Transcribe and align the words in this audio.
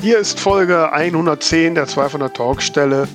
Hier 0.00 0.18
ist 0.18 0.38
Folge 0.38 0.92
110 0.92 1.74
der 1.74 1.86
200 1.86 2.36
Talkstelle 2.36 3.08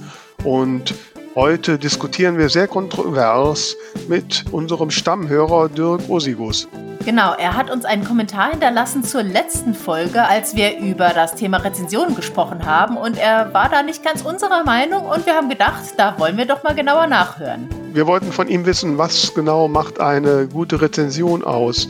und 0.43 0.95
heute 1.35 1.77
diskutieren 1.77 2.37
wir 2.37 2.49
sehr 2.49 2.67
kontrovers 2.67 3.75
mit 4.09 4.45
unserem 4.51 4.89
Stammhörer 4.89 5.69
Dirk 5.69 6.09
Osigus. 6.09 6.67
Genau, 7.05 7.33
er 7.33 7.55
hat 7.55 7.69
uns 7.71 7.85
einen 7.85 8.03
Kommentar 8.03 8.51
hinterlassen 8.51 9.03
zur 9.03 9.23
letzten 9.23 9.73
Folge, 9.73 10.23
als 10.23 10.55
wir 10.55 10.77
über 10.79 11.09
das 11.09 11.35
Thema 11.35 11.57
Rezensionen 11.57 12.15
gesprochen 12.15 12.65
haben 12.65 12.97
und 12.97 13.17
er 13.17 13.53
war 13.53 13.69
da 13.69 13.83
nicht 13.83 14.03
ganz 14.03 14.23
unserer 14.23 14.63
Meinung 14.63 15.05
und 15.05 15.25
wir 15.25 15.35
haben 15.35 15.49
gedacht, 15.49 15.81
da 15.97 16.17
wollen 16.17 16.37
wir 16.37 16.45
doch 16.45 16.63
mal 16.63 16.75
genauer 16.75 17.07
nachhören. 17.07 17.69
Wir 17.93 18.07
wollten 18.07 18.31
von 18.31 18.47
ihm 18.47 18.65
wissen, 18.65 18.97
was 18.97 19.33
genau 19.33 19.67
macht 19.67 19.99
eine 19.99 20.47
gute 20.47 20.81
Rezension 20.81 21.43
aus 21.43 21.87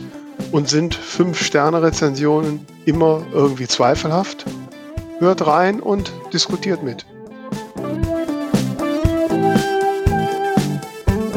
und 0.52 0.68
sind 0.68 0.94
5-Sterne-Rezensionen 0.94 2.66
immer 2.84 3.22
irgendwie 3.32 3.66
zweifelhaft? 3.66 4.44
Hört 5.22 5.46
rein 5.46 5.78
und 5.78 6.12
diskutiert 6.32 6.82
mit. 6.82 7.06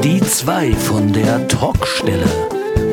Die 0.04 0.20
zwei 0.22 0.74
von 0.74 1.14
der 1.14 1.48
Talkstelle. 1.48 2.26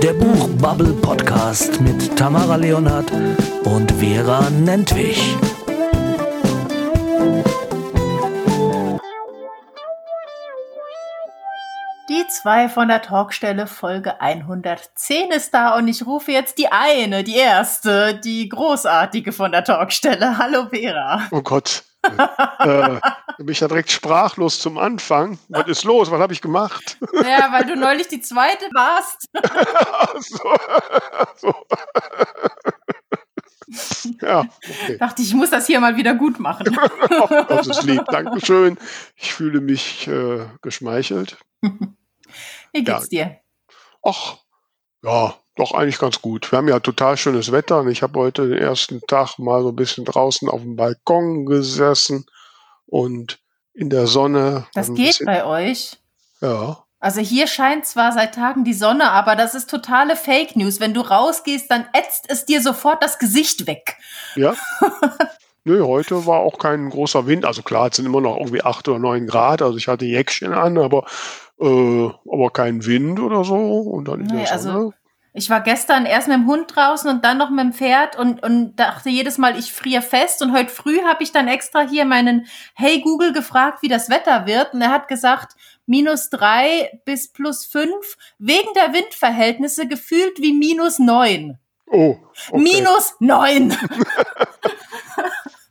Der 0.02 0.12
Buchbubble 0.12 0.92
Podcast 0.92 1.80
mit 1.80 2.14
Tamara 2.14 2.56
Leonhardt 2.56 3.10
und 3.64 3.90
Vera 3.92 4.50
Nentwich. 4.50 5.34
Die 12.12 12.26
zwei 12.28 12.68
von 12.68 12.88
der 12.88 13.00
Talkstelle 13.00 13.66
Folge 13.66 14.20
110 14.20 15.30
ist 15.30 15.54
da 15.54 15.74
und 15.78 15.88
ich 15.88 16.04
rufe 16.04 16.30
jetzt 16.30 16.58
die 16.58 16.70
eine, 16.70 17.24
die 17.24 17.36
erste, 17.36 18.20
die 18.20 18.50
großartige 18.50 19.32
von 19.32 19.50
der 19.50 19.64
Talkstelle. 19.64 20.36
Hallo 20.36 20.66
Vera. 20.68 21.22
Oh 21.30 21.40
Gott. 21.40 21.84
äh, 22.02 23.00
bin 23.38 23.48
ich 23.48 23.60
ja 23.60 23.68
direkt 23.68 23.90
sprachlos 23.90 24.60
zum 24.60 24.76
Anfang. 24.76 25.38
Was 25.48 25.66
ist 25.68 25.84
los? 25.84 26.10
Was 26.10 26.20
habe 26.20 26.34
ich 26.34 26.42
gemacht? 26.42 26.98
Ja, 27.14 27.50
weil 27.50 27.64
du 27.64 27.76
neulich 27.76 28.08
die 28.08 28.20
zweite 28.20 28.66
warst. 28.74 29.30
so. 30.20 30.54
so. 31.36 31.54
Ja, 34.20 34.40
okay. 34.40 34.98
Dachte 34.98 35.22
ich, 35.22 35.28
ich 35.28 35.34
muss 35.34 35.48
das 35.48 35.66
hier 35.66 35.80
mal 35.80 35.96
wieder 35.96 36.14
gut 36.14 36.38
machen. 36.38 36.76
oh, 37.22 37.28
das 37.48 37.68
ist 37.68 37.84
lieb. 37.84 38.04
Dankeschön. 38.04 38.76
Ich 39.16 39.32
fühle 39.32 39.62
mich 39.62 40.06
äh, 40.08 40.44
geschmeichelt. 40.60 41.38
Wie 42.72 42.84
geht's 42.84 43.08
ja. 43.10 43.24
dir? 43.26 43.36
Ach, 44.02 44.36
ja, 45.02 45.34
doch 45.56 45.74
eigentlich 45.74 45.98
ganz 45.98 46.22
gut. 46.22 46.50
Wir 46.50 46.58
haben 46.58 46.68
ja 46.68 46.80
total 46.80 47.16
schönes 47.16 47.52
Wetter 47.52 47.80
und 47.80 47.88
ich 47.88 48.02
habe 48.02 48.18
heute 48.18 48.48
den 48.48 48.58
ersten 48.58 49.00
Tag 49.02 49.38
mal 49.38 49.62
so 49.62 49.68
ein 49.68 49.76
bisschen 49.76 50.04
draußen 50.04 50.48
auf 50.48 50.62
dem 50.62 50.76
Balkon 50.76 51.44
gesessen 51.46 52.26
und 52.86 53.38
in 53.74 53.90
der 53.90 54.06
Sonne. 54.06 54.66
Das 54.74 54.88
geht 54.88 55.18
bisschen, 55.18 55.26
bei 55.26 55.44
euch? 55.44 55.98
Ja. 56.40 56.84
Also 57.00 57.20
hier 57.20 57.48
scheint 57.48 57.84
zwar 57.84 58.12
seit 58.12 58.34
Tagen 58.34 58.64
die 58.64 58.74
Sonne, 58.74 59.10
aber 59.10 59.34
das 59.34 59.54
ist 59.56 59.68
totale 59.68 60.14
Fake 60.14 60.54
News. 60.54 60.78
Wenn 60.78 60.94
du 60.94 61.00
rausgehst, 61.00 61.68
dann 61.70 61.86
ätzt 61.92 62.26
es 62.28 62.46
dir 62.46 62.62
sofort 62.62 63.02
das 63.02 63.18
Gesicht 63.18 63.66
weg. 63.66 63.96
Ja. 64.36 64.54
Nö, 65.64 65.84
heute 65.84 66.26
war 66.26 66.40
auch 66.40 66.58
kein 66.58 66.90
großer 66.90 67.26
Wind. 67.26 67.44
Also 67.44 67.62
klar, 67.62 67.88
es 67.88 67.96
sind 67.96 68.06
immer 68.06 68.20
noch 68.20 68.36
irgendwie 68.36 68.62
acht 68.62 68.88
oder 68.88 68.98
neun 68.98 69.26
Grad. 69.26 69.62
Also 69.62 69.78
ich 69.78 69.88
hatte 69.88 70.04
Jäckchen 70.04 70.52
an, 70.52 70.78
aber, 70.78 71.04
äh, 71.62 72.10
aber 72.30 72.50
kein 72.50 72.84
Wind 72.84 73.20
oder 73.20 73.44
so. 73.44 73.56
Und 73.56 74.08
dann 74.08 74.22
nee, 74.22 74.46
also 74.46 74.92
ich 75.34 75.48
war 75.48 75.62
gestern 75.62 76.04
erst 76.04 76.28
mit 76.28 76.36
dem 76.36 76.46
Hund 76.46 76.76
draußen 76.76 77.08
und 77.08 77.24
dann 77.24 77.38
noch 77.38 77.48
mit 77.48 77.60
dem 77.60 77.72
Pferd 77.72 78.18
und, 78.18 78.42
und 78.42 78.76
dachte 78.76 79.08
jedes 79.08 79.38
Mal, 79.38 79.58
ich 79.58 79.72
friere 79.72 80.02
fest. 80.02 80.42
Und 80.42 80.52
heute 80.52 80.68
früh 80.68 81.00
habe 81.02 81.22
ich 81.22 81.32
dann 81.32 81.48
extra 81.48 81.80
hier 81.80 82.04
meinen 82.04 82.46
Hey 82.74 83.00
Google 83.00 83.32
gefragt, 83.32 83.78
wie 83.80 83.88
das 83.88 84.10
Wetter 84.10 84.46
wird. 84.46 84.74
Und 84.74 84.82
er 84.82 84.90
hat 84.90 85.08
gesagt, 85.08 85.56
minus 85.86 86.28
drei 86.28 87.00
bis 87.06 87.32
plus 87.32 87.64
fünf, 87.64 88.18
wegen 88.38 88.68
der 88.74 88.92
Windverhältnisse 88.92 89.88
gefühlt 89.88 90.38
wie 90.42 90.52
minus 90.52 90.98
neun. 90.98 91.58
Oh. 91.86 92.16
Okay. 92.50 92.62
Minus 92.62 93.14
neun. 93.20 93.74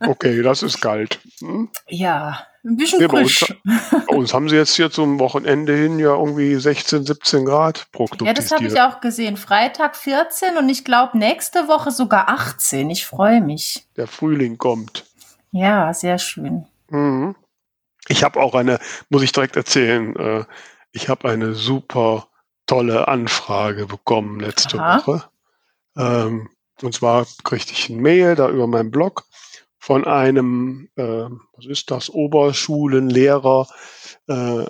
okay, 0.00 0.42
das 0.42 0.64
ist 0.64 0.80
kalt. 0.80 1.20
Hm? 1.38 1.70
Ja. 1.88 2.46
Ein 2.64 2.76
bisschen 2.76 3.00
nee, 3.00 3.08
frisch. 3.08 3.40
Bei 3.64 3.72
uns, 3.72 4.06
bei 4.06 4.14
uns, 4.14 4.34
haben 4.34 4.48
sie 4.48 4.56
jetzt 4.56 4.76
hier 4.76 4.90
zum 4.90 5.18
Wochenende 5.18 5.74
hin 5.74 5.98
ja 5.98 6.14
irgendwie 6.14 6.54
16, 6.54 7.04
17 7.04 7.44
Grad 7.44 7.90
prognostiziert. 7.90 8.28
Ja, 8.28 8.34
das 8.34 8.52
habe 8.52 8.66
ich 8.66 8.80
auch 8.80 9.00
gesehen. 9.00 9.36
Freitag 9.36 9.96
14 9.96 10.56
und 10.56 10.68
ich 10.68 10.84
glaube 10.84 11.18
nächste 11.18 11.66
Woche 11.66 11.90
sogar 11.90 12.28
18. 12.28 12.88
Ich 12.90 13.04
freue 13.04 13.40
mich. 13.40 13.86
Der 13.96 14.06
Frühling 14.06 14.58
kommt. 14.58 15.04
Ja, 15.50 15.92
sehr 15.92 16.18
schön. 16.18 16.66
Mhm. 16.88 17.34
Ich 18.08 18.22
habe 18.22 18.40
auch 18.40 18.54
eine, 18.54 18.78
muss 19.08 19.22
ich 19.22 19.32
direkt 19.32 19.56
erzählen, 19.56 20.14
äh, 20.16 20.44
ich 20.92 21.08
habe 21.08 21.28
eine 21.30 21.54
super 21.54 22.28
tolle 22.66 23.08
Anfrage 23.08 23.86
bekommen 23.86 24.38
letzte 24.38 24.78
Aha. 24.78 24.98
Woche. 24.98 25.24
Ähm, 25.96 26.48
und 26.80 26.94
zwar 26.94 27.26
kriegte 27.44 27.72
ich 27.72 27.88
ein 27.88 28.00
Mail 28.00 28.34
da 28.34 28.48
über 28.48 28.66
meinen 28.66 28.90
Blog 28.90 29.24
von 29.82 30.04
einem, 30.04 30.88
äh, 30.94 31.02
was 31.02 31.66
ist 31.66 31.90
das, 31.90 32.08
Oberschulenlehrer 32.08 33.66
äh, 34.28 34.64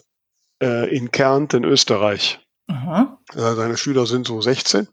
äh, 0.62 0.96
in 0.96 1.10
Kärnten, 1.10 1.64
Österreich. 1.64 2.40
Mhm. 2.66 3.18
seine 3.34 3.76
Schüler 3.76 4.06
sind 4.06 4.26
so 4.26 4.40
16. 4.40 4.88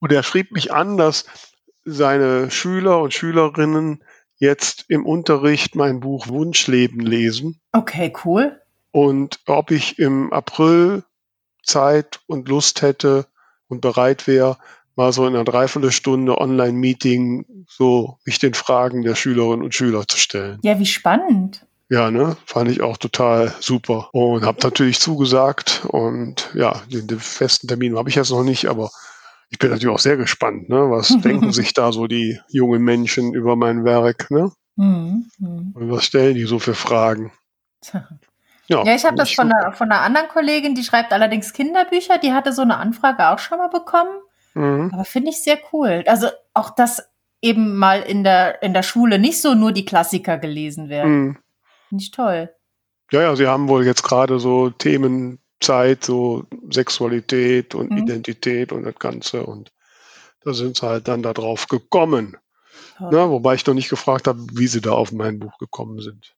Und 0.00 0.10
er 0.10 0.24
schrieb 0.24 0.50
mich 0.50 0.72
an, 0.72 0.96
dass 0.96 1.26
seine 1.84 2.50
Schüler 2.50 3.00
und 3.00 3.14
Schülerinnen 3.14 4.02
jetzt 4.34 4.86
im 4.88 5.06
Unterricht 5.06 5.76
mein 5.76 6.00
Buch 6.00 6.26
Wunschleben 6.26 6.98
lesen. 7.00 7.60
Okay, 7.70 8.12
cool. 8.24 8.60
Und 8.90 9.38
ob 9.46 9.70
ich 9.70 10.00
im 10.00 10.32
April 10.32 11.04
Zeit 11.62 12.18
und 12.26 12.48
Lust 12.48 12.82
hätte 12.82 13.26
und 13.68 13.80
bereit 13.80 14.26
wäre, 14.26 14.58
mal 14.96 15.12
so 15.12 15.26
in 15.26 15.34
einer 15.34 15.44
Dreiviertelstunde 15.44 16.38
Online-Meeting 16.38 17.64
so 17.68 18.18
mich 18.24 18.38
den 18.38 18.54
Fragen 18.54 19.02
der 19.02 19.14
Schülerinnen 19.14 19.64
und 19.64 19.74
Schüler 19.74 20.08
zu 20.08 20.16
stellen. 20.16 20.58
Ja, 20.62 20.78
wie 20.78 20.86
spannend. 20.86 21.66
Ja, 21.88 22.10
ne, 22.10 22.36
fand 22.46 22.68
ich 22.70 22.80
auch 22.80 22.96
total 22.96 23.54
super 23.60 24.08
und 24.12 24.44
habe 24.44 24.58
natürlich 24.62 24.98
zugesagt 24.98 25.86
und 25.86 26.50
ja, 26.54 26.82
den, 26.92 27.06
den 27.06 27.20
festen 27.20 27.68
Termin 27.68 27.96
habe 27.96 28.08
ich 28.08 28.16
jetzt 28.16 28.30
noch 28.30 28.42
nicht, 28.42 28.66
aber 28.66 28.90
ich 29.50 29.58
bin 29.60 29.70
natürlich 29.70 29.94
auch 29.94 30.00
sehr 30.00 30.16
gespannt, 30.16 30.68
ne, 30.68 30.90
was 30.90 31.08
denken 31.22 31.52
sich 31.52 31.74
da 31.74 31.92
so 31.92 32.08
die 32.08 32.40
jungen 32.48 32.82
Menschen 32.82 33.34
über 33.34 33.54
mein 33.54 33.84
Werk, 33.84 34.30
ne? 34.30 34.50
Mhm. 34.74 35.30
mhm. 35.38 35.72
Und 35.74 35.90
was 35.90 36.04
stellen 36.04 36.34
die 36.34 36.44
so 36.44 36.58
für 36.58 36.74
Fragen? 36.74 37.32
Ja, 38.68 38.82
ja 38.84 38.94
ich 38.96 39.04
habe 39.04 39.16
das 39.16 39.30
von 39.30 39.52
einer, 39.52 39.72
von 39.72 39.90
einer 39.92 40.00
anderen 40.00 40.26
Kollegin, 40.28 40.74
die 40.74 40.82
schreibt 40.82 41.12
allerdings 41.12 41.52
Kinderbücher, 41.52 42.18
die 42.18 42.32
hatte 42.32 42.52
so 42.52 42.62
eine 42.62 42.78
Anfrage 42.78 43.28
auch 43.28 43.38
schon 43.38 43.58
mal 43.58 43.68
bekommen. 43.68 44.18
Mhm. 44.56 44.90
Aber 44.92 45.04
finde 45.04 45.30
ich 45.30 45.42
sehr 45.42 45.58
cool. 45.72 46.02
Also 46.06 46.28
auch, 46.54 46.70
dass 46.70 47.02
eben 47.42 47.76
mal 47.76 48.00
in 48.00 48.24
der, 48.24 48.62
in 48.62 48.72
der 48.72 48.82
Schule 48.82 49.18
nicht 49.18 49.40
so 49.40 49.54
nur 49.54 49.72
die 49.72 49.84
Klassiker 49.84 50.38
gelesen 50.38 50.88
werden. 50.88 51.12
Mhm. 51.12 51.38
Finde 51.88 52.02
ich 52.02 52.10
toll. 52.10 52.50
Ja, 53.12 53.22
ja, 53.22 53.36
sie 53.36 53.46
haben 53.46 53.68
wohl 53.68 53.84
jetzt 53.84 54.02
gerade 54.02 54.40
so 54.40 54.70
Themenzeit, 54.70 56.04
so 56.04 56.44
Sexualität 56.70 57.74
und 57.74 57.90
mhm. 57.90 57.98
Identität 57.98 58.72
und 58.72 58.84
das 58.84 58.96
Ganze. 58.96 59.44
Und 59.44 59.72
da 60.42 60.54
sind 60.54 60.76
sie 60.76 60.86
halt 60.86 61.06
dann 61.06 61.22
da 61.22 61.32
drauf 61.32 61.68
gekommen. 61.68 62.36
Na, 62.98 63.28
wobei 63.28 63.54
ich 63.54 63.66
noch 63.66 63.74
nicht 63.74 63.90
gefragt 63.90 64.26
habe, 64.26 64.40
wie 64.54 64.68
sie 64.68 64.80
da 64.80 64.92
auf 64.92 65.12
mein 65.12 65.38
Buch 65.38 65.58
gekommen 65.58 66.00
sind. 66.00 66.34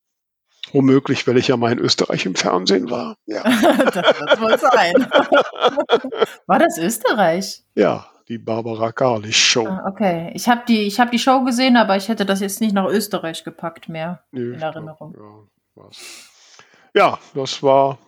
Womöglich, 0.73 1.27
weil 1.27 1.39
ich 1.39 1.49
ja 1.49 1.57
mal 1.57 1.73
in 1.73 1.79
Österreich 1.79 2.27
im 2.27 2.35
Fernsehen 2.35 2.91
war. 2.91 3.17
Ja. 3.27 3.43
das 3.43 4.21
wird 4.21 4.41
wohl 4.41 4.59
sein. 4.59 4.95
war 6.47 6.59
das 6.59 6.79
Österreich? 6.79 7.65
Ja, 7.75 8.07
die 8.29 8.39
Barbara 8.39 8.91
Garlich 8.91 9.39
Show. 9.39 9.67
Ah, 9.67 9.87
okay, 9.89 10.31
ich 10.35 10.49
habe 10.49 10.63
die, 10.69 10.91
hab 10.91 11.11
die 11.11 11.19
Show 11.19 11.43
gesehen, 11.45 11.77
aber 11.77 11.97
ich 11.97 12.09
hätte 12.09 12.27
das 12.27 12.41
jetzt 12.41 12.61
nicht 12.61 12.75
nach 12.75 12.87
Österreich 12.87 13.45
gepackt 13.45 13.89
mehr 13.89 14.23
Nö, 14.31 14.55
in 14.55 14.61
Erinnerung. 14.61 15.13
Glaub, 15.13 15.49
ja, 15.77 15.91
ja, 16.95 17.19
das 17.35 17.63
war 17.63 17.99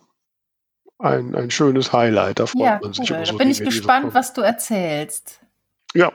ein, 0.99 1.35
ein 1.35 1.49
schönes 1.49 1.91
Highlight. 1.93 2.39
Da 2.39 2.45
freut 2.45 2.61
ja, 2.61 2.79
man 2.81 2.93
sich 2.93 3.11
cool. 3.11 3.25
so 3.25 3.31
Da 3.31 3.37
bin 3.37 3.49
ich 3.49 3.63
gespannt, 3.63 4.13
was 4.13 4.33
du 4.33 4.41
erzählst. 4.41 5.41
Ja, 5.93 6.11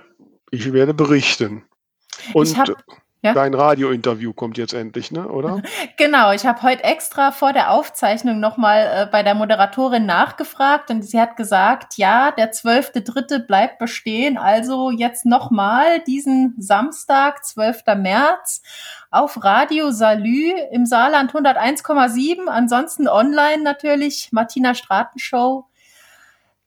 ich 0.51 0.73
werde 0.73 0.95
berichten. 0.95 1.65
Und 2.33 2.51
ich 2.51 2.57
habe 2.57 2.77
ja? 3.27 3.35
Dein 3.35 3.55
Radiointerview 3.55 4.33
kommt 4.33 4.57
jetzt 4.57 4.73
endlich, 4.73 5.11
ne? 5.11 5.29
oder? 5.29 5.63
Genau, 5.97 6.33
ich 6.33 6.47
habe 6.47 6.63
heute 6.63 6.85
extra 6.85 7.33
vor 7.33 7.53
der 7.53 7.71
Aufzeichnung 7.71 8.39
nochmal 8.39 8.91
äh, 8.93 9.07
bei 9.11 9.23
der 9.23 9.35
Moderatorin 9.35 10.07
nachgefragt 10.07 10.91
und 10.91 11.03
sie 11.03 11.21
hat 11.21 11.37
gesagt, 11.37 11.97
ja, 11.97 12.33
der 12.33 12.53
12.3. 12.53 13.47
bleibt 13.47 13.79
bestehen, 13.79 14.37
also 14.39 14.91
jetzt 14.91 15.27
nochmal 15.27 16.01
diesen 16.07 16.55
Samstag, 16.59 17.45
12. 17.45 17.83
März, 17.97 18.63
auf 19.11 19.43
Radio 19.43 19.91
Salü 19.91 20.53
im 20.71 20.87
Saarland 20.87 21.33
101,7, 21.33 22.47
ansonsten 22.47 23.09
online 23.09 23.63
natürlich, 23.63 24.29
Martina 24.33 24.75
Straten 24.75 25.19
Show 25.19 25.67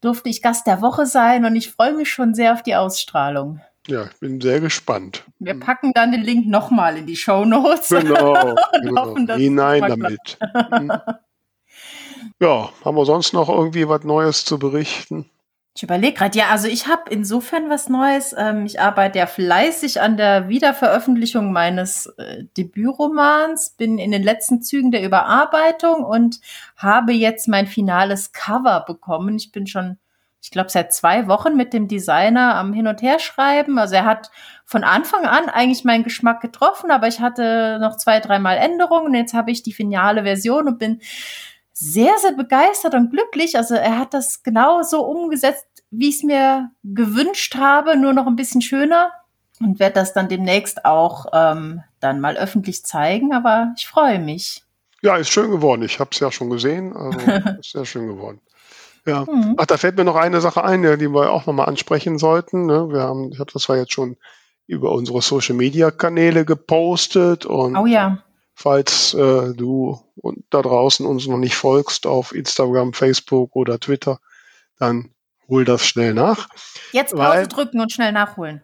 durfte 0.01 0.29
ich 0.29 0.41
Gast 0.41 0.65
der 0.67 0.81
Woche 0.81 1.05
sein 1.05 1.45
und 1.45 1.55
ich 1.55 1.71
freue 1.71 1.93
mich 1.93 2.09
schon 2.09 2.33
sehr 2.33 2.53
auf 2.53 2.63
die 2.63 2.75
Ausstrahlung. 2.75 3.61
Ja, 3.89 4.05
ich 4.05 4.19
bin 4.19 4.39
sehr 4.39 4.59
gespannt. 4.59 5.23
Wir 5.39 5.59
packen 5.59 5.93
dann 5.93 6.11
den 6.11 6.21
Link 6.21 6.45
nochmal 6.47 6.97
in 6.97 7.07
die 7.07 7.15
Show 7.15 7.43
Notes. 7.43 7.89
Genau, 7.89 8.55
genau. 8.83 9.01
Hoffen, 9.01 9.35
hinein 9.35 9.81
damit. 9.81 10.37
Hm. 10.71 10.91
ja, 12.39 12.69
haben 12.85 12.97
wir 12.97 13.05
sonst 13.05 13.33
noch 13.33 13.49
irgendwie 13.49 13.87
was 13.87 14.03
Neues 14.03 14.45
zu 14.45 14.59
berichten? 14.59 15.25
Ich 15.75 15.83
überlege 15.83 16.17
gerade, 16.17 16.37
ja, 16.37 16.49
also 16.49 16.67
ich 16.67 16.87
habe 16.87 17.09
insofern 17.09 17.69
was 17.69 17.89
Neues. 17.89 18.35
Ähm, 18.37 18.65
ich 18.65 18.81
arbeite 18.81 19.19
ja 19.19 19.27
fleißig 19.27 20.01
an 20.01 20.17
der 20.17 20.49
Wiederveröffentlichung 20.49 21.51
meines 21.53 22.07
äh, 22.17 22.43
Debütromans, 22.57 23.71
bin 23.77 23.97
in 23.97 24.11
den 24.11 24.23
letzten 24.23 24.61
Zügen 24.61 24.91
der 24.91 25.03
Überarbeitung 25.03 26.03
und 26.03 26.41
habe 26.75 27.13
jetzt 27.13 27.47
mein 27.47 27.65
finales 27.65 28.33
Cover 28.33 28.83
bekommen. 28.85 29.37
Ich 29.37 29.51
bin 29.51 29.67
schon, 29.67 29.97
ich 30.41 30.51
glaube, 30.51 30.69
seit 30.69 30.93
zwei 30.93 31.27
Wochen 31.27 31.55
mit 31.55 31.73
dem 31.73 31.87
Designer 31.87 32.55
am 32.55 32.73
Hin- 32.73 32.87
und 32.87 33.01
Herschreiben. 33.01 33.77
Also 33.77 33.95
er 33.95 34.05
hat 34.05 34.31
von 34.65 34.83
Anfang 34.83 35.25
an 35.25 35.49
eigentlich 35.49 35.83
meinen 35.83 36.03
Geschmack 36.03 36.41
getroffen, 36.41 36.91
aber 36.91 37.07
ich 37.07 37.19
hatte 37.19 37.77
noch 37.81 37.97
zwei, 37.97 38.19
dreimal 38.19 38.57
Änderungen. 38.57 39.13
Jetzt 39.13 39.33
habe 39.33 39.51
ich 39.51 39.63
die 39.63 39.73
finale 39.73 40.23
Version 40.23 40.67
und 40.67 40.79
bin 40.79 41.01
sehr, 41.73 42.17
sehr 42.19 42.33
begeistert 42.33 42.93
und 42.93 43.11
glücklich. 43.11 43.57
Also 43.57 43.75
er 43.75 43.97
hat 43.97 44.13
das 44.13 44.43
genau 44.43 44.81
so 44.83 45.05
umgesetzt, 45.05 45.67
wie 45.91 46.09
ich 46.09 46.17
es 46.17 46.23
mir 46.23 46.71
gewünscht 46.83 47.55
habe, 47.55 47.97
nur 47.97 48.13
noch 48.13 48.27
ein 48.27 48.35
bisschen 48.35 48.61
schöner 48.61 49.11
und 49.59 49.79
werde 49.79 49.95
das 49.95 50.13
dann 50.13 50.29
demnächst 50.29 50.85
auch 50.85 51.27
ähm, 51.33 51.83
dann 51.99 52.21
mal 52.21 52.37
öffentlich 52.37 52.85
zeigen. 52.85 53.33
Aber 53.33 53.73
ich 53.77 53.87
freue 53.87 54.19
mich. 54.19 54.63
Ja, 55.01 55.15
ist 55.17 55.29
schön 55.29 55.51
geworden. 55.51 55.83
Ich 55.83 55.99
habe 55.99 56.09
es 56.13 56.19
ja 56.19 56.31
schon 56.31 56.49
gesehen. 56.49 56.95
Also 56.95 57.19
ist 57.59 57.71
sehr 57.71 57.85
schön 57.85 58.07
geworden. 58.07 58.39
Ja. 59.09 59.25
Mhm. 59.25 59.55
Ach, 59.57 59.65
da 59.65 59.77
fällt 59.77 59.97
mir 59.97 60.03
noch 60.03 60.15
eine 60.15 60.41
Sache 60.41 60.63
ein, 60.63 60.81
die 60.83 61.09
wir 61.09 61.31
auch 61.31 61.45
nochmal 61.45 61.67
ansprechen 61.67 62.17
sollten. 62.17 62.65
Ne? 62.65 62.89
Wir 62.91 63.01
haben, 63.01 63.31
ich 63.31 63.39
habe 63.39 63.51
das 63.51 63.63
zwar 63.63 63.77
jetzt 63.77 63.93
schon 63.93 64.17
über 64.67 64.91
unsere 64.91 65.21
Social 65.21 65.55
Media 65.55 65.91
Kanäle 65.91 66.45
gepostet 66.45 67.45
und 67.45 67.75
oh 67.75 67.85
ja 67.85 68.23
falls 68.59 69.13
äh, 69.13 69.53
du 69.53 69.97
da 70.49 70.61
draußen 70.61 71.05
uns 71.05 71.27
noch 71.27 71.37
nicht 71.37 71.55
folgst 71.55 72.05
auf 72.05 72.35
Instagram, 72.35 72.91
Facebook 72.91 73.55
oder 73.55 73.79
Twitter, 73.79 74.19
dann 74.77 75.11
hol 75.47 75.63
das 75.63 75.85
schnell 75.85 76.13
nach. 76.13 76.49
Jetzt 76.91 77.15
Pause 77.15 77.29
weil, 77.29 77.47
drücken 77.47 77.79
und 77.79 77.91
schnell 77.93 78.11
nachholen. 78.11 78.61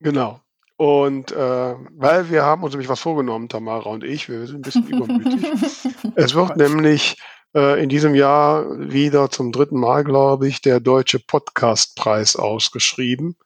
Genau. 0.00 0.40
Und 0.78 1.32
äh, 1.32 1.74
weil 1.90 2.30
wir 2.30 2.44
haben 2.44 2.62
uns 2.62 2.72
nämlich 2.72 2.88
was 2.88 3.00
vorgenommen, 3.00 3.50
Tamara 3.50 3.90
und 3.90 4.04
ich, 4.04 4.30
wir 4.30 4.46
sind 4.46 4.60
ein 4.60 4.62
bisschen 4.62 4.86
übermütig. 4.88 5.46
es 6.14 6.34
wird 6.34 6.56
nämlich 6.56 7.18
in 7.52 7.88
diesem 7.88 8.14
Jahr 8.14 8.78
wieder 8.78 9.28
zum 9.30 9.50
dritten 9.50 9.78
Mal, 9.78 10.04
glaube 10.04 10.46
ich, 10.46 10.62
der 10.62 10.78
Deutsche 10.78 11.18
Podcastpreis 11.18 12.36
ausgeschrieben. 12.36 13.36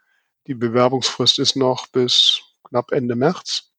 Die 0.47 0.55
Bewerbungsfrist 0.55 1.39
ist 1.39 1.56
noch 1.56 1.87
bis 1.87 2.43
knapp 2.65 2.93
Ende 2.93 3.15
März. 3.15 3.71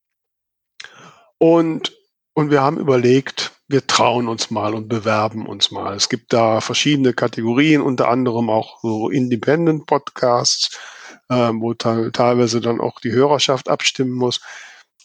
Und, 1.38 1.96
und 2.34 2.50
wir 2.50 2.62
haben 2.62 2.80
überlegt, 2.80 3.52
wir 3.68 3.86
trauen 3.86 4.28
uns 4.28 4.52
mal 4.52 4.74
und 4.74 4.88
bewerben 4.88 5.46
uns 5.46 5.72
mal. 5.72 5.96
Es 5.96 6.10
gibt 6.10 6.34
da 6.34 6.62
verschiedene 6.62 7.14
Kategorien, 7.14 7.82
unter 7.82 8.08
anderem 8.08 8.50
auch 8.50 8.80
so 8.82 9.10
Independent 9.10 9.86
Podcasts, 9.86 10.78
äh, 11.30 11.52
wo 11.54 11.74
teilweise 11.74 12.62
dann 12.62 12.80
auch 12.80 13.00
die 13.00 13.12
Hörerschaft 13.12 13.70
abstimmen 13.70 14.14
muss. 14.14 14.42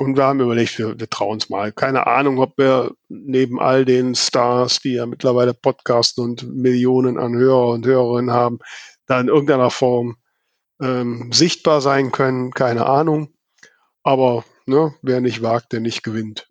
Und 0.01 0.17
wir 0.17 0.25
haben 0.25 0.41
überlegt, 0.41 0.79
wir, 0.79 0.99
wir 0.99 1.11
trauen 1.11 1.35
uns 1.35 1.51
mal. 1.51 1.73
Keine 1.73 2.07
Ahnung, 2.07 2.39
ob 2.39 2.57
wir 2.57 2.93
neben 3.09 3.61
all 3.61 3.85
den 3.85 4.15
Stars, 4.15 4.81
die 4.81 4.95
ja 4.95 5.07
mittlerweile 5.07 5.55
podcasten 5.55 6.25
und 6.25 6.55
Millionen 6.55 7.19
an 7.19 7.35
Hörer 7.35 7.69
und 7.69 7.87
Hörerinnen 7.87 8.33
haben, 8.33 8.59
da 9.07 9.21
in 9.21 9.29
irgendeiner 9.29 9.71
Form 9.71 10.17
ähm, 10.81 11.31
sichtbar 11.33 11.81
sein 11.81 12.13
können. 12.13 12.53
Keine 12.53 12.87
Ahnung. 12.87 13.35
Aber 14.03 14.45
Ne? 14.71 14.95
Wer 15.03 15.21
nicht 15.21 15.43
wagt, 15.43 15.73
der 15.73 15.81
nicht 15.81 16.05
gewinnt. 16.05 16.49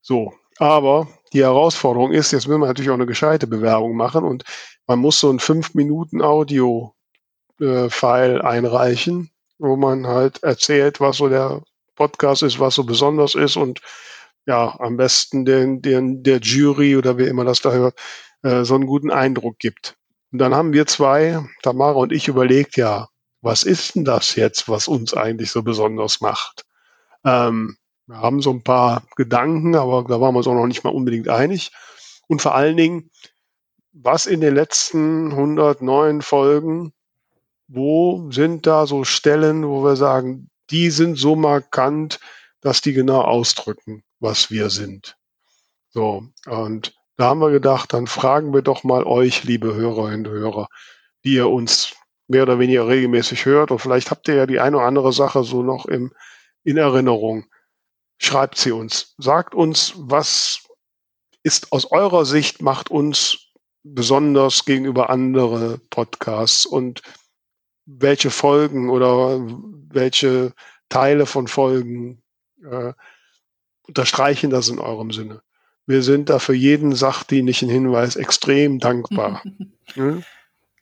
So, 0.00 0.32
aber 0.58 1.08
die 1.32 1.42
Herausforderung 1.42 2.12
ist, 2.12 2.30
jetzt 2.30 2.46
müssen 2.46 2.60
wir 2.60 2.68
natürlich 2.68 2.90
auch 2.90 2.94
eine 2.94 3.06
gescheite 3.06 3.48
Bewerbung 3.48 3.96
machen 3.96 4.22
und 4.22 4.44
man 4.86 5.00
muss 5.00 5.18
so 5.18 5.28
ein 5.28 5.40
5 5.40 5.74
Minuten 5.74 6.22
Audio-File 6.22 8.36
äh, 8.36 8.40
einreichen, 8.40 9.32
wo 9.58 9.74
man 9.74 10.06
halt 10.06 10.44
erzählt, 10.44 11.00
was 11.00 11.16
so 11.16 11.28
der 11.28 11.62
Podcast 11.94 12.42
ist, 12.42 12.60
was 12.60 12.74
so 12.74 12.84
besonders 12.84 13.34
ist 13.34 13.56
und 13.56 13.80
ja, 14.46 14.78
am 14.80 14.96
besten 14.96 15.44
den, 15.44 15.82
den, 15.82 16.22
der 16.22 16.38
Jury 16.38 16.96
oder 16.96 17.16
wer 17.16 17.28
immer 17.28 17.44
das 17.44 17.60
da 17.60 17.72
hört, 17.72 17.98
äh, 18.42 18.64
so 18.64 18.74
einen 18.74 18.86
guten 18.86 19.10
Eindruck 19.10 19.58
gibt. 19.58 19.96
Und 20.32 20.38
dann 20.38 20.54
haben 20.54 20.72
wir 20.72 20.86
zwei, 20.86 21.44
Tamara 21.62 21.98
und 21.98 22.12
ich, 22.12 22.28
überlegt, 22.28 22.76
ja, 22.76 23.08
was 23.40 23.62
ist 23.62 23.94
denn 23.94 24.04
das 24.04 24.34
jetzt, 24.36 24.68
was 24.68 24.88
uns 24.88 25.14
eigentlich 25.14 25.50
so 25.50 25.62
besonders 25.62 26.20
macht? 26.20 26.64
Ähm, 27.24 27.76
wir 28.06 28.18
haben 28.18 28.40
so 28.40 28.50
ein 28.50 28.62
paar 28.62 29.04
Gedanken, 29.16 29.74
aber 29.74 30.04
da 30.08 30.20
waren 30.20 30.34
wir 30.34 30.38
uns 30.38 30.46
auch 30.46 30.54
noch 30.54 30.66
nicht 30.66 30.84
mal 30.84 30.90
unbedingt 30.90 31.28
einig. 31.28 31.70
Und 32.28 32.42
vor 32.42 32.54
allen 32.54 32.76
Dingen, 32.76 33.10
was 33.92 34.26
in 34.26 34.40
den 34.40 34.54
letzten 34.54 35.32
109 35.32 36.22
Folgen, 36.22 36.92
wo 37.68 38.30
sind 38.30 38.66
da 38.66 38.86
so 38.86 39.04
Stellen, 39.04 39.66
wo 39.66 39.84
wir 39.84 39.96
sagen, 39.96 40.50
die 40.72 40.90
sind 40.90 41.16
so 41.16 41.36
markant, 41.36 42.18
dass 42.60 42.80
die 42.80 42.92
genau 42.92 43.20
ausdrücken, 43.20 44.02
was 44.20 44.50
wir 44.50 44.70
sind. 44.70 45.16
So, 45.90 46.24
und 46.46 46.94
da 47.16 47.26
haben 47.26 47.40
wir 47.40 47.50
gedacht, 47.50 47.92
dann 47.92 48.06
fragen 48.06 48.54
wir 48.54 48.62
doch 48.62 48.82
mal 48.82 49.04
euch, 49.04 49.44
liebe 49.44 49.74
Hörerinnen 49.74 50.26
und 50.26 50.32
Hörer, 50.32 50.68
die 51.24 51.34
ihr 51.34 51.48
uns 51.48 51.94
mehr 52.28 52.44
oder 52.44 52.58
weniger 52.58 52.88
regelmäßig 52.88 53.44
hört. 53.44 53.70
Und 53.70 53.78
vielleicht 53.78 54.10
habt 54.10 54.26
ihr 54.28 54.34
ja 54.34 54.46
die 54.46 54.60
eine 54.60 54.78
oder 54.78 54.86
andere 54.86 55.12
Sache 55.12 55.44
so 55.44 55.62
noch 55.62 55.86
im 55.86 56.12
in 56.64 56.76
Erinnerung. 56.76 57.44
Schreibt 58.18 58.56
sie 58.56 58.72
uns. 58.72 59.14
Sagt 59.18 59.54
uns, 59.54 59.94
was 59.96 60.62
ist 61.42 61.72
aus 61.72 61.90
eurer 61.90 62.24
Sicht, 62.24 62.62
macht 62.62 62.90
uns 62.90 63.52
besonders 63.82 64.64
gegenüber 64.64 65.10
andere 65.10 65.78
Podcasts 65.90 66.64
und 66.64 67.02
welche 67.98 68.30
Folgen 68.30 68.90
oder 68.90 69.40
welche 69.90 70.52
Teile 70.88 71.26
von 71.26 71.48
Folgen 71.48 72.22
äh, 72.64 72.92
unterstreichen 73.86 74.50
das 74.50 74.68
in 74.68 74.78
eurem 74.78 75.10
Sinne. 75.10 75.42
Wir 75.86 76.02
sind 76.02 76.30
da 76.30 76.38
für 76.38 76.54
jeden 76.54 76.94
sachdienlichen 76.94 77.68
Hinweis 77.68 78.16
extrem 78.16 78.78
dankbar. 78.78 79.42
hm? 79.94 80.24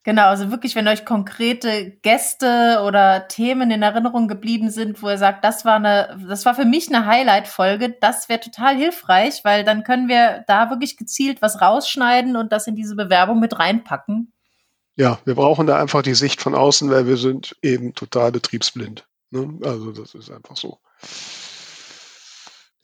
Genau, 0.02 0.28
also 0.28 0.50
wirklich, 0.50 0.74
wenn 0.76 0.88
euch 0.88 1.04
konkrete 1.04 1.90
Gäste 2.02 2.82
oder 2.86 3.28
Themen 3.28 3.70
in 3.70 3.82
Erinnerung 3.82 4.28
geblieben 4.28 4.70
sind, 4.70 5.02
wo 5.02 5.10
ihr 5.10 5.18
sagt, 5.18 5.44
das 5.44 5.66
war 5.66 5.76
eine, 5.76 6.18
das 6.26 6.46
war 6.46 6.54
für 6.54 6.64
mich 6.64 6.88
eine 6.88 7.04
Highlight-Folge, 7.04 7.96
das 8.00 8.30
wäre 8.30 8.40
total 8.40 8.76
hilfreich, 8.76 9.40
weil 9.44 9.62
dann 9.62 9.84
können 9.84 10.08
wir 10.08 10.44
da 10.46 10.70
wirklich 10.70 10.96
gezielt 10.96 11.42
was 11.42 11.60
rausschneiden 11.60 12.36
und 12.36 12.50
das 12.50 12.66
in 12.66 12.76
diese 12.76 12.96
Bewerbung 12.96 13.40
mit 13.40 13.58
reinpacken. 13.58 14.32
Ja, 15.00 15.18
wir 15.24 15.34
brauchen 15.34 15.66
da 15.66 15.80
einfach 15.80 16.02
die 16.02 16.12
Sicht 16.12 16.42
von 16.42 16.54
außen, 16.54 16.90
weil 16.90 17.06
wir 17.06 17.16
sind 17.16 17.56
eben 17.62 17.94
total 17.94 18.32
betriebsblind. 18.32 19.06
Ne? 19.30 19.58
Also 19.64 19.92
das 19.92 20.14
ist 20.14 20.30
einfach 20.30 20.58
so. 20.58 20.78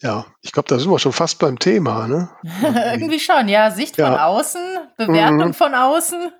Ja, 0.00 0.24
ich 0.40 0.52
glaube, 0.52 0.66
da 0.66 0.78
sind 0.78 0.90
wir 0.90 0.98
schon 0.98 1.12
fast 1.12 1.38
beim 1.38 1.58
Thema, 1.58 2.08
ne? 2.08 2.30
Irgendwie 2.94 3.20
schon, 3.20 3.48
ja. 3.48 3.70
Sicht 3.70 3.98
ja. 3.98 4.06
von 4.06 4.18
außen, 4.18 4.78
Bewertung 4.96 5.48
mhm. 5.48 5.52
von 5.52 5.74
außen. 5.74 6.32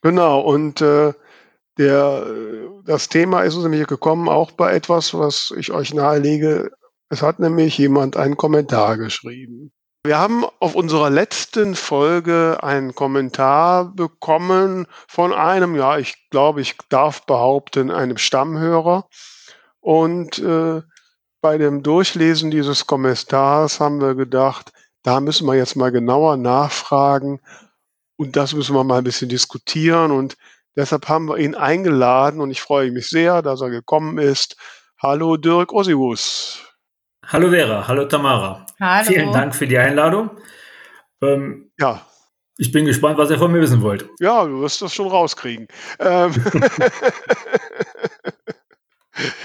Genau, 0.00 0.42
und 0.42 0.80
äh, 0.80 1.12
der, 1.76 2.24
das 2.84 3.08
Thema 3.08 3.42
ist 3.42 3.56
uns 3.56 3.64
nämlich 3.64 3.88
gekommen, 3.88 4.28
auch 4.28 4.52
bei 4.52 4.74
etwas, 4.74 5.12
was 5.12 5.52
ich 5.56 5.72
euch 5.72 5.92
nahelege. 5.92 6.70
Es 7.08 7.22
hat 7.22 7.40
nämlich 7.40 7.76
jemand 7.78 8.16
einen 8.16 8.36
Kommentar 8.36 8.96
geschrieben. 8.96 9.72
Wir 10.06 10.18
haben 10.18 10.44
auf 10.60 10.76
unserer 10.76 11.10
letzten 11.10 11.74
Folge 11.74 12.58
einen 12.62 12.94
Kommentar 12.94 13.92
bekommen 13.92 14.86
von 15.08 15.32
einem, 15.32 15.74
ja, 15.74 15.98
ich 15.98 16.30
glaube, 16.30 16.60
ich 16.60 16.76
darf 16.88 17.26
behaupten, 17.26 17.90
einem 17.90 18.16
Stammhörer. 18.16 19.08
Und 19.80 20.38
äh, 20.38 20.82
bei 21.40 21.58
dem 21.58 21.82
Durchlesen 21.82 22.52
dieses 22.52 22.86
Kommentars 22.86 23.80
haben 23.80 24.00
wir 24.00 24.14
gedacht, 24.14 24.72
da 25.02 25.18
müssen 25.18 25.46
wir 25.46 25.54
jetzt 25.54 25.74
mal 25.74 25.90
genauer 25.90 26.36
nachfragen, 26.36 27.40
und 28.16 28.36
das 28.36 28.54
müssen 28.54 28.74
wir 28.74 28.84
mal 28.84 28.98
ein 28.98 29.04
bisschen 29.04 29.28
diskutieren. 29.28 30.12
Und 30.12 30.36
deshalb 30.76 31.08
haben 31.08 31.28
wir 31.28 31.38
ihn 31.38 31.56
eingeladen 31.56 32.40
und 32.40 32.50
ich 32.52 32.62
freue 32.62 32.92
mich 32.92 33.08
sehr, 33.08 33.42
dass 33.42 33.60
er 33.60 33.70
gekommen 33.70 34.18
ist. 34.18 34.56
Hallo 35.02 35.36
Dirk 35.36 35.72
Osius. 35.72 36.65
Hallo 37.28 37.50
Vera, 37.50 37.88
hallo 37.88 38.04
Tamara. 38.04 38.66
Hallo. 38.78 39.06
Vielen 39.06 39.32
Dank 39.32 39.54
für 39.54 39.66
die 39.66 39.78
Einladung. 39.78 40.30
Ähm, 41.20 41.72
ja. 41.78 42.06
Ich 42.56 42.72
bin 42.72 42.86
gespannt, 42.86 43.18
was 43.18 43.30
ihr 43.30 43.38
von 43.38 43.52
mir 43.52 43.60
wissen 43.60 43.82
wollt. 43.82 44.08
Ja, 44.20 44.44
du 44.44 44.60
wirst 44.60 44.80
das 44.80 44.94
schon 44.94 45.08
rauskriegen. 45.08 45.68
Ähm 45.98 46.32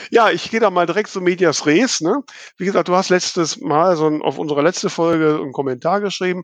Ja, 0.09 0.29
ich 0.29 0.51
gehe 0.51 0.59
da 0.59 0.69
mal 0.69 0.85
direkt 0.85 1.09
zu 1.09 1.21
Medias 1.21 1.65
Res. 1.65 2.01
Ne? 2.01 2.23
Wie 2.57 2.65
gesagt, 2.65 2.89
du 2.89 2.95
hast 2.95 3.09
letztes 3.09 3.61
Mal 3.61 3.95
so 3.95 4.05
ein, 4.05 4.21
auf 4.21 4.37
unsere 4.37 4.61
letzte 4.61 4.89
Folge 4.89 5.39
einen 5.41 5.53
Kommentar 5.53 6.01
geschrieben 6.01 6.43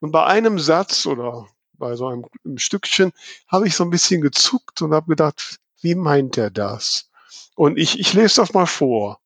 und 0.00 0.12
bei 0.12 0.24
einem 0.24 0.58
Satz 0.58 1.06
oder 1.06 1.46
bei 1.72 1.96
so 1.96 2.08
einem, 2.08 2.26
einem 2.44 2.58
Stückchen, 2.58 3.12
habe 3.48 3.66
ich 3.66 3.74
so 3.74 3.84
ein 3.84 3.90
bisschen 3.90 4.20
gezuckt 4.20 4.82
und 4.82 4.92
habe 4.92 5.06
gedacht, 5.06 5.58
wie 5.80 5.94
meint 5.94 6.36
er 6.36 6.50
das? 6.50 7.10
Und 7.54 7.78
ich, 7.78 7.98
ich 7.98 8.12
lese 8.12 8.42
das 8.42 8.52
mal 8.52 8.66
vor. 8.66 9.20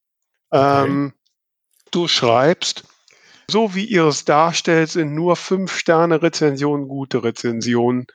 Okay. 0.50 0.84
Ähm, 0.84 1.12
du 1.90 2.08
schreibst, 2.08 2.84
so 3.50 3.74
wie 3.74 3.84
ihr 3.84 4.04
es 4.04 4.24
darstellt, 4.24 4.90
sind 4.90 5.14
nur 5.14 5.36
fünf 5.36 5.76
Sterne 5.76 6.22
Rezensionen 6.22 6.88
gute 6.88 7.24
Rezensionen. 7.24 8.06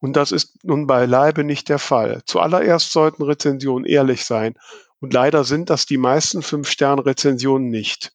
Und 0.00 0.14
das 0.14 0.30
ist 0.30 0.64
nun 0.64 0.86
beileibe 0.86 1.42
nicht 1.42 1.68
der 1.68 1.78
Fall. 1.78 2.22
Zuallererst 2.26 2.92
sollten 2.92 3.22
Rezensionen 3.22 3.86
ehrlich 3.86 4.24
sein. 4.24 4.54
Und 5.00 5.12
leider 5.12 5.44
sind 5.44 5.70
das 5.70 5.86
die 5.86 5.96
meisten 5.96 6.42
fünf 6.42 6.70
Sterne 6.70 7.06
Rezensionen 7.06 7.68
nicht. 7.68 8.12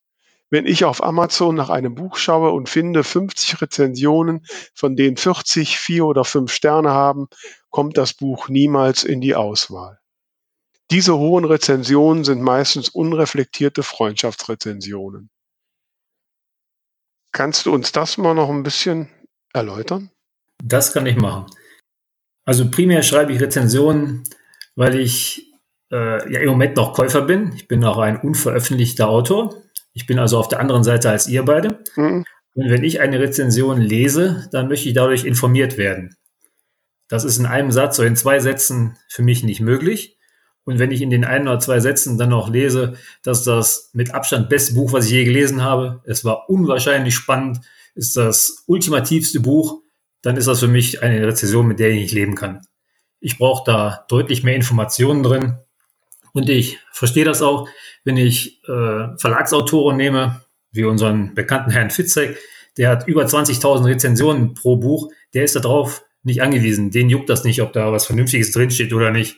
Wenn 0.50 0.68
ich 0.68 0.86
auf 0.86 1.04
Amazon 1.04 1.56
nach 1.56 1.72
einem 1.72 1.96
Buch 1.96 2.16
schaue 2.16 2.52
und 2.52 2.70
finde 2.70 3.04
50 3.04 3.60
Rezensionen, 3.60 4.46
von 4.76 4.96
denen 4.96 5.18
40 5.18 5.80
vier 5.80 6.06
oder 6.06 6.26
fünf 6.26 6.54
Sterne 6.54 6.92
haben, 6.92 7.28
kommt 7.72 7.98
das 7.98 8.14
Buch 8.14 8.50
niemals 8.50 9.04
in 9.04 9.20
die 9.20 9.34
Auswahl. 9.34 10.00
Diese 10.94 11.18
hohen 11.18 11.44
Rezensionen 11.44 12.24
sind 12.24 12.44
meistens 12.44 12.88
unreflektierte 12.88 13.82
Freundschaftsrezensionen. 13.82 15.32
Kannst 17.32 17.66
du 17.66 17.74
uns 17.74 17.92
das 17.92 18.20
mal 18.20 18.36
noch 18.36 18.52
ein 18.52 18.62
bisschen 18.62 19.10
erläutern? 19.56 20.12
Das 20.64 20.94
kann 20.94 21.08
ich 21.08 21.16
machen. 21.16 21.48
Also 22.46 22.70
primär 22.70 23.02
schreibe 23.02 23.34
ich 23.34 23.42
Rezensionen, 23.42 24.24
weil 24.76 25.00
ich 25.00 25.52
äh, 25.92 26.32
ja 26.32 26.42
im 26.42 26.50
Moment 26.50 26.76
noch 26.78 26.94
Käufer 26.94 27.24
bin. 27.24 27.54
Ich 27.56 27.68
bin 27.68 27.84
auch 27.84 27.98
ein 27.98 28.20
unveröffentlichter 28.20 29.10
Autor. 29.10 29.64
Ich 29.94 30.06
bin 30.06 30.20
also 30.20 30.38
auf 30.38 30.48
der 30.48 30.60
anderen 30.60 30.84
Seite 30.84 31.10
als 31.10 31.28
ihr 31.28 31.44
beide. 31.44 31.84
Mhm. 31.96 32.24
Und 32.54 32.70
wenn 32.70 32.84
ich 32.84 33.02
eine 33.02 33.20
Rezension 33.20 33.82
lese, 33.82 34.48
dann 34.52 34.68
möchte 34.68 34.90
ich 34.90 34.94
dadurch 34.94 35.26
informiert 35.26 35.80
werden. 35.80 36.16
Das 37.08 37.24
ist 37.24 37.40
in 37.40 37.48
einem 37.48 37.72
Satz 37.72 37.98
oder 37.98 38.10
in 38.10 38.16
zwei 38.16 38.40
Sätzen 38.40 39.00
für 39.10 39.24
mich 39.24 39.44
nicht 39.44 39.60
möglich. 39.60 40.13
Und 40.66 40.80
wenn 40.80 40.92
ich 40.92 41.02
in 41.02 41.10
den 41.10 41.26
ein 41.26 41.48
oder 41.48 41.60
zwei 41.60 41.80
Sätzen 41.80 42.18
dann 42.18 42.30
noch 42.30 42.50
lese, 42.50 42.94
dass 43.22 43.44
das 43.44 43.90
mit 43.94 44.14
Abstand 44.14 44.50
beste 44.50 44.74
Buch, 44.74 44.94
was 44.94 45.06
ich 45.06 45.12
je 45.12 45.26
gelesen 45.26 45.62
habe, 45.62 46.02
es 46.06 46.24
war 46.24 46.50
unwahrscheinlich 46.50 47.16
spannend, 47.16 47.60
ist 47.96 48.16
das 48.16 48.64
ultimativste 48.66 49.40
Buch, 49.40 49.82
dann 50.22 50.38
ist 50.38 50.48
das 50.48 50.62
für 50.62 50.68
mich 50.68 51.04
eine 51.04 51.26
Rezension, 51.28 51.68
mit 51.68 51.80
der 51.80 51.90
ich 51.90 52.02
nicht 52.02 52.14
leben 52.14 52.36
kann. 52.36 52.62
Ich 53.20 53.38
brauche 53.38 53.64
da 53.66 54.06
deutlich 54.08 54.44
mehr 54.44 54.56
Informationen 54.56 55.22
drin. 55.22 55.58
Und 56.34 56.50
ich 56.50 56.80
verstehe 56.92 57.26
das 57.26 57.42
auch, 57.42 57.68
wenn 58.04 58.18
ich 58.18 58.64
äh, 58.64 59.18
Verlagsautoren 59.18 59.98
nehme, 59.98 60.42
wie 60.72 60.86
unseren 60.86 61.36
bekannten 61.36 61.72
Herrn 61.72 61.92
Fitzek, 61.92 62.38
der 62.78 62.90
hat 62.90 63.08
über 63.08 63.26
20.000 63.26 63.86
Rezensionen 63.86 64.54
pro 64.56 64.78
Buch, 64.78 65.12
der 65.34 65.44
ist 65.44 65.56
darauf 65.56 66.04
nicht 66.24 66.42
angewiesen. 66.42 66.90
Den 66.90 67.10
juckt 67.10 67.30
das 67.30 67.44
nicht, 67.44 67.62
ob 67.62 67.74
da 67.74 67.92
was 67.92 68.06
Vernünftiges 68.06 68.52
drinsteht 68.52 68.94
oder 68.94 69.12
nicht. 69.12 69.38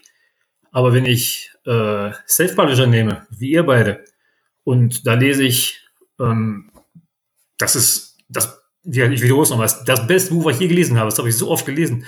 Aber 0.75 0.91
wenn 0.91 1.05
ich 1.05 1.53
äh, 1.65 2.11
Self-Publisher 2.27 2.85
nehme, 2.85 3.25
wie 3.29 3.51
ihr 3.51 3.63
beide, 3.63 4.03
und 4.65 5.07
da 5.07 5.13
lese 5.13 5.45
ich, 5.45 5.87
ähm, 6.19 6.69
das 7.57 7.77
ist, 7.77 8.17
das, 8.27 8.61
ich 8.83 9.21
wiederhole 9.21 9.43
es 9.43 9.51
nochmal, 9.51 9.71
das 9.85 10.05
beste 10.05 10.33
Buch, 10.33 10.43
was 10.43 10.55
ich 10.55 10.63
je 10.63 10.67
gelesen 10.67 10.99
habe, 10.99 11.09
das 11.09 11.17
habe 11.17 11.29
ich 11.29 11.37
so 11.37 11.49
oft 11.49 11.65
gelesen, 11.65 12.05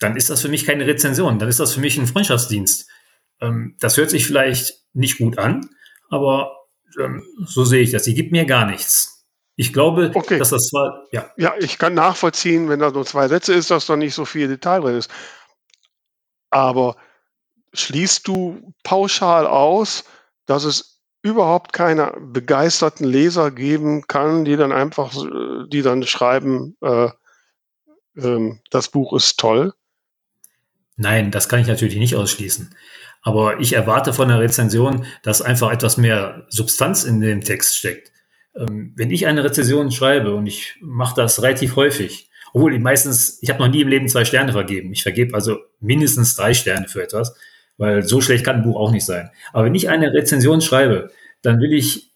dann 0.00 0.16
ist 0.16 0.28
das 0.28 0.42
für 0.42 0.48
mich 0.48 0.66
keine 0.66 0.88
Rezension, 0.88 1.38
dann 1.38 1.48
ist 1.48 1.60
das 1.60 1.72
für 1.72 1.78
mich 1.78 1.96
ein 1.96 2.08
Freundschaftsdienst. 2.08 2.90
Ähm, 3.40 3.76
das 3.78 3.96
hört 3.96 4.10
sich 4.10 4.26
vielleicht 4.26 4.74
nicht 4.92 5.18
gut 5.18 5.38
an, 5.38 5.70
aber 6.10 6.52
ähm, 7.00 7.22
so 7.46 7.64
sehe 7.64 7.82
ich 7.82 7.92
das. 7.92 8.02
Die 8.02 8.14
gibt 8.14 8.32
mir 8.32 8.44
gar 8.44 8.66
nichts. 8.66 9.24
Ich 9.54 9.72
glaube, 9.72 10.10
okay. 10.14 10.40
dass 10.40 10.50
das 10.50 10.66
zwar, 10.66 11.06
ja. 11.12 11.30
Ja, 11.36 11.54
ich 11.60 11.78
kann 11.78 11.94
nachvollziehen, 11.94 12.68
wenn 12.68 12.80
da 12.80 12.90
nur 12.90 13.06
zwei 13.06 13.28
Sätze 13.28 13.54
ist, 13.54 13.70
dass 13.70 13.86
da 13.86 13.94
nicht 13.94 14.14
so 14.14 14.24
viel 14.24 14.48
Detail 14.48 14.80
drin 14.80 14.96
ist. 14.96 15.12
Aber 16.50 16.96
schließt 17.74 18.26
du 18.26 18.72
pauschal 18.82 19.46
aus, 19.46 20.04
dass 20.46 20.64
es 20.64 21.00
überhaupt 21.22 21.72
keine 21.72 22.12
begeisterten 22.20 23.04
Leser 23.04 23.50
geben 23.50 24.06
kann, 24.06 24.44
die 24.44 24.56
dann 24.56 24.72
einfach, 24.72 25.14
die 25.68 25.82
dann 25.82 26.02
schreiben, 26.04 26.76
äh, 26.82 27.08
äh, 28.16 28.58
das 28.70 28.88
Buch 28.88 29.14
ist 29.14 29.38
toll? 29.38 29.72
Nein, 30.96 31.30
das 31.30 31.48
kann 31.48 31.60
ich 31.60 31.66
natürlich 31.66 31.96
nicht 31.96 32.14
ausschließen. 32.14 32.74
Aber 33.22 33.58
ich 33.58 33.72
erwarte 33.72 34.12
von 34.12 34.28
der 34.28 34.38
Rezension, 34.38 35.06
dass 35.22 35.40
einfach 35.40 35.72
etwas 35.72 35.96
mehr 35.96 36.46
Substanz 36.50 37.04
in 37.04 37.20
dem 37.20 37.40
Text 37.40 37.78
steckt. 37.78 38.12
Ähm, 38.54 38.92
wenn 38.96 39.10
ich 39.10 39.26
eine 39.26 39.42
Rezension 39.42 39.90
schreibe 39.90 40.34
und 40.34 40.46
ich 40.46 40.76
mache 40.82 41.16
das 41.16 41.42
relativ 41.42 41.76
häufig, 41.76 42.30
obwohl 42.52 42.74
ich 42.74 42.80
meistens, 42.80 43.38
ich 43.40 43.50
habe 43.50 43.60
noch 43.60 43.68
nie 43.68 43.80
im 43.80 43.88
Leben 43.88 44.08
zwei 44.08 44.24
Sterne 44.24 44.52
vergeben. 44.52 44.92
Ich 44.92 45.02
vergebe 45.02 45.34
also 45.34 45.58
mindestens 45.80 46.36
drei 46.36 46.54
Sterne 46.54 46.86
für 46.86 47.02
etwas, 47.02 47.34
weil 47.76 48.02
so 48.02 48.20
schlecht 48.20 48.44
kann 48.44 48.56
ein 48.56 48.62
Buch 48.62 48.76
auch 48.76 48.90
nicht 48.90 49.04
sein. 49.04 49.30
Aber 49.52 49.64
wenn 49.64 49.74
ich 49.74 49.88
eine 49.88 50.12
Rezension 50.12 50.60
schreibe, 50.60 51.10
dann 51.42 51.60
will 51.60 51.72
ich, 51.72 52.12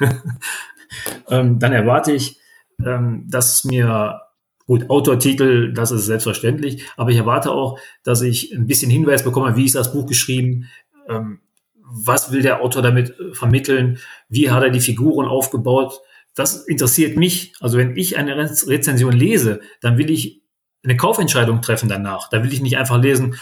ähm, 1.28 1.58
dann 1.58 1.72
erwarte 1.72 2.12
ich, 2.12 2.38
ähm, 2.84 3.26
dass 3.28 3.64
mir 3.64 4.20
Gut, 4.66 4.88
Autortitel, 4.90 5.72
das 5.72 5.90
ist 5.90 6.06
selbstverständlich, 6.06 6.84
aber 6.96 7.10
ich 7.10 7.16
erwarte 7.16 7.50
auch, 7.50 7.78
dass 8.04 8.22
ich 8.22 8.52
ein 8.54 8.66
bisschen 8.66 8.90
Hinweis 8.90 9.24
bekomme, 9.24 9.56
wie 9.56 9.64
ist 9.64 9.74
das 9.74 9.92
Buch 9.92 10.06
geschrieben, 10.06 10.70
ähm, 11.08 11.40
was 11.84 12.32
will 12.32 12.42
der 12.42 12.62
Autor 12.62 12.80
damit 12.80 13.10
äh, 13.10 13.34
vermitteln, 13.34 13.98
wie 14.28 14.50
hat 14.50 14.62
er 14.62 14.70
die 14.70 14.80
Figuren 14.80 15.26
aufgebaut. 15.26 16.00
Das 16.34 16.64
interessiert 16.66 17.16
mich. 17.16 17.52
Also 17.60 17.76
wenn 17.76 17.96
ich 17.96 18.16
eine 18.16 18.36
Rezension 18.38 19.12
lese, 19.12 19.60
dann 19.80 19.98
will 19.98 20.10
ich 20.10 20.40
eine 20.84 20.96
Kaufentscheidung 20.96 21.60
treffen 21.60 21.88
danach. 21.88 22.30
Da 22.30 22.42
will 22.42 22.52
ich 22.52 22.62
nicht 22.62 22.78
einfach 22.78 23.00
lesen, 23.00 23.36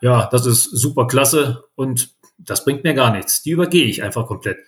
ja, 0.00 0.28
das 0.30 0.46
ist 0.46 0.64
super 0.64 1.06
klasse 1.06 1.64
und 1.74 2.10
das 2.38 2.64
bringt 2.64 2.84
mir 2.84 2.94
gar 2.94 3.12
nichts. 3.12 3.42
Die 3.42 3.50
übergehe 3.50 3.86
ich 3.86 4.02
einfach 4.02 4.26
komplett. 4.26 4.58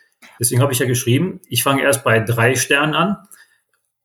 Deswegen 0.41 0.63
habe 0.63 0.73
ich 0.73 0.79
ja 0.79 0.87
geschrieben, 0.87 1.41
ich 1.49 1.63
fange 1.63 1.83
erst 1.83 2.05
bei 2.05 2.21
drei 2.21 2.55
Sternen 2.55 2.95
an 2.95 3.17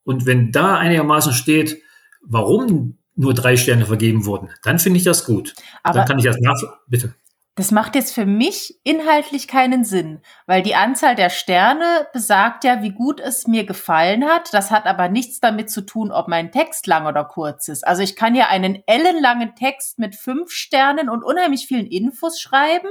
und 0.03 0.25
wenn 0.25 0.51
da 0.51 0.77
einigermaßen 0.77 1.33
steht, 1.33 1.81
warum 2.21 2.97
nur 3.15 3.33
drei 3.33 3.57
Sterne 3.57 3.85
vergeben 3.85 4.25
wurden, 4.25 4.49
dann 4.63 4.79
finde 4.79 4.97
ich 4.97 5.03
das 5.03 5.25
gut. 5.25 5.53
Aber 5.83 5.99
dann 5.99 6.07
kann 6.07 6.19
ich 6.19 6.25
das 6.25 6.37
nach. 6.39 6.59
Bitte. 6.87 7.13
Das 7.55 7.69
macht 7.69 7.93
jetzt 7.93 8.15
für 8.15 8.25
mich 8.25 8.79
inhaltlich 8.83 9.47
keinen 9.47 9.83
Sinn, 9.83 10.21
weil 10.47 10.63
die 10.63 10.73
Anzahl 10.73 11.13
der 11.13 11.29
Sterne 11.29 12.07
besagt 12.11 12.63
ja, 12.63 12.81
wie 12.81 12.91
gut 12.91 13.19
es 13.19 13.45
mir 13.45 13.63
gefallen 13.63 14.25
hat. 14.25 14.51
Das 14.53 14.71
hat 14.71 14.87
aber 14.87 15.07
nichts 15.07 15.39
damit 15.39 15.69
zu 15.69 15.81
tun, 15.81 16.11
ob 16.11 16.27
mein 16.27 16.51
Text 16.51 16.87
lang 16.87 17.05
oder 17.05 17.23
kurz 17.25 17.67
ist. 17.67 17.85
Also 17.85 18.01
ich 18.01 18.15
kann 18.15 18.33
ja 18.33 18.47
einen 18.47 18.81
ellenlangen 18.87 19.53
Text 19.53 19.99
mit 19.99 20.15
fünf 20.15 20.49
Sternen 20.49 21.09
und 21.09 21.23
unheimlich 21.23 21.67
vielen 21.67 21.85
Infos 21.85 22.39
schreiben 22.39 22.89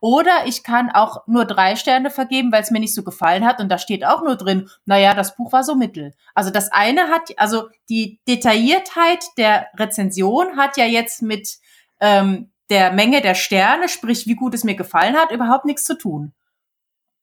oder 0.00 0.46
ich 0.46 0.62
kann 0.62 0.90
auch 0.90 1.26
nur 1.26 1.44
drei 1.44 1.76
Sterne 1.76 2.10
vergeben, 2.10 2.52
weil 2.52 2.62
es 2.62 2.70
mir 2.70 2.80
nicht 2.80 2.94
so 2.94 3.02
gefallen 3.02 3.44
hat. 3.44 3.60
Und 3.60 3.68
da 3.68 3.78
steht 3.78 4.04
auch 4.04 4.22
nur 4.22 4.36
drin, 4.36 4.68
naja, 4.84 5.14
das 5.14 5.36
Buch 5.36 5.52
war 5.52 5.64
so 5.64 5.74
mittel. 5.74 6.14
Also 6.34 6.50
das 6.50 6.72
eine 6.72 7.08
hat, 7.08 7.30
also 7.36 7.68
die 7.88 8.20
Detailliertheit 8.26 9.24
der 9.36 9.66
Rezension 9.76 10.56
hat 10.56 10.76
ja 10.76 10.86
jetzt 10.86 11.22
mit 11.22 11.58
ähm, 12.00 12.52
der 12.70 12.92
Menge 12.92 13.20
der 13.20 13.34
Sterne, 13.34 13.88
sprich 13.88 14.26
wie 14.26 14.36
gut 14.36 14.54
es 14.54 14.64
mir 14.64 14.74
gefallen 14.74 15.16
hat, 15.16 15.32
überhaupt 15.32 15.64
nichts 15.64 15.84
zu 15.84 15.98
tun. 15.98 16.32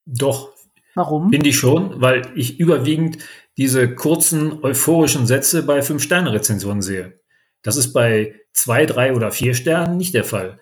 Doch. 0.05 0.53
Warum? 0.95 1.29
Finde 1.29 1.49
ich 1.49 1.57
schon, 1.57 2.01
weil 2.01 2.23
ich 2.35 2.59
überwiegend 2.59 3.19
diese 3.57 3.93
kurzen 3.93 4.63
euphorischen 4.63 5.27
Sätze 5.27 5.63
bei 5.63 5.81
Fünf-Sterne-Rezensionen 5.81 6.81
sehe. 6.81 7.19
Das 7.61 7.75
ist 7.75 7.93
bei 7.93 8.35
zwei, 8.53 8.85
drei 8.85 9.13
oder 9.13 9.31
vier 9.31 9.53
Sternen 9.53 9.97
nicht 9.97 10.13
der 10.13 10.23
Fall. 10.23 10.59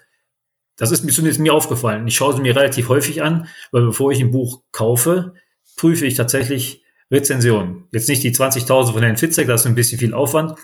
Das 0.77 0.91
ist 0.91 1.03
mir 1.03 1.11
zumindest 1.11 1.39
mir 1.39 1.53
aufgefallen. 1.53 2.07
Ich 2.07 2.15
schaue 2.15 2.35
sie 2.35 2.41
mir 2.41 2.55
relativ 2.55 2.89
häufig 2.89 3.23
an, 3.23 3.47
weil 3.71 3.83
bevor 3.83 4.11
ich 4.11 4.19
ein 4.19 4.31
Buch 4.31 4.61
kaufe, 4.71 5.33
prüfe 5.77 6.05
ich 6.05 6.15
tatsächlich 6.15 6.83
Rezensionen. 7.11 7.87
Jetzt 7.91 8.09
nicht 8.09 8.23
die 8.23 8.33
20.000 8.33 8.91
von 8.91 9.03
Herrn 9.03 9.17
Fitzek, 9.17 9.47
das 9.47 9.61
ist 9.61 9.67
ein 9.67 9.75
bisschen 9.75 9.99
viel 9.99 10.13
Aufwand. 10.13 10.57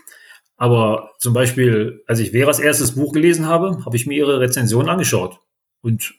Aber 0.62 1.14
zum 1.18 1.34
Beispiel, 1.34 2.04
als 2.06 2.20
ich 2.20 2.34
Veras 2.34 2.60
erstes 2.60 2.94
Buch 2.94 3.14
gelesen 3.14 3.48
habe, 3.48 3.84
habe 3.84 3.96
ich 3.96 4.06
mir 4.06 4.14
ihre 4.14 4.40
Rezension 4.40 4.90
angeschaut. 4.90 5.40
Und 5.82 6.14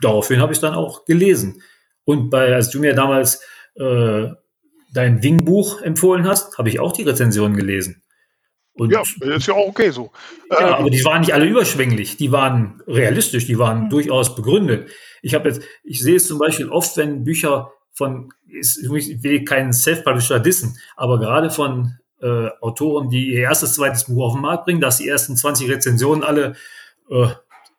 daraufhin 0.00 0.40
habe 0.40 0.50
ich 0.50 0.56
es 0.56 0.62
dann 0.62 0.74
auch 0.74 1.04
gelesen. 1.04 1.62
Und 2.02 2.28
bei, 2.28 2.52
als 2.52 2.70
du 2.70 2.80
mir 2.80 2.94
damals 2.94 3.40
äh, 3.76 4.30
dein 4.92 5.22
Wing-Buch 5.22 5.80
empfohlen 5.80 6.26
hast, 6.26 6.58
habe 6.58 6.70
ich 6.70 6.80
auch 6.80 6.90
die 6.90 7.04
Rezension 7.04 7.54
gelesen. 7.54 8.02
Und 8.72 8.90
ja, 8.90 9.02
ist 9.20 9.46
ja 9.46 9.54
auch 9.54 9.68
okay 9.68 9.90
so. 9.90 10.10
Ja, 10.50 10.70
ähm, 10.70 10.74
aber 10.74 10.90
die 10.90 11.04
waren 11.04 11.20
nicht 11.20 11.32
alle 11.32 11.46
überschwänglich, 11.46 12.16
die 12.16 12.32
waren 12.32 12.82
realistisch, 12.88 13.46
die 13.46 13.60
waren 13.60 13.84
mhm. 13.84 13.90
durchaus 13.90 14.34
begründet. 14.34 14.90
Ich 15.22 15.34
habe 15.34 15.50
jetzt, 15.50 15.62
ich 15.84 16.00
sehe 16.00 16.16
es 16.16 16.26
zum 16.26 16.40
Beispiel 16.40 16.68
oft, 16.68 16.96
wenn 16.96 17.22
Bücher 17.22 17.70
von, 17.92 18.30
ich 18.44 18.76
will 19.22 19.44
keinen 19.44 19.72
Self-Publisher 19.72 20.40
dissen, 20.40 20.76
aber 20.96 21.20
gerade 21.20 21.50
von 21.50 21.96
äh, 22.24 22.48
Autoren, 22.60 23.10
die 23.10 23.34
ihr 23.34 23.42
erstes, 23.42 23.74
zweites 23.74 24.04
Buch 24.04 24.26
auf 24.26 24.32
den 24.32 24.42
Markt 24.42 24.64
bringen, 24.64 24.80
dass 24.80 24.96
die 24.96 25.08
ersten 25.08 25.36
20 25.36 25.68
Rezensionen 25.68 26.24
alle 26.24 26.54
äh, 27.10 27.26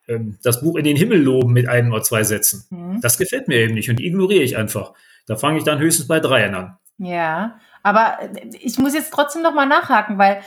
äh, 0.08 0.20
das 0.44 0.62
Buch 0.62 0.76
in 0.76 0.84
den 0.84 0.96
Himmel 0.96 1.22
loben 1.22 1.52
mit 1.52 1.68
einem 1.68 1.92
oder 1.92 2.04
zwei 2.04 2.24
Sätzen. 2.24 2.66
Mhm. 2.70 3.02
Das 3.02 3.18
gefällt 3.18 3.48
mir 3.48 3.58
eben 3.58 3.74
nicht 3.74 3.90
und 3.90 3.98
die 3.98 4.08
ignoriere 4.08 4.44
ich 4.44 4.56
einfach. 4.58 4.94
Da 5.28 5.36
fange 5.36 5.58
ich 5.58 5.64
dann 5.64 5.80
höchstens 5.80 6.08
bei 6.08 6.20
Dreien 6.20 6.54
an. 6.54 6.78
Ja, 6.98 7.60
aber 7.84 8.20
ich 8.62 8.78
muss 8.78 8.94
jetzt 8.94 9.12
trotzdem 9.12 9.42
noch 9.42 9.54
mal 9.54 9.66
nachhaken, 9.66 10.18
weil 10.18 10.42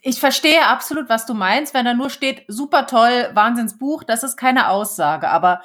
Ich 0.00 0.20
verstehe 0.20 0.64
absolut, 0.64 1.08
was 1.08 1.26
du 1.26 1.34
meinst, 1.34 1.74
wenn 1.74 1.84
da 1.84 1.92
nur 1.92 2.08
steht, 2.08 2.44
super 2.46 2.86
toll, 2.86 3.30
Wahnsinnsbuch, 3.34 4.04
das 4.04 4.22
ist 4.22 4.36
keine 4.36 4.68
Aussage. 4.68 5.28
Aber 5.28 5.60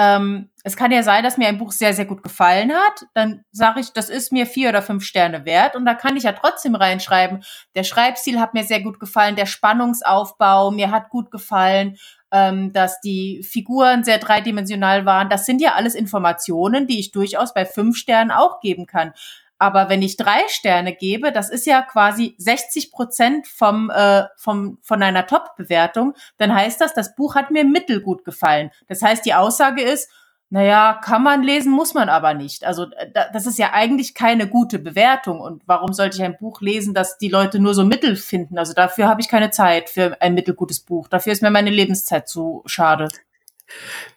ähm, 0.00 0.48
es 0.64 0.76
kann 0.76 0.92
ja 0.92 1.02
sein, 1.02 1.22
dass 1.22 1.36
mir 1.36 1.46
ein 1.48 1.58
Buch 1.58 1.72
sehr, 1.72 1.92
sehr 1.92 2.06
gut 2.06 2.22
gefallen 2.22 2.72
hat. 2.72 3.04
Dann 3.12 3.44
sage 3.52 3.80
ich, 3.80 3.92
das 3.92 4.08
ist 4.08 4.32
mir 4.32 4.46
vier 4.46 4.70
oder 4.70 4.80
fünf 4.80 5.04
Sterne 5.04 5.44
wert. 5.44 5.76
Und 5.76 5.84
da 5.84 5.92
kann 5.92 6.16
ich 6.16 6.22
ja 6.22 6.32
trotzdem 6.32 6.74
reinschreiben, 6.74 7.44
der 7.74 7.84
Schreibstil 7.84 8.40
hat 8.40 8.54
mir 8.54 8.64
sehr 8.64 8.80
gut 8.80 8.98
gefallen, 8.98 9.36
der 9.36 9.44
Spannungsaufbau, 9.44 10.70
mir 10.70 10.90
hat 10.90 11.10
gut 11.10 11.30
gefallen, 11.30 11.98
ähm, 12.32 12.72
dass 12.72 13.00
die 13.02 13.42
Figuren 13.42 14.02
sehr 14.02 14.16
dreidimensional 14.16 15.04
waren. 15.04 15.28
Das 15.28 15.44
sind 15.44 15.60
ja 15.60 15.74
alles 15.74 15.94
Informationen, 15.94 16.86
die 16.86 16.98
ich 16.98 17.10
durchaus 17.10 17.52
bei 17.52 17.66
fünf 17.66 17.98
Sternen 17.98 18.30
auch 18.30 18.60
geben 18.60 18.86
kann. 18.86 19.12
Aber 19.60 19.90
wenn 19.90 20.00
ich 20.00 20.16
drei 20.16 20.40
Sterne 20.48 20.94
gebe, 20.94 21.32
das 21.32 21.50
ist 21.50 21.66
ja 21.66 21.82
quasi 21.82 22.34
60 22.38 22.90
Prozent 22.90 23.46
vom, 23.46 23.90
äh, 23.90 24.24
vom, 24.36 24.78
von 24.80 25.02
einer 25.02 25.26
Top-Bewertung, 25.26 26.14
dann 26.38 26.54
heißt 26.54 26.80
das, 26.80 26.94
das 26.94 27.14
Buch 27.14 27.34
hat 27.34 27.50
mir 27.50 27.66
mittelgut 27.66 28.24
gefallen. 28.24 28.70
Das 28.88 29.02
heißt, 29.02 29.26
die 29.26 29.34
Aussage 29.34 29.82
ist, 29.82 30.08
naja, 30.48 30.98
kann 31.04 31.22
man 31.22 31.42
lesen, 31.42 31.72
muss 31.72 31.92
man 31.92 32.08
aber 32.08 32.32
nicht. 32.32 32.64
Also 32.64 32.84
äh, 32.96 33.10
das 33.34 33.44
ist 33.44 33.58
ja 33.58 33.74
eigentlich 33.74 34.14
keine 34.14 34.48
gute 34.48 34.78
Bewertung. 34.78 35.40
Und 35.40 35.62
warum 35.66 35.92
sollte 35.92 36.16
ich 36.16 36.22
ein 36.22 36.38
Buch 36.38 36.62
lesen, 36.62 36.94
das 36.94 37.18
die 37.18 37.28
Leute 37.28 37.60
nur 37.60 37.74
so 37.74 37.84
mittel 37.84 38.16
finden? 38.16 38.58
Also 38.58 38.72
dafür 38.72 39.08
habe 39.08 39.20
ich 39.20 39.28
keine 39.28 39.50
Zeit 39.50 39.90
für 39.90 40.16
ein 40.22 40.32
mittelgutes 40.32 40.80
Buch. 40.80 41.06
Dafür 41.06 41.34
ist 41.34 41.42
mir 41.42 41.50
meine 41.50 41.70
Lebenszeit 41.70 42.30
zu 42.30 42.62
schade. 42.64 43.08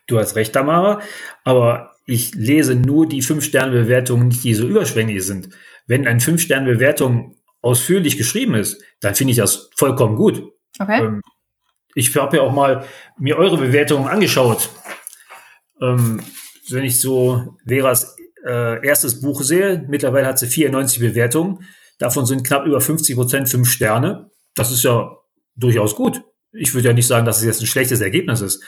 Du 0.08 0.18
hast 0.18 0.38
recht, 0.38 0.54
Tamara. 0.54 1.02
Aber 1.44 1.93
ich 2.06 2.36
lese 2.36 2.76
nur 2.76 3.08
die 3.08 3.22
Fünf-Sterne-Bewertungen, 3.22 4.30
die 4.30 4.54
so 4.54 4.68
überschwänglich 4.68 5.26
sind. 5.26 5.50
Wenn 5.88 6.08
eine 6.08 6.20
Fünf-Sterne-Bewertung 6.20 7.38
ausführlich 7.62 8.18
geschrieben 8.18 8.56
ist, 8.56 8.82
dann 9.00 9.16
finde 9.16 9.32
ich 9.32 9.38
das 9.38 9.70
vollkommen 9.76 10.16
gut. 10.16 10.44
Okay. 10.80 11.04
Ähm, 11.04 11.22
ich 11.96 12.16
habe 12.16 12.38
ja 12.38 12.44
auch 12.44 12.54
mal 12.54 12.86
mir 13.18 13.38
eure 13.38 13.58
Bewertungen 13.58 14.08
angeschaut. 14.08 14.70
Ähm, 15.82 16.22
wenn 16.70 16.84
ich 16.84 17.00
so 17.00 17.56
Veras 17.66 18.16
äh, 18.46 18.86
erstes 18.86 19.22
Buch 19.22 19.42
sehe, 19.42 19.86
mittlerweile 19.88 20.28
hat 20.28 20.40
sie 20.40 20.48
94 20.48 21.00
Bewertungen. 21.00 21.66
Davon 22.00 22.26
sind 22.26 22.46
knapp 22.46 22.66
über 22.66 22.82
50 22.82 23.16
Prozent 23.16 23.50
fünf 23.50 23.70
Sterne. 23.70 24.30
Das 24.56 24.72
ist 24.72 24.84
ja 24.84 25.16
durchaus 25.56 25.96
gut. 25.96 26.24
Ich 26.52 26.74
würde 26.74 26.90
ja 26.90 26.94
nicht 26.94 27.08
sagen, 27.08 27.26
dass 27.26 27.40
es 27.40 27.46
jetzt 27.46 27.62
ein 27.62 27.68
schlechtes 27.68 28.02
Ergebnis 28.02 28.42
ist. 28.42 28.64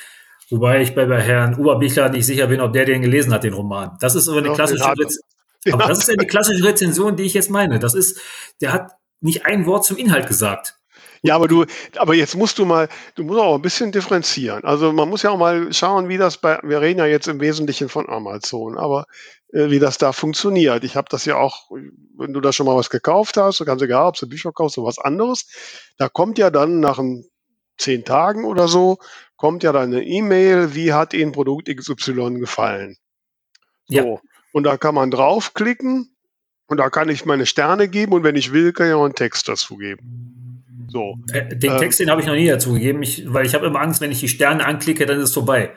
Wobei 0.49 0.81
ich 0.81 0.93
bei, 0.93 1.05
bei 1.05 1.21
Herrn 1.21 1.55
Oberbichler 1.55 2.09
nicht 2.09 2.25
sicher 2.25 2.47
bin, 2.47 2.61
ob 2.61 2.73
der 2.73 2.85
den 2.85 3.01
gelesen 3.01 3.33
hat, 3.33 3.43
den 3.43 3.53
Roman. 3.53 3.97
Das 3.99 4.15
ist 4.15 4.27
aber 4.27 4.39
eine 4.39 4.53
klassische, 4.53 4.85
Rez 4.85 5.19
ja. 5.65 5.73
aber 5.73 5.87
das 5.87 5.99
ist 5.99 6.09
eine 6.09 6.27
klassische 6.27 6.63
Rezension, 6.63 7.15
die 7.15 7.23
ich 7.23 7.33
jetzt 7.33 7.49
meine. 7.49 7.79
Das 7.79 7.95
ist, 7.95 8.19
der 8.61 8.71
hat 8.71 8.91
nicht 9.21 9.45
ein 9.45 9.65
Wort 9.65 9.85
zum 9.85 9.97
Inhalt 9.97 10.27
gesagt. 10.27 10.77
Ja, 11.23 11.35
aber 11.35 11.47
du, 11.47 11.65
aber 11.97 12.13
jetzt 12.13 12.35
musst 12.35 12.59
du 12.59 12.65
mal, 12.65 12.87
du 13.15 13.23
musst 13.23 13.39
auch 13.39 13.55
ein 13.55 13.61
bisschen 13.61 13.91
differenzieren. 13.91 14.63
Also 14.63 14.93
man 14.93 15.09
muss 15.09 15.23
ja 15.23 15.31
auch 15.31 15.39
mal 15.39 15.73
schauen, 15.73 16.07
wie 16.07 16.17
das 16.17 16.37
bei, 16.37 16.59
wir 16.61 16.81
reden 16.81 16.99
ja 16.99 17.07
jetzt 17.07 17.27
im 17.27 17.39
Wesentlichen 17.39 17.89
von 17.89 18.07
Amazon, 18.07 18.77
aber 18.77 19.05
äh, 19.51 19.71
wie 19.71 19.79
das 19.79 19.97
da 19.97 20.11
funktioniert. 20.11 20.83
Ich 20.83 20.95
habe 20.95 21.07
das 21.09 21.25
ja 21.25 21.37
auch, 21.37 21.71
wenn 21.71 22.31
du 22.31 22.41
da 22.41 22.53
schon 22.53 22.67
mal 22.67 22.75
was 22.75 22.91
gekauft 22.91 23.37
hast, 23.37 23.65
ganz 23.65 23.81
egal, 23.81 24.09
ob 24.09 24.17
du 24.17 24.29
Bücher 24.29 24.51
kaufst 24.51 24.77
oder 24.77 24.87
was 24.87 24.99
anderes, 24.99 25.47
da 25.97 26.09
kommt 26.09 26.37
ja 26.37 26.51
dann 26.51 26.79
nach 26.79 26.99
ein, 26.99 27.25
zehn 27.77 28.05
Tagen 28.05 28.45
oder 28.45 28.67
so, 28.67 28.97
kommt 29.35 29.63
ja 29.63 29.71
dann 29.71 29.93
eine 29.93 30.03
E-Mail, 30.03 30.75
wie 30.75 30.93
hat 30.93 31.13
Ihnen 31.13 31.31
Produkt 31.31 31.67
XY 31.67 32.39
gefallen? 32.39 32.97
So. 33.87 33.95
Ja. 33.95 34.03
Und 34.53 34.63
da 34.63 34.77
kann 34.77 34.95
man 34.95 35.11
draufklicken 35.11 36.15
und 36.67 36.77
da 36.77 36.89
kann 36.89 37.09
ich 37.09 37.25
meine 37.25 37.45
Sterne 37.45 37.87
geben 37.87 38.13
und 38.13 38.23
wenn 38.23 38.35
ich 38.35 38.53
will, 38.53 38.73
kann 38.73 38.87
ich 38.87 38.93
auch 38.93 39.05
einen 39.05 39.15
Text 39.15 39.47
dazu 39.47 39.77
geben. 39.77 40.63
So. 40.87 41.17
Äh, 41.33 41.55
den 41.55 41.73
ähm, 41.73 41.77
Text, 41.77 41.99
den 41.99 42.09
habe 42.09 42.21
ich 42.21 42.27
noch 42.27 42.35
nie 42.35 42.47
dazu 42.47 42.73
gegeben, 42.73 43.03
ich, 43.03 43.31
weil 43.31 43.45
ich 43.45 43.53
habe 43.53 43.65
immer 43.65 43.81
Angst, 43.81 44.01
wenn 44.01 44.11
ich 44.11 44.19
die 44.19 44.29
Sterne 44.29 44.65
anklicke, 44.65 45.05
dann 45.05 45.17
ist 45.17 45.29
es 45.29 45.33
vorbei. 45.33 45.75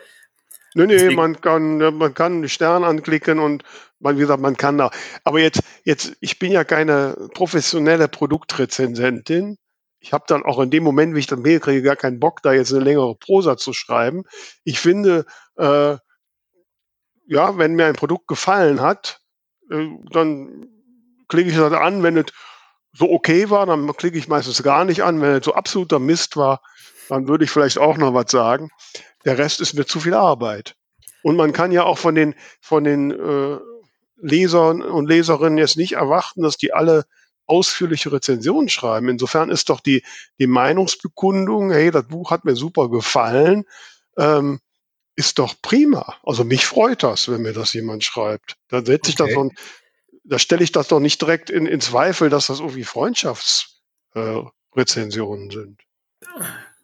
Nee, 0.75 0.85
nee, 0.85 0.93
Deswegen. 0.93 1.15
man 1.15 1.41
kann, 1.41 1.77
man 1.77 2.13
kann 2.13 2.41
die 2.41 2.49
Sterne 2.49 2.85
anklicken 2.85 3.39
und 3.39 3.63
man, 3.99 4.15
wie 4.15 4.21
gesagt, 4.21 4.41
man 4.41 4.55
kann 4.55 4.77
da. 4.77 4.91
Aber 5.23 5.39
jetzt, 5.39 5.61
jetzt, 5.83 6.15
ich 6.21 6.39
bin 6.39 6.51
ja 6.51 6.63
keine 6.63 7.15
professionelle 7.33 8.07
Produktrezensentin 8.07 9.57
ich 9.99 10.13
habe 10.13 10.23
dann 10.27 10.43
auch 10.43 10.59
in 10.59 10.69
dem 10.69 10.83
Moment, 10.83 11.13
wie 11.13 11.19
ich 11.19 11.27
das 11.27 11.39
Mail 11.39 11.59
kriege, 11.59 11.81
gar 11.81 11.95
keinen 11.95 12.19
Bock, 12.19 12.41
da 12.41 12.53
jetzt 12.53 12.73
eine 12.73 12.83
längere 12.83 13.15
Prosa 13.15 13.57
zu 13.57 13.73
schreiben. 13.73 14.23
Ich 14.63 14.79
finde, 14.79 15.25
äh, 15.57 15.97
ja, 17.27 17.57
wenn 17.57 17.75
mir 17.75 17.85
ein 17.85 17.95
Produkt 17.95 18.27
gefallen 18.27 18.81
hat, 18.81 19.21
äh, 19.69 19.87
dann 20.11 20.67
klicke 21.27 21.49
ich 21.49 21.57
das 21.57 21.73
an. 21.73 22.01
Wenn 22.01 22.17
es 22.17 22.27
so 22.93 23.09
okay 23.11 23.49
war, 23.49 23.65
dann 23.65 23.91
klicke 23.95 24.17
ich 24.17 24.27
meistens 24.27 24.63
gar 24.63 24.85
nicht 24.85 25.03
an. 25.03 25.21
Wenn 25.21 25.35
es 25.35 25.45
so 25.45 25.53
absoluter 25.53 25.99
Mist 25.99 26.37
war, 26.37 26.61
dann 27.09 27.27
würde 27.27 27.43
ich 27.43 27.51
vielleicht 27.51 27.77
auch 27.77 27.97
noch 27.97 28.13
was 28.13 28.31
sagen. 28.31 28.69
Der 29.25 29.37
Rest 29.37 29.59
ist 29.59 29.73
mir 29.73 29.85
zu 29.85 29.99
viel 29.99 30.13
Arbeit. 30.13 30.75
Und 31.23 31.35
man 31.35 31.51
kann 31.51 31.71
ja 31.71 31.83
auch 31.83 31.97
von 31.97 32.15
den, 32.15 32.35
von 32.61 32.85
den 32.85 33.11
äh, 33.11 33.59
Lesern 34.21 34.81
und 34.81 35.07
Leserinnen 35.07 35.57
jetzt 35.57 35.77
nicht 35.77 35.93
erwarten, 35.93 36.41
dass 36.41 36.55
die 36.55 36.73
alle 36.73 37.05
ausführliche 37.49 38.11
Rezensionen 38.11 38.69
schreiben. 38.69 39.09
Insofern 39.09 39.49
ist 39.49 39.69
doch 39.69 39.79
die, 39.79 40.03
die 40.39 40.47
Meinungsbekundung, 40.47 41.71
hey, 41.71 41.91
das 41.91 42.07
Buch 42.07 42.31
hat 42.31 42.45
mir 42.45 42.55
super 42.55 42.89
gefallen, 42.89 43.65
ähm, 44.17 44.59
ist 45.15 45.39
doch 45.39 45.55
prima. 45.61 46.15
Also 46.23 46.43
mich 46.43 46.65
freut 46.65 47.03
das, 47.03 47.29
wenn 47.29 47.41
mir 47.41 47.53
das 47.53 47.73
jemand 47.73 48.03
schreibt. 48.03 48.55
Da 48.69 48.85
setze 48.85 49.11
ich 49.11 49.19
okay. 49.19 49.33
das 49.33 49.43
doch, 49.43 49.51
da 50.23 50.39
stelle 50.39 50.63
ich 50.63 50.71
das 50.71 50.87
doch 50.87 50.99
nicht 50.99 51.21
direkt 51.21 51.49
in, 51.49 51.65
in 51.65 51.81
Zweifel, 51.81 52.29
dass 52.29 52.47
das 52.47 52.59
irgendwie 52.59 52.83
Freundschaftsrezensionen 52.83 55.49
äh, 55.49 55.53
sind. 55.53 55.81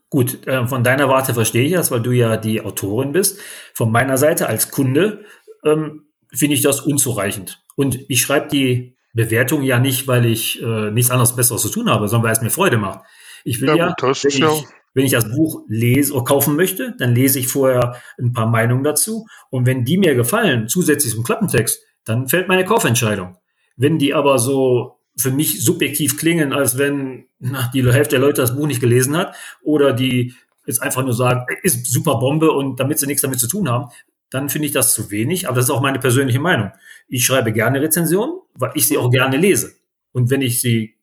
Gut, 0.10 0.48
äh, 0.48 0.68
von 0.68 0.84
deiner 0.84 1.10
Warte 1.10 1.34
verstehe 1.34 1.66
ich 1.66 1.74
das, 1.74 1.92
weil 1.92 2.02
du 2.02 2.12
ja 2.12 2.38
die 2.38 2.62
Autorin 2.62 3.12
bist. 3.12 3.40
Von 3.74 3.92
meiner 3.92 4.18
Seite 4.18 4.48
als 4.48 4.72
Kunde 4.72 5.26
ähm, 5.64 6.08
finde 6.34 6.56
ich 6.56 6.62
das 6.62 6.82
unzureichend. 6.82 7.64
Und 7.76 8.00
ich 8.10 8.22
schreibe 8.22 8.48
die 8.48 8.95
Bewertung 9.16 9.64
ja 9.64 9.80
nicht, 9.80 10.08
weil 10.08 10.26
ich 10.26 10.62
äh, 10.62 10.92
nichts 10.92 11.10
anderes 11.10 11.36
Besseres 11.36 11.62
zu 11.62 11.70
tun 11.70 11.90
habe, 11.90 12.08
sondern 12.08 12.28
weil 12.28 12.34
es 12.34 12.42
mir 12.42 12.52
Freude 12.52 12.78
macht. 12.78 13.00
Ich 13.46 13.62
will 13.62 13.70
ja, 13.70 13.76
ja, 13.76 13.96
gut, 13.98 14.24
wenn, 14.24 14.42
ja. 14.42 14.54
Ich, 14.54 14.66
wenn 14.94 15.06
ich 15.06 15.12
das 15.14 15.32
Buch 15.32 15.64
lese 15.68 16.14
oder 16.14 16.26
kaufen 16.26 16.56
möchte, 16.56 16.94
dann 17.00 17.16
lese 17.16 17.40
ich 17.40 17.48
vorher 17.48 17.96
ein 18.20 18.34
paar 18.34 18.48
Meinungen 18.48 18.84
dazu. 18.84 19.26
Und 19.50 19.66
wenn 19.66 19.86
die 19.86 19.98
mir 19.98 20.16
gefallen, 20.16 20.68
zusätzlich 20.68 21.14
zum 21.14 21.24
Klappentext, 21.24 21.82
dann 22.04 22.28
fällt 22.28 22.48
meine 22.50 22.66
Kaufentscheidung. 22.66 23.38
Wenn 23.78 23.98
die 23.98 24.14
aber 24.14 24.38
so 24.38 25.00
für 25.18 25.32
mich 25.32 25.64
subjektiv 25.64 26.18
klingen, 26.18 26.52
als 26.52 26.78
wenn 26.78 27.26
na, 27.40 27.72
die 27.74 27.90
Hälfte 27.90 28.18
der 28.18 28.20
Leute 28.20 28.42
das 28.42 28.56
Buch 28.56 28.68
nicht 28.68 28.82
gelesen 28.82 29.16
hat 29.16 29.36
oder 29.64 29.94
die 29.94 30.34
jetzt 30.66 30.82
einfach 30.82 31.04
nur 31.04 31.14
sagen, 31.14 31.46
ist 31.64 31.86
super 31.86 32.16
Bombe 32.20 32.52
und 32.52 32.80
damit 32.80 33.00
sie 33.00 33.06
nichts 33.06 33.22
damit 33.22 33.40
zu 33.40 33.48
tun 33.48 33.70
haben, 33.70 33.92
dann 34.30 34.50
finde 34.50 34.68
ich 34.68 34.72
das 34.74 34.94
zu 34.94 35.12
wenig. 35.12 35.48
Aber 35.48 35.56
das 35.56 35.66
ist 35.66 35.72
auch 35.72 35.82
meine 35.82 36.00
persönliche 36.00 36.40
Meinung. 36.40 36.72
Ich 37.08 37.26
schreibe 37.26 37.54
gerne 37.54 37.82
Rezensionen, 37.82 38.40
weil 38.54 38.72
ich 38.76 38.88
sie 38.88 38.98
auch 38.98 39.12
gerne 39.12 39.38
lese. 39.38 39.76
Und 40.12 40.30
wenn 40.30 40.42
ich 40.42 40.62
sie 40.62 40.96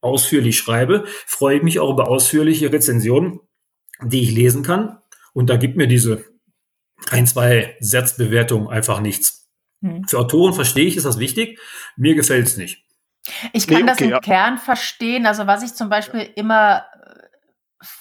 ausführlich 0.00 0.58
schreibe, 0.58 1.04
freue 1.26 1.58
ich 1.58 1.62
mich 1.62 1.78
auch 1.78 1.90
über 1.90 2.08
ausführliche 2.08 2.72
Rezensionen, 2.72 3.40
die 4.02 4.22
ich 4.22 4.32
lesen 4.32 4.62
kann. 4.62 4.98
Und 5.32 5.50
da 5.50 5.56
gibt 5.56 5.76
mir 5.76 5.86
diese 5.86 6.24
ein, 7.10 7.26
zwei 7.26 7.76
Satzbewertungen 7.80 8.68
einfach 8.68 9.00
nichts. 9.00 9.48
Hm. 9.82 10.04
Für 10.04 10.18
Autoren 10.18 10.54
verstehe 10.54 10.86
ich, 10.86 10.96
ist 10.96 11.06
das 11.06 11.18
wichtig. 11.18 11.58
Mir 11.96 12.14
gefällt 12.14 12.46
es 12.46 12.56
nicht. 12.56 12.84
Ich 13.52 13.66
kann 13.66 13.84
nee, 13.84 13.90
okay, 13.90 13.92
das 13.92 14.00
im 14.00 14.10
ja. 14.10 14.20
Kern 14.20 14.58
verstehen. 14.58 15.26
Also 15.26 15.46
was 15.46 15.62
ich 15.62 15.74
zum 15.74 15.88
Beispiel 15.88 16.28
immer 16.36 16.84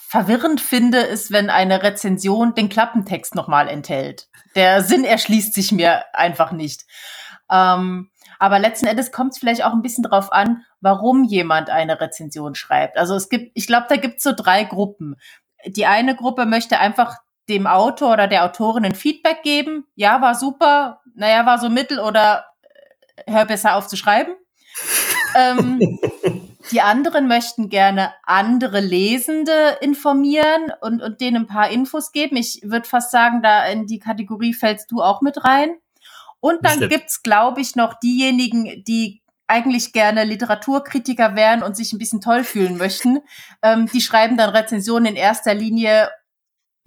verwirrend 0.09 0.59
finde, 0.59 1.01
ist, 1.01 1.31
wenn 1.31 1.51
eine 1.51 1.83
Rezension 1.83 2.55
den 2.55 2.67
Klappentext 2.67 3.35
nochmal 3.35 3.67
enthält. 3.67 4.27
Der 4.55 4.81
Sinn 4.81 5.03
erschließt 5.03 5.53
sich 5.53 5.71
mir 5.71 6.03
einfach 6.13 6.51
nicht. 6.51 6.85
Ähm, 7.51 8.09
aber 8.39 8.57
letzten 8.57 8.87
Endes 8.87 9.11
kommt 9.11 9.33
es 9.33 9.37
vielleicht 9.37 9.63
auch 9.63 9.71
ein 9.71 9.83
bisschen 9.83 10.03
drauf 10.03 10.31
an, 10.31 10.65
warum 10.81 11.25
jemand 11.25 11.69
eine 11.69 12.01
Rezension 12.01 12.55
schreibt. 12.55 12.97
Also 12.97 13.13
es 13.13 13.29
gibt, 13.29 13.51
ich 13.53 13.67
glaube, 13.67 13.85
da 13.87 13.97
gibt 13.97 14.17
es 14.17 14.23
so 14.23 14.31
drei 14.35 14.63
Gruppen. 14.63 15.15
Die 15.67 15.85
eine 15.85 16.15
Gruppe 16.15 16.47
möchte 16.47 16.79
einfach 16.79 17.17
dem 17.47 17.67
Autor 17.67 18.13
oder 18.13 18.27
der 18.27 18.45
Autorin 18.45 18.85
ein 18.85 18.95
Feedback 18.95 19.43
geben. 19.43 19.85
Ja, 19.93 20.21
war 20.21 20.33
super. 20.33 21.01
Naja, 21.13 21.45
war 21.45 21.59
so 21.59 21.69
mittel 21.69 21.99
oder 21.99 22.45
äh, 23.27 23.31
hör 23.31 23.45
besser 23.45 23.75
auf 23.75 23.85
zu 23.85 23.95
schreiben. 23.95 24.33
ähm, 25.37 26.48
die 26.71 26.81
anderen 26.81 27.27
möchten 27.27 27.69
gerne 27.69 28.13
andere 28.23 28.79
Lesende 28.79 29.77
informieren 29.81 30.71
und, 30.81 31.01
und 31.01 31.21
denen 31.21 31.43
ein 31.43 31.47
paar 31.47 31.69
Infos 31.69 32.11
geben. 32.11 32.35
Ich 32.35 32.61
würde 32.63 32.87
fast 32.87 33.11
sagen, 33.11 33.41
da 33.41 33.65
in 33.65 33.87
die 33.87 33.99
Kategorie 33.99 34.53
fällst 34.53 34.91
du 34.91 35.01
auch 35.01 35.21
mit 35.21 35.43
rein. 35.43 35.75
Und 36.39 36.65
dann 36.65 36.87
gibt's, 36.87 37.21
glaube 37.21 37.61
ich, 37.61 37.75
noch 37.75 37.99
diejenigen, 37.99 38.83
die 38.85 39.21
eigentlich 39.47 39.93
gerne 39.93 40.23
Literaturkritiker 40.23 41.35
wären 41.35 41.63
und 41.63 41.75
sich 41.75 41.91
ein 41.91 41.97
bisschen 41.97 42.21
toll 42.21 42.43
fühlen 42.43 42.77
möchten. 42.77 43.19
Ähm, 43.61 43.87
die 43.87 43.99
schreiben 43.99 44.37
dann 44.37 44.51
Rezensionen 44.51 45.07
in 45.07 45.15
erster 45.17 45.53
Linie 45.53 46.09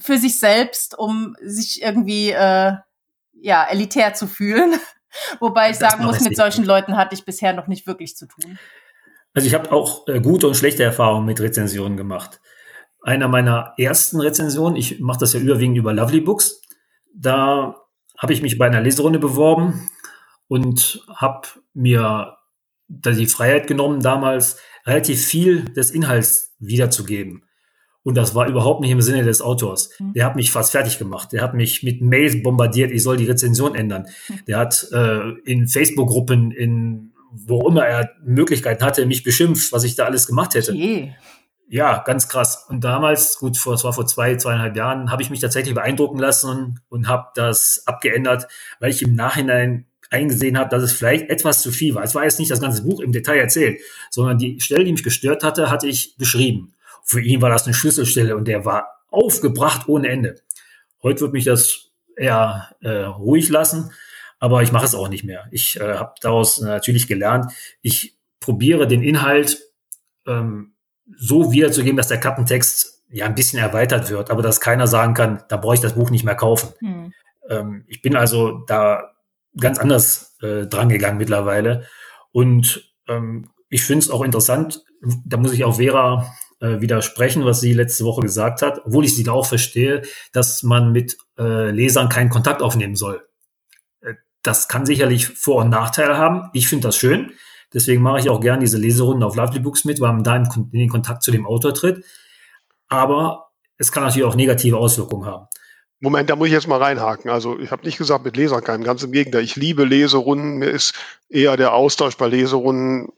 für 0.01 0.16
sich 0.16 0.38
selbst, 0.38 0.99
um 0.99 1.37
sich 1.42 1.83
irgendwie 1.83 2.31
äh, 2.31 2.73
ja 3.35 3.64
elitär 3.64 4.14
zu 4.14 4.27
fühlen. 4.27 4.81
Wobei 5.38 5.71
ich 5.71 5.77
das 5.77 5.90
sagen 5.90 6.05
muss, 6.05 6.21
mit 6.21 6.35
solchen 6.35 6.64
Leuten 6.64 6.97
hatte 6.97 7.14
ich 7.14 7.27
bisher 7.27 7.53
noch 7.53 7.66
nicht 7.66 7.87
wirklich 7.87 8.16
zu 8.16 8.27
tun. 8.27 8.59
Also 9.35 9.47
ich 9.47 9.55
habe 9.55 9.73
auch 9.73 10.07
äh, 10.09 10.21
gute 10.21 10.47
und 10.47 10.57
schlechte 10.57 10.83
Erfahrungen 10.83 11.27
mit 11.27 11.40
Rezensionen 11.40 11.97
gemacht. 11.97 12.40
Einer 13.01 13.29
meiner 13.29 13.75
ersten 13.79 14.21
Rezensionen, 14.21 14.77
ich 14.77 15.01
mache 15.01 15.18
das 15.21 15.33
ja 15.33 15.40
überwiegend 15.40 15.77
über 15.77 15.92
Lovely 15.92 16.21
Books, 16.21 16.61
da 17.14 17.77
habe 18.18 18.33
ich 18.33 18.42
mich 18.42 18.59
bei 18.59 18.66
einer 18.66 18.81
Leserunde 18.81 19.18
beworben 19.18 19.88
und 20.49 21.05
habe 21.09 21.49
mir 21.75 22.37
da 22.88 23.11
die 23.11 23.27
Freiheit 23.27 23.66
genommen, 23.66 24.01
damals 24.01 24.59
relativ 24.87 25.25
viel 25.25 25.64
des 25.64 25.90
Inhalts 25.90 26.55
wiederzugeben. 26.59 27.45
Und 28.05 28.16
das 28.16 28.35
war 28.35 28.49
überhaupt 28.49 28.81
nicht 28.81 28.90
im 28.90 29.01
Sinne 29.01 29.23
des 29.23 29.40
Autors. 29.40 29.90
Mhm. 29.99 30.12
Der 30.14 30.25
hat 30.27 30.37
mich 30.37 30.51
fast 30.51 30.73
fertig 30.73 30.99
gemacht. 30.99 31.33
Der 31.33 31.40
hat 31.40 31.55
mich 31.55 31.83
mit 31.83 32.01
Mails 32.01 32.42
bombardiert, 32.42 32.90
ich 32.90 33.03
soll 33.03 33.16
die 33.16 33.27
Rezension 33.27 33.75
ändern. 33.75 34.07
Mhm. 34.29 34.45
Der 34.47 34.59
hat 34.59 34.88
äh, 34.92 35.31
in 35.45 35.68
Facebook-Gruppen, 35.68 36.51
in 36.51 37.12
wo 37.33 37.68
immer 37.68 37.87
er 37.87 38.11
Möglichkeiten 38.23 38.85
hatte, 38.85 39.07
mich 39.07 39.23
beschimpft, 39.23 39.73
was 39.73 39.85
ich 39.85 39.95
da 39.95 40.05
alles 40.05 40.27
gemacht 40.27 40.55
hätte. 40.55 40.73
Je. 40.73 41.12
Ja, 41.68 42.03
ganz 42.05 42.29
krass. 42.29 42.66
Und 42.68 42.85
damals, 42.85 43.38
gut, 43.38 43.57
vor, 43.57 43.73
das 43.73 43.83
war 43.83 43.95
vor 43.95 44.07
zwei, 44.07 44.37
zweieinhalb 44.37 44.77
Jahren, 44.77 45.11
habe 45.11 45.23
ich 45.23 45.31
mich 45.31 45.40
tatsächlich 45.40 45.75
beeindrucken 45.75 46.18
lassen 46.18 46.81
und, 46.90 47.09
habe 47.09 47.29
das 47.35 47.83
abgeändert, 47.87 48.47
weil 48.79 48.90
ich 48.90 49.01
im 49.01 49.14
Nachhinein 49.14 49.87
eingesehen 50.11 50.59
habe, 50.59 50.68
dass 50.68 50.83
es 50.83 50.92
vielleicht 50.92 51.31
etwas 51.31 51.62
zu 51.62 51.73
viel 51.73 51.95
war. 51.95 52.05
Es 52.05 52.14
war 52.14 52.25
jetzt 52.25 52.38
nicht 52.38 52.51
das 52.51 52.61
ganze 52.61 52.83
Buch 52.83 53.01
im 53.01 53.12
Detail 53.12 53.38
erzählt, 53.38 53.81
sondern 54.11 54.37
die 54.37 54.61
Stelle, 54.61 54.85
die 54.85 54.92
mich 54.92 55.03
gestört 55.03 55.42
hatte, 55.42 55.71
hatte 55.71 55.88
ich 55.88 56.16
beschrieben. 56.18 56.75
Für 57.05 57.23
ihn 57.23 57.40
war 57.40 57.49
das 57.49 57.64
eine 57.64 57.73
Schlüsselstelle 57.73 58.37
und 58.37 58.47
der 58.47 58.66
war 58.66 59.07
aufgebracht 59.11 59.88
ohne 59.88 60.09
Ende. 60.09 60.37
Heute 61.03 61.23
wird 61.23 61.33
mich 61.33 61.45
das 61.45 61.90
eher 62.16 62.68
äh, 62.83 63.05
ruhig 63.05 63.49
lassen, 63.49 63.92
aber 64.42 64.61
ich 64.64 64.72
mache 64.72 64.87
es 64.87 64.96
auch 64.96 65.09
nicht 65.09 65.22
mehr. 65.22 65.46
Ich 65.52 65.78
äh, 65.78 65.94
habe 65.94 66.14
daraus 66.20 66.61
natürlich 66.61 67.07
gelernt, 67.07 67.52
ich 67.81 68.18
probiere 68.40 68.88
den 68.88 69.00
Inhalt 69.00 69.62
ähm, 70.26 70.74
so 71.16 71.52
wiederzugeben, 71.52 71.96
dass 71.96 72.09
der 72.09 72.18
Kappentext 72.18 73.05
ja 73.09 73.26
ein 73.26 73.37
bisschen 73.37 73.61
erweitert 73.61 74.11
wird, 74.11 74.33
aber 74.33 74.42
dass 74.42 74.61
keiner 74.61 74.88
sagen 74.88 75.14
kann, 75.14 75.44
da 75.48 75.57
brauche 75.57 75.76
ich 75.76 75.81
das 75.81 75.94
Buch 75.94 76.11
nicht 76.11 76.24
mehr 76.24 76.35
kaufen. 76.35 76.70
Hm. 76.81 77.12
Ähm, 77.48 77.85
ich 77.87 78.02
bin 78.02 78.16
also 78.16 78.64
da 78.66 79.12
ganz 79.57 79.78
anders 79.78 80.37
äh, 80.42 80.66
drangegangen 80.66 81.18
mittlerweile. 81.18 81.87
Und 82.33 82.92
ähm, 83.07 83.48
ich 83.68 83.85
finde 83.85 84.00
es 84.00 84.11
auch 84.11 84.24
interessant, 84.24 84.83
da 85.24 85.37
muss 85.37 85.52
ich 85.52 85.62
auch 85.62 85.76
Vera 85.76 86.35
äh, 86.59 86.81
widersprechen, 86.81 87.44
was 87.44 87.61
sie 87.61 87.74
letzte 87.74 88.05
Woche 88.05 88.22
gesagt 88.22 88.61
hat, 88.61 88.81
obwohl 88.87 89.05
ich 89.05 89.14
sie 89.14 89.22
da 89.22 89.31
auch 89.31 89.46
verstehe, 89.46 90.02
dass 90.33 90.64
man 90.64 90.90
mit 90.90 91.16
äh, 91.38 91.70
Lesern 91.70 92.09
keinen 92.09 92.28
Kontakt 92.28 92.61
aufnehmen 92.61 92.96
soll. 92.96 93.24
Das 94.42 94.68
kann 94.68 94.87
sicherlich 94.87 95.28
Vor- 95.28 95.62
und 95.62 95.70
Nachteile 95.70 96.18
haben. 96.18 96.50
Ich 96.52 96.68
finde 96.68 96.88
das 96.88 96.96
schön. 96.96 97.33
Deswegen 97.72 98.02
mache 98.02 98.20
ich 98.20 98.28
auch 98.28 98.40
gerne 98.40 98.61
diese 98.61 98.76
Leserunden 98.76 99.22
auf 99.22 99.37
Lovely 99.37 99.61
Books 99.61 99.85
mit, 99.85 100.00
weil 100.00 100.12
man 100.12 100.24
da 100.24 100.37
in 100.37 100.70
den 100.72 100.88
Kontakt 100.88 101.22
zu 101.22 101.31
dem 101.31 101.46
Autor 101.46 101.72
tritt. 101.72 102.05
Aber 102.88 103.50
es 103.78 103.90
kann 103.92 104.02
natürlich 104.02 104.26
auch 104.26 104.35
negative 104.35 104.76
Auswirkungen 104.76 105.24
haben. 105.24 105.46
Moment, 106.00 106.28
da 106.28 106.37
muss 106.37 106.48
ich 106.48 106.52
jetzt 106.52 106.66
mal 106.66 106.83
reinhaken. 106.83 107.31
Also 107.31 107.59
ich 107.61 107.70
habe 107.70 107.85
nicht 107.85 107.96
gesagt 107.96 108.24
mit 108.24 108.37
Lesern 108.37 108.62
keinen, 108.64 108.83
ganz 108.85 109.02
im 109.05 109.12
Gegenteil. 109.12 109.44
Ich 109.44 109.57
liebe 109.57 109.85
Leserunden. 109.85 110.59
Mir 110.59 110.70
ist 110.70 110.94
eher 111.28 111.57
der 111.57 111.72
Austausch 111.74 112.16
bei 112.16 112.26
Leserunden 112.26 113.09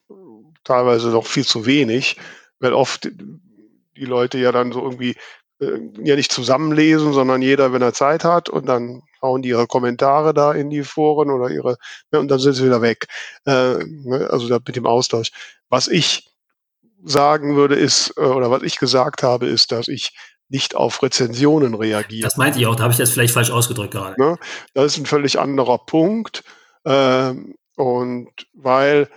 teilweise 0.65 1.09
noch 1.09 1.27
viel 1.27 1.45
zu 1.45 1.67
wenig, 1.67 2.17
weil 2.61 2.75
oft 2.75 3.09
die 3.97 4.05
Leute 4.05 4.39
ja 4.39 4.53
dann 4.53 4.73
so 4.73 4.83
irgendwie 4.83 5.17
äh, 5.61 5.79
ja 6.03 6.15
nicht 6.17 6.31
zusammenlesen, 6.33 7.13
sondern 7.13 7.43
jeder, 7.43 7.73
wenn 7.73 7.83
er 7.83 7.95
Zeit 7.95 8.25
hat 8.25 8.49
und 8.49 8.67
dann 8.67 9.03
hauen 9.25 9.43
die 9.43 9.49
ihre 9.49 9.67
Kommentare 9.67 10.35
da 10.35 10.53
in 10.53 10.71
die 10.71 10.85
Foren 10.85 11.31
oder 11.31 11.51
ihre 11.51 11.77
ja, 12.13 12.21
und 12.21 12.29
dann 12.29 12.39
sind 12.39 12.55
sie 12.55 12.65
wieder 12.65 12.83
weg. 12.83 13.07
Äh, 13.47 13.79
ne, 13.85 14.29
also 14.31 14.49
da 14.49 14.59
mit 14.65 14.77
dem 14.77 14.87
Austausch. 14.87 15.33
Was 15.69 15.89
ich 15.89 16.31
sagen 17.05 17.57
würde 17.57 17.75
ist, 17.75 18.15
äh, 18.17 18.21
oder 18.21 18.51
was 18.51 18.63
ich 18.63 18.79
gesagt 18.79 19.23
habe, 19.23 19.47
ist, 19.47 19.73
dass 19.73 19.89
ich 19.89 20.17
nicht 20.49 20.77
auf 20.77 21.03
Rezensionen 21.03 21.75
reagieren. 21.75 22.23
Das 22.23 22.37
meinte 22.37 22.59
ich 22.59 22.67
auch, 22.67 22.77
da 22.77 22.85
habe 22.85 22.93
ich 22.93 22.99
das 22.99 23.11
vielleicht 23.11 23.35
falsch 23.35 23.51
ausgedrückt 23.51 23.93
gerade. 23.93 24.21
Ne? 24.21 24.37
Das 24.75 24.93
ist 24.93 24.99
ein 24.99 25.07
völlig 25.07 25.39
anderer 25.39 25.79
Punkt. 25.79 26.45
Ähm, 26.85 27.57
und 27.77 28.31
weil 28.53 29.09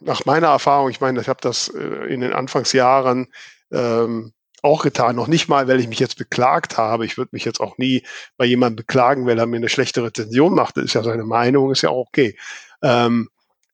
nach 0.00 0.24
meiner 0.24 0.48
Erfahrung, 0.48 0.90
ich 0.90 1.00
meine, 1.00 1.20
ich 1.20 1.28
habe 1.28 1.40
das 1.42 1.68
äh, 1.68 1.78
in 2.12 2.22
den 2.22 2.32
Anfangsjahren 2.32 3.28
ähm, 3.70 4.32
auch 4.62 4.82
getan, 4.82 5.16
noch 5.16 5.26
nicht 5.26 5.48
mal, 5.48 5.68
weil 5.68 5.80
ich 5.80 5.88
mich 5.88 5.98
jetzt 5.98 6.16
beklagt 6.16 6.78
habe. 6.78 7.06
Ich 7.06 7.16
würde 7.16 7.30
mich 7.32 7.44
jetzt 7.44 7.60
auch 7.60 7.78
nie 7.78 8.04
bei 8.36 8.44
jemandem 8.44 8.76
beklagen, 8.76 9.26
weil 9.26 9.38
er 9.38 9.46
mir 9.46 9.56
eine 9.56 9.68
schlechte 9.68 10.02
Rezension 10.02 10.54
macht. 10.54 10.76
Das 10.76 10.84
ist 10.84 10.94
ja 10.94 11.02
seine 11.02 11.24
Meinung, 11.24 11.70
ist 11.70 11.82
ja 11.82 11.90
auch 11.90 12.06
okay. 12.08 12.36
Ähm, 12.82 13.28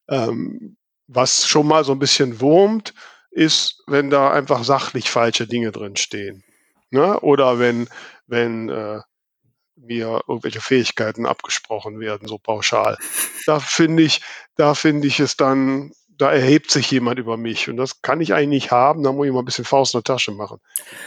ähm, 0.08 0.76
was 1.08 1.46
schon 1.46 1.66
mal 1.66 1.84
so 1.84 1.92
ein 1.92 1.98
bisschen 1.98 2.40
wurmt, 2.40 2.94
ist, 3.30 3.82
wenn 3.86 4.10
da 4.10 4.32
einfach 4.32 4.64
sachlich 4.64 5.10
falsche 5.10 5.46
Dinge 5.46 5.72
drin 5.72 5.96
stehen. 5.96 6.42
Ne? 6.90 7.20
Oder 7.20 7.58
wenn, 7.58 7.88
wenn 8.26 8.68
äh, 8.68 9.00
mir 9.76 10.22
irgendwelche 10.26 10.60
Fähigkeiten 10.60 11.26
abgesprochen 11.26 12.00
werden, 12.00 12.28
so 12.28 12.38
pauschal. 12.38 12.96
Da 13.44 13.60
finde 13.60 14.02
ich, 14.02 14.22
da 14.56 14.74
finde 14.74 15.06
ich 15.06 15.20
es 15.20 15.36
dann, 15.36 15.92
da 16.18 16.32
erhebt 16.32 16.70
sich 16.70 16.90
jemand 16.90 17.18
über 17.18 17.36
mich 17.36 17.68
und 17.68 17.76
das 17.76 18.02
kann 18.02 18.20
ich 18.20 18.34
eigentlich 18.34 18.48
nicht 18.48 18.70
haben, 18.70 19.02
da 19.02 19.12
muss 19.12 19.26
ich 19.26 19.32
mal 19.32 19.40
ein 19.40 19.44
bisschen 19.44 19.64
Faust 19.64 19.94
in 19.94 19.98
der 19.98 20.04
Tasche 20.04 20.32
machen. 20.32 20.58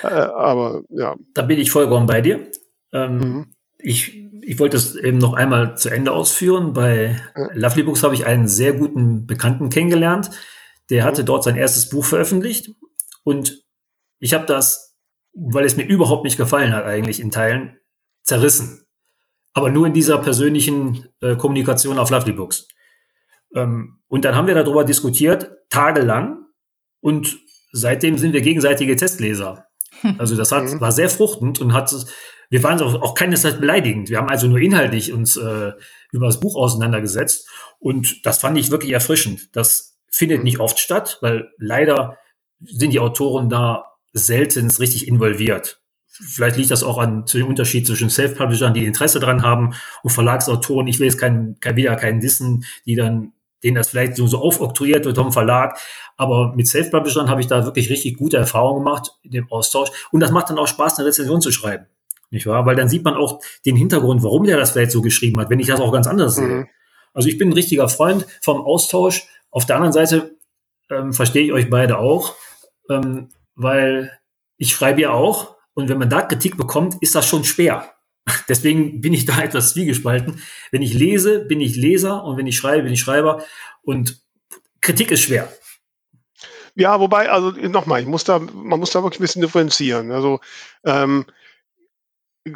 Äh, 0.04 0.08
aber 0.08 0.84
ja. 0.90 1.16
Da 1.34 1.42
bin 1.42 1.60
ich 1.60 1.72
vollkommen 1.72 2.06
bei 2.06 2.22
dir. 2.22 2.50
Ähm, 2.92 3.18
mhm. 3.18 3.46
ich, 3.78 4.24
ich 4.42 4.60
wollte 4.60 4.78
es 4.78 4.96
eben 4.96 5.18
noch 5.18 5.34
einmal 5.34 5.78
zu 5.78 5.90
Ende 5.90 6.12
ausführen. 6.12 6.74
Bei 6.74 7.22
ja. 7.36 7.50
Lovely 7.54 7.84
Books 7.84 8.04
habe 8.04 8.16
ich 8.16 8.26
einen 8.26 8.48
sehr 8.48 8.74
guten 8.74 9.26
Bekannten 9.26 9.70
kennengelernt, 9.70 10.32
der 10.90 11.04
hatte 11.04 11.24
dort 11.24 11.44
sein 11.44 11.56
erstes 11.56 11.90
Buch 11.90 12.06
veröffentlicht 12.06 12.72
und 13.24 13.64
ich 14.20 14.34
habe 14.34 14.46
das, 14.46 14.98
weil 15.34 15.66
es 15.66 15.78
mir 15.78 15.86
überhaupt 15.86 16.24
nicht 16.24 16.38
gefallen 16.38 16.74
hat, 16.74 16.86
eigentlich 16.86 17.20
in 17.20 17.32
Teilen 17.32 17.78
zerrissen. 18.24 18.86
Aber 19.54 19.70
nur 19.70 19.88
in 19.88 19.94
dieser 19.94 20.18
persönlichen 20.20 21.08
äh, 21.22 21.36
Kommunikation 21.36 21.98
auf 21.98 22.12
Lovely 22.12 22.34
Books. 22.34 22.68
Ähm, 23.56 24.00
und 24.08 24.26
dann 24.26 24.36
haben 24.36 24.48
wir 24.48 24.56
darüber 24.56 24.84
diskutiert, 24.84 25.52
tagelang. 25.70 26.46
Und 27.02 27.40
seitdem 27.72 28.18
sind 28.18 28.34
wir 28.34 28.42
gegenseitige 28.42 28.96
Testleser. 28.96 29.66
Also 30.18 30.36
das 30.36 30.52
hat, 30.52 30.64
mhm. 30.64 30.80
war 30.80 30.92
sehr 30.92 31.10
fruchtend 31.10 31.60
und 31.60 31.74
hat, 31.74 31.94
wir 32.50 32.64
waren 32.64 32.82
auch, 32.82 33.02
auch 33.02 33.16
keinesfalls 33.16 33.60
beleidigend. 33.60 34.10
Wir 34.10 34.18
haben 34.18 34.30
also 34.30 34.48
nur 34.48 34.60
inhaltlich 34.60 35.12
uns 35.12 35.36
äh, 35.36 35.72
über 36.12 36.26
das 36.26 36.40
Buch 36.40 36.56
auseinandergesetzt. 36.56 37.50
Und 37.80 38.26
das 38.26 38.40
fand 38.40 38.58
ich 38.58 38.72
wirklich 38.72 38.92
erfrischend, 38.92 39.56
dass 39.56 40.00
findet 40.12 40.44
nicht 40.44 40.60
oft 40.60 40.80
statt, 40.80 41.18
weil 41.22 41.52
leider 41.58 42.18
sind 42.62 42.92
die 42.92 43.00
Autoren 43.00 43.50
da 43.50 43.86
selten 44.12 44.70
richtig 44.72 45.08
involviert. 45.08 45.82
Vielleicht 46.08 46.58
liegt 46.58 46.72
das 46.72 46.84
auch 46.84 46.98
an 46.98 47.26
dem 47.26 47.48
Unterschied 47.48 47.88
zwischen 47.88 48.10
Self-Publishern, 48.10 48.74
die 48.74 48.86
Interesse 48.86 49.20
dran 49.20 49.44
haben, 49.44 49.76
und 50.04 50.10
Verlagsautoren. 50.10 50.88
Ich 50.88 51.00
will 51.00 51.08
jetzt 51.08 51.20
keinen, 51.20 51.60
kein, 51.60 51.78
wieder 51.78 51.96
keinen 51.96 52.20
Dissen, 52.20 52.66
die 52.86 52.96
dann, 52.96 53.32
denen 53.64 53.76
das 53.76 53.90
vielleicht 53.90 54.16
so, 54.16 54.28
so 54.28 54.40
aufoktroyiert 54.40 55.06
wird 55.06 55.18
vom 55.18 55.32
Verlag. 55.32 55.78
Aber 56.18 56.54
mit 56.56 56.68
Self-Publishern 56.68 57.30
habe 57.30 57.42
ich 57.42 57.48
da 57.48 57.66
wirklich 57.66 57.90
richtig 57.90 58.18
gute 58.18 58.38
Erfahrungen 58.38 58.84
gemacht 58.84 59.12
in 59.22 59.32
dem 59.32 59.52
Austausch. 59.52 59.90
Und 60.12 60.20
das 60.20 60.32
macht 60.32 60.50
dann 60.50 60.58
auch 60.58 60.68
Spaß, 60.68 61.00
eine 61.00 61.08
Rezension 61.08 61.42
zu 61.42 61.52
schreiben. 61.52 61.88
Nicht 62.32 62.46
wahr? 62.46 62.66
Weil 62.66 62.76
dann 62.76 62.90
sieht 62.90 63.04
man 63.04 63.16
auch 63.16 63.42
den 63.66 63.76
Hintergrund, 63.76 64.24
warum 64.24 64.44
der 64.44 64.58
das 64.58 64.72
vielleicht 64.72 64.92
so 64.92 65.02
geschrieben 65.02 65.40
hat, 65.40 65.50
wenn 65.50 65.60
ich 65.60 65.68
das 65.68 65.80
auch 65.80 65.92
ganz 65.92 66.08
anders 66.08 66.36
sehe. 66.36 66.48
Mhm. 66.48 66.68
Also 67.14 67.28
ich 67.28 67.38
bin 67.38 67.50
ein 67.50 67.54
richtiger 67.54 67.90
Freund 67.90 68.26
vom 68.42 68.62
Austausch 68.62 69.28
auf 69.52 69.66
der 69.66 69.78
anderen 69.78 69.94
Seite 69.94 70.36
ähm, 70.90 71.14
verstehe 71.14 71.44
ich 71.44 71.54
euch 71.54 71.70
beide 71.70 71.98
auch, 72.00 72.36
ähm, 72.90 73.30
weil 73.56 74.12
ich 74.58 74.72
schreibe 74.72 75.02
ja 75.02 75.12
auch 75.12 75.56
und 75.74 75.90
wenn 75.90 75.98
man 75.98 76.10
da 76.10 76.22
Kritik 76.22 76.58
bekommt, 76.58 76.96
ist 77.02 77.16
das 77.16 77.28
schon 77.28 77.44
schwer. 77.44 77.94
Deswegen 78.48 79.02
bin 79.02 79.14
ich 79.14 79.26
da 79.26 79.40
etwas 79.44 79.74
zwiegespalten. 79.74 80.42
Wenn 80.72 80.82
ich 80.82 80.94
lese, 80.94 81.40
bin 81.40 81.62
ich 81.62 81.76
Leser 81.76 82.24
und 82.24 82.38
wenn 82.38 82.48
ich 82.48 82.58
schreibe, 82.58 82.84
bin 82.84 82.94
ich 82.94 83.00
Schreiber 83.00 83.44
und 83.82 84.22
Kritik 84.82 85.12
ist 85.12 85.22
schwer. 85.22 85.52
Ja, 86.76 87.00
wobei, 87.00 87.30
also 87.30 87.52
nochmal, 87.52 88.02
ich 88.02 88.08
muss 88.08 88.24
da, 88.24 88.40
man 88.40 88.80
muss 88.80 88.92
da 88.92 89.04
wirklich 89.04 89.20
ein 89.20 89.24
bisschen 89.24 89.42
differenzieren. 89.42 90.12
Also 90.12 90.40
ähm, 90.86 91.26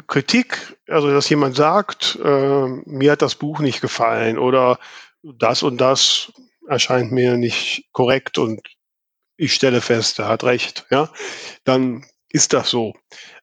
Kritik, 0.06 0.78
also 0.88 1.10
dass 1.10 1.28
jemand 1.28 1.56
sagt, 1.56 2.18
äh, 2.24 2.66
mir 2.86 3.12
hat 3.12 3.22
das 3.22 3.34
Buch 3.34 3.60
nicht 3.60 3.80
gefallen 3.80 4.38
oder 4.38 4.78
das 5.22 5.62
und 5.62 5.78
das 5.78 6.32
erscheint 6.68 7.12
mir 7.12 7.36
nicht 7.36 7.88
korrekt 7.92 8.38
und 8.38 8.60
ich 9.36 9.54
stelle 9.54 9.80
fest, 9.80 10.18
er 10.18 10.28
hat 10.28 10.44
recht, 10.44 10.86
ja, 10.90 11.10
dann 11.64 12.04
ist 12.34 12.52
das 12.52 12.68
so. 12.68 12.94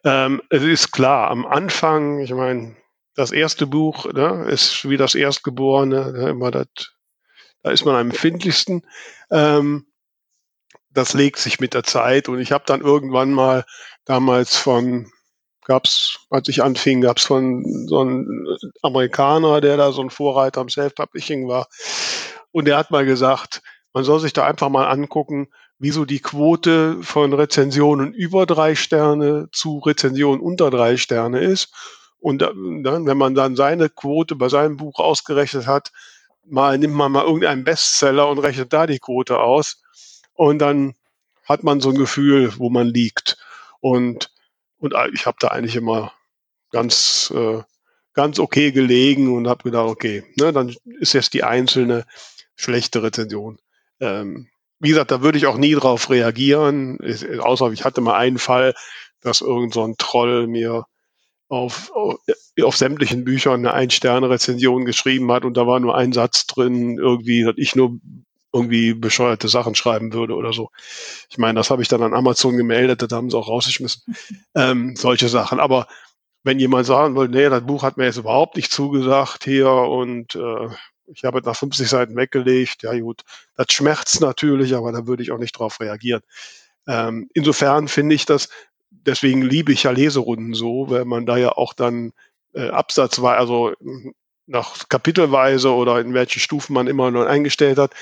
Ähm, 0.04 0.42
es 0.50 0.64
ist 0.64 0.92
klar, 0.92 1.32
am 1.32 1.46
Anfang, 1.46 2.20
ich 2.20 2.34
meine, 2.34 2.76
das 3.16 3.32
erste 3.32 3.66
Buch 3.66 4.06
ne, 4.12 4.46
ist 4.50 4.88
wie 4.90 4.98
das 4.98 5.16
Erstgeborene, 5.16 6.12
ne, 6.12 6.30
immer 6.30 6.52
das, 6.52 6.68
da 7.64 7.72
ist 7.72 7.86
man 7.86 7.96
am 7.96 8.10
empfindlichsten. 8.10 8.86
Ähm, 9.32 9.88
das 10.90 11.14
legt 11.14 11.38
sich 11.40 11.62
mit 11.62 11.74
der 11.74 11.84
Zeit 11.84 12.28
und 12.28 12.40
ich 12.42 12.52
habe 12.52 12.66
dann 12.68 12.82
irgendwann 12.82 13.32
mal 13.32 13.64
damals 14.04 14.58
von 14.58 15.10
gab's, 15.64 16.20
als 16.30 16.50
ich 16.50 16.62
anfing, 16.62 17.00
gab's 17.00 17.24
von 17.24 17.64
so 17.88 18.02
einem 18.02 18.46
Amerikaner, 18.82 19.62
der 19.62 19.78
da 19.78 19.94
so 19.94 20.02
ein 20.02 20.10
Vorreiter 20.10 20.60
am 20.60 20.68
Self-Publishing 20.68 21.48
war, 21.48 21.68
und 22.52 22.68
er 22.68 22.78
hat 22.78 22.92
mal 22.92 23.06
gesagt, 23.06 23.62
man 23.94 24.04
soll 24.04 24.20
sich 24.20 24.34
da 24.34 24.46
einfach 24.46 24.68
mal 24.68 24.90
angucken, 24.90 25.48
wieso 25.82 26.06
die 26.06 26.20
Quote 26.20 27.02
von 27.02 27.34
Rezensionen 27.34 28.14
über 28.14 28.46
drei 28.46 28.76
Sterne 28.76 29.50
zu 29.52 29.80
Rezensionen 29.80 30.40
unter 30.40 30.70
drei 30.70 30.96
Sterne 30.96 31.40
ist. 31.40 31.74
Und 32.20 32.44
dann, 32.44 33.08
wenn 33.08 33.18
man 33.18 33.34
dann 33.34 33.56
seine 33.56 33.90
Quote 33.90 34.36
bei 34.36 34.48
seinem 34.48 34.78
Buch 34.78 35.00
ausgerechnet 35.00 35.66
hat, 35.66 35.92
mal 36.46 36.78
nimmt 36.78 36.94
man 36.94 37.12
mal 37.12 37.26
irgendeinen 37.26 37.64
Bestseller 37.64 38.30
und 38.30 38.38
rechnet 38.38 38.72
da 38.72 38.86
die 38.86 39.00
Quote 39.00 39.40
aus. 39.40 39.82
Und 40.34 40.60
dann 40.60 40.94
hat 41.46 41.64
man 41.64 41.82
so 41.82 41.90
ein 41.90 41.98
Gefühl, 41.98 42.54
wo 42.60 42.70
man 42.70 42.86
liegt. 42.86 43.38
Und, 43.80 44.32
und 44.78 44.94
ich 45.14 45.26
habe 45.26 45.38
da 45.40 45.48
eigentlich 45.48 45.76
immer 45.76 46.14
ganz, 46.70 47.34
äh, 47.36 47.64
ganz 48.14 48.38
okay 48.38 48.72
gelegen 48.72 49.36
und 49.36 49.48
habe 49.48 49.64
gedacht, 49.64 49.90
okay, 49.90 50.24
ne, 50.36 50.54
dann 50.54 50.76
ist 51.00 51.14
jetzt 51.14 51.34
die 51.34 51.44
einzelne 51.44 52.06
schlechte 52.56 53.02
Rezension. 53.02 53.58
Ähm, 54.00 54.48
wie 54.82 54.90
gesagt, 54.90 55.12
da 55.12 55.22
würde 55.22 55.38
ich 55.38 55.46
auch 55.46 55.58
nie 55.58 55.76
drauf 55.76 56.10
reagieren, 56.10 56.98
außer 57.40 57.72
ich 57.72 57.86
hatte 57.86 58.02
mal 58.02 58.18
einen 58.18 58.40
Fall, 58.40 58.74
dass 59.22 59.42
irgend 59.42 59.74
so 59.74 59.84
ein 59.84 59.96
Troll 59.98 60.48
mir 60.48 60.86
auf, 61.50 61.92
auf 62.62 62.78
sämtlichen 62.78 63.24
Büchern 63.24 63.60
eine 63.60 63.74
Ein-Sterne-Rezension 63.74 64.86
geschrieben 64.86 65.32
hat 65.32 65.46
und 65.46 65.56
da 65.56 65.68
war 65.68 65.80
nur 65.80 65.96
ein 65.96 66.14
Satz 66.14 66.48
drin, 66.48 66.98
irgendwie, 66.98 67.44
dass 67.44 67.56
ich 67.58 67.76
nur 67.76 68.00
irgendwie 68.54 68.94
bescheuerte 68.94 69.48
Sachen 69.48 69.76
schreiben 69.76 70.14
würde 70.14 70.36
oder 70.36 70.52
so. 70.52 70.70
Ich 71.30 71.38
meine, 71.38 71.60
das 71.60 71.70
habe 71.70 71.82
ich 71.82 71.88
dann 71.88 72.04
an 72.04 72.14
Amazon 72.14 72.58
gemeldet, 72.58 73.04
da 73.10 73.16
haben 73.16 73.30
sie 73.30 73.38
auch 73.38 73.48
rausgeschmissen. 73.48 74.02
Ähm, 74.54 74.98
solche 74.98 75.30
Sachen. 75.30 75.62
Aber 75.62 75.88
wenn 76.44 76.60
jemand 76.60 76.86
sagen 76.86 77.16
will, 77.16 77.30
nee, 77.30 77.48
das 77.48 77.66
Buch 77.66 77.84
hat 77.84 77.96
mir 77.96 78.06
jetzt 78.06 78.18
überhaupt 78.18 78.58
nicht 78.58 78.70
zugesagt 78.70 79.46
hier 79.46 79.70
und 79.70 80.36
äh, 80.36 80.68
ich 81.14 81.24
habe 81.24 81.42
nach 81.42 81.56
50 81.56 81.88
Seiten 81.88 82.16
weggelegt, 82.16 82.84
ja 82.84 82.98
gut, 83.00 83.22
das 83.56 83.68
schmerzt 83.72 84.22
natürlich, 84.22 84.76
aber 84.76 84.92
da 84.92 85.08
würde 85.08 85.24
ich 85.24 85.32
auch 85.32 85.38
nicht 85.38 85.58
drauf 85.58 85.80
reagieren. 85.80 86.22
Ähm, 86.88 87.30
insofern 87.34 87.88
finde 87.88 88.16
ich 88.16 88.26
das, 88.26 88.50
deswegen 88.90 89.42
liebe 89.42 89.72
ich 89.72 89.84
ja 89.84 89.92
Leserunden 89.92 90.54
so, 90.54 90.90
weil 90.90 91.06
man 91.06 91.26
da 91.26 91.38
ja 91.38 91.52
auch 91.52 91.74
dann 91.74 92.14
äh, 92.54 92.70
absatzweise, 92.70 93.38
also 93.38 93.74
nach 94.48 94.90
Kapitelweise 94.90 95.74
oder 95.74 96.02
in 96.02 96.14
welchen 96.14 96.40
Stufen 96.40 96.74
man 96.74 96.88
immer 96.88 97.12
noch 97.12 97.26
eingestellt 97.26 97.78
hat, 97.78 97.94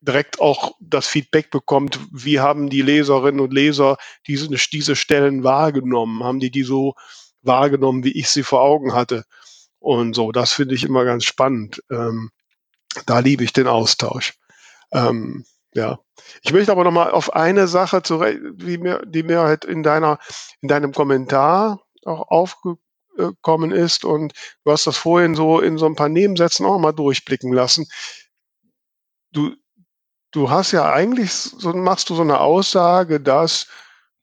direkt 0.00 0.40
auch 0.40 0.72
das 0.80 1.06
Feedback 1.06 1.50
bekommt, 1.50 1.98
wie 2.10 2.40
haben 2.40 2.68
die 2.68 2.82
Leserinnen 2.82 3.40
und 3.40 3.52
Leser 3.52 3.96
diese, 4.26 4.48
diese 4.48 4.96
Stellen 4.96 5.44
wahrgenommen? 5.44 6.24
Haben 6.24 6.40
die 6.40 6.50
die 6.50 6.64
so 6.64 6.94
wahrgenommen, 7.42 8.04
wie 8.04 8.12
ich 8.12 8.28
sie 8.28 8.42
vor 8.42 8.62
Augen 8.62 8.94
hatte? 8.94 9.24
Und 9.82 10.14
so, 10.14 10.30
das 10.30 10.52
finde 10.52 10.76
ich 10.76 10.84
immer 10.84 11.04
ganz 11.04 11.24
spannend. 11.24 11.82
Ähm, 11.90 12.30
da 13.06 13.18
liebe 13.18 13.42
ich 13.42 13.52
den 13.52 13.66
Austausch. 13.66 14.34
Ähm, 14.92 15.44
ja. 15.74 15.98
Ich 16.42 16.52
möchte 16.52 16.70
aber 16.70 16.84
nochmal 16.84 17.10
auf 17.10 17.32
eine 17.32 17.66
Sache 17.66 18.02
zurecht, 18.02 18.38
die 18.54 18.78
mir, 18.78 19.02
die 19.04 19.24
mir 19.24 19.40
halt 19.40 19.64
in 19.64 19.82
deiner, 19.82 20.20
in 20.60 20.68
deinem 20.68 20.92
Kommentar 20.92 21.82
auch 22.04 22.28
aufgekommen 22.28 23.72
ist 23.72 24.04
und 24.04 24.34
du 24.64 24.70
hast 24.70 24.86
das 24.86 24.96
vorhin 24.96 25.34
so 25.34 25.60
in 25.60 25.78
so 25.78 25.86
ein 25.86 25.96
paar 25.96 26.08
Nebensätzen 26.08 26.64
auch 26.64 26.78
mal 26.78 26.92
durchblicken 26.92 27.52
lassen. 27.52 27.88
Du, 29.32 29.56
du 30.30 30.48
hast 30.48 30.70
ja 30.70 30.92
eigentlich 30.92 31.32
so, 31.32 31.72
machst 31.72 32.08
du 32.08 32.14
so 32.14 32.22
eine 32.22 32.38
Aussage, 32.38 33.20
dass 33.20 33.66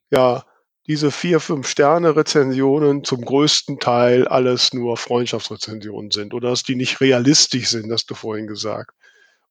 ja 0.09 0.45
diese 0.89 1.11
vier, 1.11 1.39
fünf 1.39 1.67
Sterne 1.67 2.15
Rezensionen 2.15 3.03
zum 3.03 3.23
größten 3.23 3.79
Teil 3.79 4.27
alles 4.27 4.73
nur 4.73 4.97
Freundschaftsrezensionen 4.97 6.09
sind 6.09 6.33
oder 6.33 6.49
dass 6.49 6.63
die 6.63 6.75
nicht 6.75 6.99
realistisch 6.99 7.69
sind, 7.69 7.91
hast 7.91 8.09
du 8.09 8.15
vorhin 8.15 8.47
gesagt. 8.47 8.95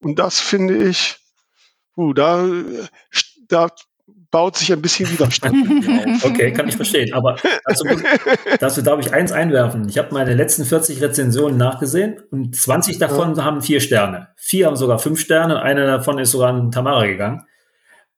Und 0.01 0.18
das 0.18 0.40
finde 0.40 0.77
ich, 0.88 1.16
uh, 1.96 2.12
da, 2.12 2.44
da 3.46 3.68
baut 4.33 4.57
sich 4.57 4.72
ein 4.72 4.83
bisschen 4.83 5.09
Widerstand 5.12 5.55
auf. 5.55 6.24
Okay, 6.24 6.53
kann 6.53 6.66
ich 6.66 6.74
verstehen. 6.74 7.14
Aber 7.14 7.37
dazu, 7.64 7.85
dazu 8.59 8.83
darf 8.83 8.98
ich 8.98 9.14
eins 9.14 9.31
einwerfen. 9.31 9.88
Ich 9.88 9.96
habe 9.96 10.12
meine 10.12 10.35
letzten 10.35 10.64
40 10.64 11.01
Rezensionen 11.01 11.57
nachgesehen 11.57 12.20
und 12.33 12.57
20 12.57 12.98
davon 12.98 13.37
ja. 13.37 13.44
haben 13.44 13.62
vier 13.62 13.81
Sterne. 13.81 14.29
Vier 14.35 14.66
haben 14.66 14.77
sogar 14.77 14.98
fünf 14.98 15.20
Sterne. 15.20 15.62
Eine 15.62 15.87
davon 15.87 16.18
ist 16.18 16.33
sogar 16.33 16.53
an 16.53 16.72
Tamara 16.72 17.07
gegangen. 17.07 17.46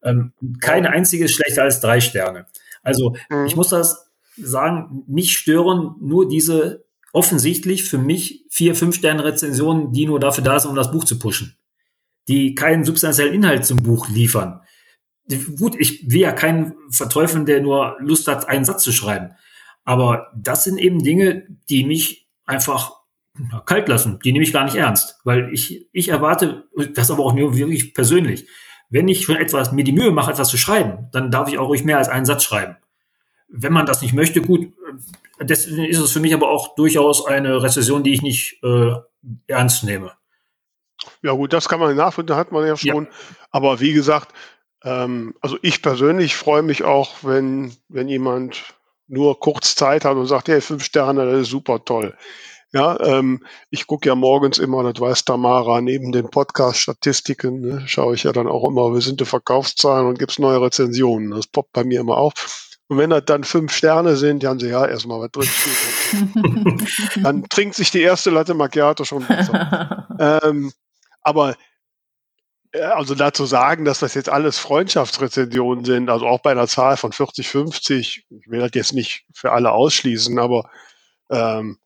Ähm, 0.02 0.33
keine 0.62 0.88
einzige 0.88 1.26
ist 1.26 1.35
schlechter 1.35 1.64
als 1.64 1.80
drei 1.80 2.00
Sterne. 2.00 2.46
Also 2.82 3.14
mhm. 3.28 3.46
ich 3.46 3.56
muss 3.56 3.68
das 3.68 4.10
sagen, 4.36 5.04
mich 5.06 5.36
stören 5.36 5.94
nur 6.00 6.28
diese 6.28 6.84
offensichtlich 7.12 7.84
für 7.84 7.98
mich 7.98 8.46
vier, 8.50 8.74
fünf 8.74 8.96
Sterne 8.96 9.24
Rezensionen, 9.24 9.92
die 9.92 10.06
nur 10.06 10.20
dafür 10.20 10.44
da 10.44 10.58
sind, 10.58 10.70
um 10.70 10.76
das 10.76 10.90
Buch 10.90 11.04
zu 11.04 11.18
pushen. 11.18 11.56
Die 12.28 12.54
keinen 12.54 12.84
substanziellen 12.84 13.34
Inhalt 13.34 13.64
zum 13.66 13.78
Buch 13.78 14.08
liefern. 14.08 14.60
Gut, 15.58 15.76
ich 15.78 16.10
will 16.10 16.20
ja 16.20 16.32
keinen 16.32 16.74
verteufeln, 16.90 17.46
der 17.46 17.60
nur 17.60 17.96
Lust 18.00 18.28
hat, 18.28 18.48
einen 18.48 18.64
Satz 18.64 18.82
zu 18.82 18.92
schreiben. 18.92 19.32
Aber 19.84 20.30
das 20.36 20.64
sind 20.64 20.78
eben 20.78 21.02
Dinge, 21.02 21.46
die 21.68 21.84
mich 21.84 22.28
einfach 22.46 23.00
kalt 23.64 23.88
lassen. 23.88 24.18
Die 24.24 24.32
nehme 24.32 24.44
ich 24.44 24.52
gar 24.52 24.64
nicht 24.64 24.74
ernst. 24.74 25.18
Weil 25.24 25.52
ich, 25.52 25.88
ich 25.92 26.08
erwarte, 26.08 26.68
das 26.94 27.10
aber 27.10 27.24
auch 27.24 27.34
nur 27.34 27.56
wirklich 27.56 27.94
persönlich, 27.94 28.46
wenn 28.90 29.09
ich 29.09 29.24
schon 29.24 29.37
etwas, 29.37 29.72
mir 29.72 29.85
die 29.85 29.92
Mühe 29.92 30.11
mache, 30.11 30.33
etwas 30.33 30.48
zu 30.48 30.59
schreiben, 30.59 31.09
dann 31.12 31.31
darf 31.31 31.48
ich 31.48 31.59
auch 31.59 31.68
ruhig 31.68 31.85
mehr 31.85 31.98
als 31.98 32.09
einen 32.09 32.26
Satz 32.26 32.44
schreiben. 32.44 32.76
Wenn 33.48 33.72
man 33.72 33.87
das 33.87 34.03
nicht 34.03 34.12
möchte, 34.12 34.42
gut, 34.42 34.72
deswegen 35.40 35.85
ist 35.85 35.98
es 35.98 36.12
für 36.12 36.20
mich 36.20 36.35
aber 36.35 36.50
auch 36.50 36.74
durchaus 36.74 37.26
eine 37.26 37.62
Rezession, 37.62 38.03
die 38.03 38.12
ich 38.12 38.22
nicht 38.22 38.62
äh, 38.62 38.94
ernst 39.46 39.85
nehme. 39.85 40.12
Ja 41.22 41.33
gut, 41.33 41.53
das 41.53 41.68
kann 41.68 41.81
man 41.81 41.96
nachvollziehen, 41.96 42.37
hat 42.37 42.53
man 42.53 42.66
ja 42.66 42.76
schon. 42.76 43.05
Ja. 43.05 43.11
Aber 43.50 43.81
wie 43.81 43.92
gesagt, 43.92 44.35
ähm, 44.83 45.35
also 45.40 45.57
ich 45.62 45.83
persönlich 45.83 46.37
freue 46.37 46.62
mich 46.62 46.83
auch, 46.83 47.22
wenn, 47.22 47.72
wenn 47.88 48.09
jemand 48.09 48.74
nur 49.07 49.40
kurz 49.40 49.74
Zeit 49.74 50.05
hat 50.05 50.16
und 50.16 50.26
sagt, 50.26 50.48
hey, 50.48 50.61
fünf 50.61 50.85
Sterne, 50.85 51.26
das 51.26 51.42
ist 51.42 51.50
super 51.50 51.85
toll. 51.85 52.14
Ja, 52.72 53.00
ähm, 53.00 53.44
ich 53.70 53.87
gucke 53.88 54.09
ja 54.09 54.14
morgens 54.14 54.59
immer, 54.59 54.85
das 54.85 55.00
weiß 55.00 55.24
Tamara, 55.24 55.80
neben 55.80 56.12
den 56.12 56.30
Podcast-Statistiken 56.30 57.61
ne, 57.61 57.83
schaue 57.88 58.14
ich 58.14 58.22
ja 58.22 58.33
dann 58.33 58.46
auch 58.46 58.68
immer, 58.68 58.94
wie 58.94 59.00
sind 59.00 59.20
die 59.20 59.24
Verkaufszahlen 59.24 60.06
und 60.06 60.18
gibt 60.18 60.33
es 60.33 60.38
neue 60.38 60.62
Rezensionen. 60.62 61.33
Das 61.33 61.48
poppt 61.48 61.72
bei 61.72 61.83
mir 61.83 62.00
immer 62.00 62.16
auf. 62.16 62.68
Und 62.87 62.98
wenn 62.98 63.11
das 63.11 63.24
dann 63.24 63.42
fünf 63.42 63.72
Sterne 63.72 64.16
sind, 64.16 64.42
dann 64.42 64.50
haben 64.50 64.61
sie 64.61 64.68
ja 64.68 64.87
erstmal 64.87 65.20
was 65.20 65.30
drin 65.33 66.87
dann 67.22 67.48
trinkt 67.48 67.74
sich 67.74 67.90
die 67.90 68.02
erste 68.02 68.30
Latte 68.30 68.54
Macchiato 68.54 69.04
schon 69.04 69.26
besser. 69.26 70.09
ähm, 70.44 70.72
aber 71.22 71.56
also 72.72 73.16
dazu 73.16 73.46
sagen, 73.46 73.85
dass 73.85 73.98
das 73.98 74.14
jetzt 74.14 74.28
alles 74.28 74.59
Freundschaftsrezensionen 74.59 75.85
sind, 75.85 76.09
also 76.09 76.26
auch 76.26 76.40
bei 76.40 76.52
einer 76.52 76.68
Zahl 76.68 76.96
von 76.96 77.12
40, 77.12 77.48
50, 77.48 78.26
ich 78.28 78.50
will 78.50 78.61
das 78.61 78.70
jetzt 78.74 78.92
nicht 78.92 79.24
für 79.35 79.50
alle 79.50 79.72
ausschließen, 79.72 80.38
aber 80.38 80.70
ähm, 81.30 81.78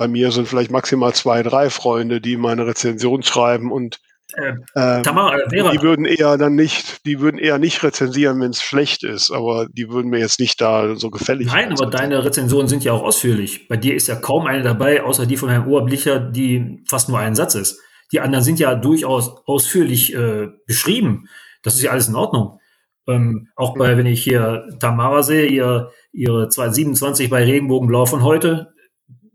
bei 0.00 0.08
mir 0.08 0.32
sind 0.32 0.48
vielleicht 0.48 0.70
maximal 0.70 1.12
zwei, 1.12 1.42
drei 1.42 1.68
Freunde, 1.68 2.22
die 2.22 2.38
meine 2.38 2.66
Rezension 2.66 3.22
schreiben 3.22 3.70
und 3.70 4.00
äh, 4.34 4.54
ähm, 4.74 5.02
Tamara, 5.02 5.36
äh, 5.36 5.48
die 5.50 5.82
würden 5.82 6.06
eher 6.06 6.38
dann 6.38 6.54
nicht, 6.54 7.04
die 7.04 7.20
würden 7.20 7.36
eher 7.36 7.58
nicht 7.58 7.82
rezensieren, 7.82 8.40
wenn 8.40 8.52
es 8.52 8.62
schlecht 8.62 9.04
ist, 9.04 9.30
aber 9.30 9.66
die 9.70 9.90
würden 9.90 10.08
mir 10.08 10.18
jetzt 10.18 10.40
nicht 10.40 10.58
da 10.58 10.96
so 10.96 11.10
gefällig. 11.10 11.48
Nein, 11.48 11.72
aber 11.72 11.84
deine 11.84 12.24
Rezensionen 12.24 12.66
sind 12.66 12.82
ja 12.82 12.94
auch 12.94 13.02
ausführlich. 13.02 13.68
Bei 13.68 13.76
dir 13.76 13.94
ist 13.94 14.08
ja 14.08 14.14
kaum 14.14 14.46
eine 14.46 14.62
dabei, 14.62 15.02
außer 15.02 15.26
die 15.26 15.36
von 15.36 15.50
Herrn 15.50 15.66
Oberblicher, 15.66 16.18
die 16.18 16.82
fast 16.88 17.10
nur 17.10 17.18
ein 17.18 17.34
Satz 17.34 17.54
ist. 17.54 17.78
Die 18.10 18.20
anderen 18.20 18.42
sind 18.42 18.58
ja 18.58 18.76
durchaus 18.76 19.42
ausführlich 19.44 20.14
äh, 20.14 20.48
beschrieben. 20.66 21.26
Das 21.62 21.74
ist 21.74 21.82
ja 21.82 21.90
alles 21.90 22.08
in 22.08 22.14
Ordnung. 22.14 22.58
Ähm, 23.06 23.48
auch 23.54 23.76
bei, 23.76 23.98
wenn 23.98 24.06
ich 24.06 24.22
hier 24.22 24.66
Tamara 24.80 25.22
sehe, 25.22 25.44
ihr, 25.44 25.90
ihre 26.10 26.48
227 26.48 27.28
bei 27.28 27.44
Regenbogenblau 27.44 28.06
von 28.06 28.22
heute, 28.22 28.72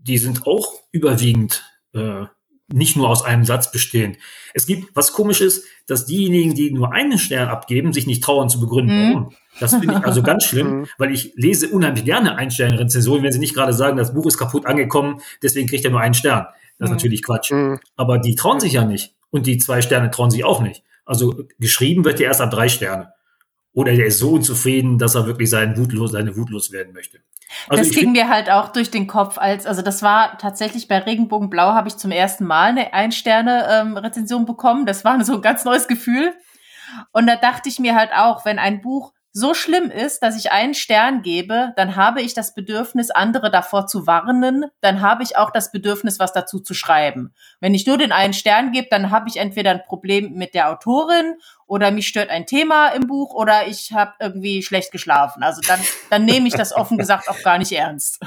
die 0.08 0.18
sind 0.18 0.46
auch 0.48 0.74
überwiegend 0.91 1.63
äh, 1.94 2.26
nicht 2.74 2.96
nur 2.96 3.10
aus 3.10 3.24
einem 3.24 3.46
Satz 3.46 3.72
bestehen. 3.72 4.18
Es 4.54 4.65
gibt, 4.65 4.96
was 4.96 5.13
komisch 5.13 5.41
ist, 5.41 5.65
dass 5.88 6.06
diejenigen, 6.06 6.56
die 6.56 6.72
nur 6.72 6.94
einen 6.94 7.20
Stern 7.20 7.48
abgeben, 7.48 7.94
sich 7.94 8.08
nicht 8.08 8.24
trauen 8.24 8.50
zu 8.50 8.60
begründen, 8.60 9.10
mhm. 9.10 9.13
warum. 9.13 9.36
Das 9.60 9.72
finde 9.76 9.94
ich 9.94 10.06
also 10.06 10.24
ganz 10.24 10.46
schlimm, 10.46 10.68
mhm. 10.80 10.88
weil 10.98 11.13
ich 11.13 11.34
lese 11.36 11.70
unheimlich 11.70 12.06
gerne 12.06 12.36
Ein-Sterne-Rezensionen, 12.38 13.24
wenn 13.24 13.32
sie 13.32 13.39
nicht 13.39 13.54
gerade 13.54 13.74
sagen, 13.74 13.98
das 13.98 14.13
Buch 14.13 14.26
ist 14.26 14.38
kaputt 14.38 14.65
angekommen, 14.65 15.22
deswegen 15.44 15.68
kriegt 15.68 15.86
er 15.86 15.91
nur 15.91 16.02
einen 16.02 16.15
Stern. 16.15 16.48
Das 16.78 16.88
ist 16.88 16.89
mhm. 16.89 16.96
natürlich 16.96 17.24
Quatsch. 17.24 17.52
Mhm. 17.52 17.80
Aber 17.96 18.18
die 18.18 18.36
trauen 18.36 18.60
sich 18.60 18.74
ja 18.74 18.84
nicht. 18.84 19.13
Und 19.30 19.46
die 19.48 19.58
zwei 19.58 19.82
Sterne 19.82 20.12
trauen 20.12 20.32
sich 20.32 20.44
auch 20.44 20.62
nicht. 20.62 20.84
Also 21.06 21.44
geschrieben 21.60 22.04
wird 22.04 22.20
ja 22.20 22.28
erst 22.28 22.41
ab 22.41 22.52
drei 22.52 22.68
Sterne. 22.68 23.13
Oder 23.75 23.93
der 23.93 24.05
ist 24.05 24.19
so 24.19 24.31
unzufrieden, 24.31 24.97
dass 24.97 25.15
er 25.15 25.27
wirklich 25.27 25.49
seinen 25.49 25.77
Wutlos, 25.77 26.13
seine 26.13 26.35
Wutlos 26.38 26.71
werden 26.71 26.93
möchte. 26.93 27.19
Also 27.67 27.83
das 27.83 27.93
ging 27.93 28.13
mir 28.13 28.29
halt 28.29 28.49
auch 28.49 28.69
durch 28.69 28.89
den 28.89 29.05
Kopf, 29.05 29.38
als, 29.38 29.65
also 29.65 29.81
das 29.81 30.01
war 30.01 30.38
tatsächlich 30.38 30.88
bei 30.88 30.97
Regenbogenblau 30.97 31.73
habe 31.73 31.89
ich 31.89 31.97
zum 31.97 32.11
ersten 32.11 32.45
Mal 32.45 32.69
eine 32.69 32.93
Ein-Sterne-Rezension 32.93 34.41
ähm, 34.41 34.45
bekommen. 34.45 34.85
Das 34.85 35.03
war 35.03 35.21
so 35.23 35.35
ein 35.35 35.41
ganz 35.41 35.65
neues 35.65 35.88
Gefühl. 35.88 36.33
Und 37.11 37.27
da 37.27 37.35
dachte 37.35 37.67
ich 37.67 37.77
mir 37.79 37.95
halt 37.95 38.11
auch, 38.15 38.45
wenn 38.45 38.59
ein 38.59 38.81
Buch 38.81 39.13
so 39.38 39.54
schlimm 39.54 39.91
ist, 39.91 40.24
dass 40.24 40.38
ich 40.38 40.54
einen 40.54 40.74
Stern 40.74 41.21
gebe, 41.21 41.74
dann 41.76 41.98
habe 41.98 42.21
ich 42.21 42.34
das 42.34 42.56
Bedürfnis, 42.56 43.12
andere 43.12 43.52
davor 43.52 43.86
zu 43.86 44.08
warnen, 44.08 44.63
dann 44.80 45.02
habe 45.02 45.24
ich 45.24 45.36
auch 45.36 45.52
das 45.52 45.74
Bedürfnis, 45.74 46.19
was 46.19 46.32
dazu 46.32 46.62
zu 46.62 46.74
schreiben. 46.74 47.34
Wenn 47.60 47.74
ich 47.74 47.86
nur 47.86 47.98
den 47.98 48.13
einen 48.13 48.32
Stern 48.32 48.71
gebe, 48.71 48.88
dann 48.89 49.12
habe 49.12 49.28
ich 49.28 49.36
entweder 49.36 49.71
ein 49.71 49.84
Problem 49.86 50.36
mit 50.36 50.54
der 50.54 50.69
Autorin 50.71 51.36
oder 51.67 51.91
mich 51.91 52.08
stört 52.08 52.30
ein 52.30 52.45
Thema 52.45 52.88
im 52.88 53.08
Buch 53.08 53.34
oder 53.34 53.67
ich 53.67 53.91
habe 53.91 54.13
irgendwie 54.21 54.63
schlecht 54.63 54.93
geschlafen. 54.93 55.43
Also 55.43 55.60
dann, 55.67 55.82
dann 56.10 56.24
nehme 56.24 56.48
ich 56.48 56.54
das 56.54 56.74
offen 56.74 56.98
gesagt 56.98 57.28
auch 57.28 57.41
gar 57.43 57.58
nicht 57.58 57.74
ernst. 57.74 58.21